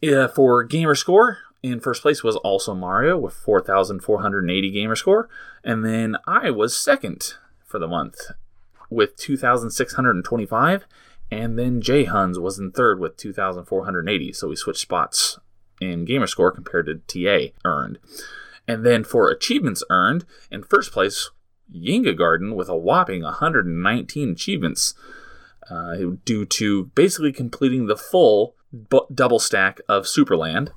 [0.07, 5.29] Uh, for gamer score, in first place was also Mario with 4,480 gamer score.
[5.65, 7.35] And then I was second
[7.65, 8.31] for the month
[8.91, 10.87] with 2,625.
[11.31, 14.33] And then Jay Huns was in third with 2,480.
[14.33, 15.39] So we switched spots
[15.81, 17.99] in gamer score compared to TA earned.
[18.69, 21.31] And then for achievements earned, in first place
[21.75, 24.95] Yinga Garden with a whopping 119 achievements
[25.71, 30.71] uh, due to basically completing the full bu- double stack of Supraland.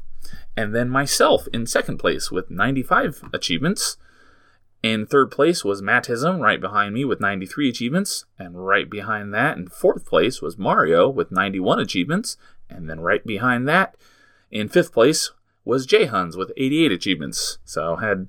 [0.57, 3.97] And then myself in second place with 95 achievements.
[4.81, 8.25] In third place was Mattism, right behind me with 93 achievements.
[8.37, 12.37] And right behind that, in fourth place, was Mario with 91 achievements.
[12.69, 13.95] And then right behind that,
[14.51, 15.31] in fifth place,
[15.65, 17.57] was Jay Huns with 88 achievements.
[17.65, 18.27] So had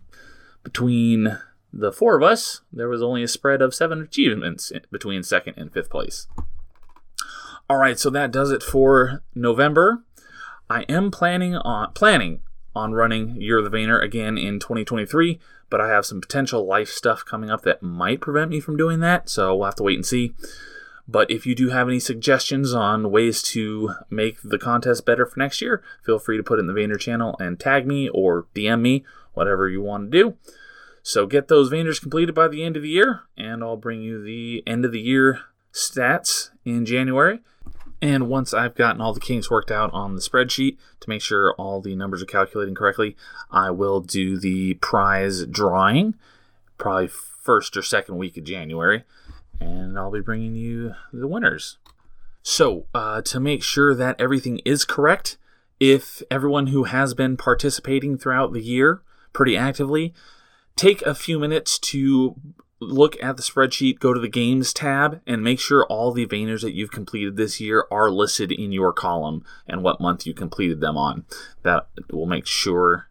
[0.64, 1.38] between
[1.72, 5.72] the four of us, there was only a spread of seven achievements between second and
[5.72, 6.26] fifth place.
[7.68, 10.02] All right, so that does it for November.
[10.68, 12.40] I am planning on planning
[12.74, 15.38] on running Year of the Vayner again in 2023,
[15.68, 19.00] but I have some potential life stuff coming up that might prevent me from doing
[19.00, 20.34] that, so we'll have to wait and see.
[21.08, 25.40] But if you do have any suggestions on ways to make the contest better for
[25.40, 28.46] next year, feel free to put it in the Vayner channel and tag me or
[28.54, 30.36] DM me, whatever you want to do.
[31.02, 34.22] So get those Vayners completed by the end of the year, and I'll bring you
[34.22, 35.40] the end of the year
[35.72, 37.40] stats in January.
[38.02, 41.54] And once I've gotten all the kinks worked out on the spreadsheet to make sure
[41.58, 43.16] all the numbers are calculating correctly,
[43.50, 46.14] I will do the prize drawing,
[46.78, 49.04] probably first or second week of January,
[49.60, 51.78] and I'll be bringing you the winners.
[52.42, 55.36] So, uh, to make sure that everything is correct,
[55.78, 59.02] if everyone who has been participating throughout the year
[59.32, 60.14] pretty actively,
[60.76, 62.34] take a few minutes to
[62.80, 66.62] look at the spreadsheet, go to the games tab, and make sure all the Vayners
[66.62, 70.80] that you've completed this year are listed in your column and what month you completed
[70.80, 71.24] them on.
[71.62, 73.08] That will make sure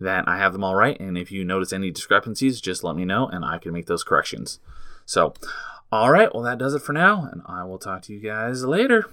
[0.00, 0.98] that I have them all right.
[0.98, 4.04] And if you notice any discrepancies, just let me know and I can make those
[4.04, 4.60] corrections.
[5.04, 5.34] So,
[5.90, 8.64] all right, well, that does it for now, and I will talk to you guys
[8.64, 9.10] later.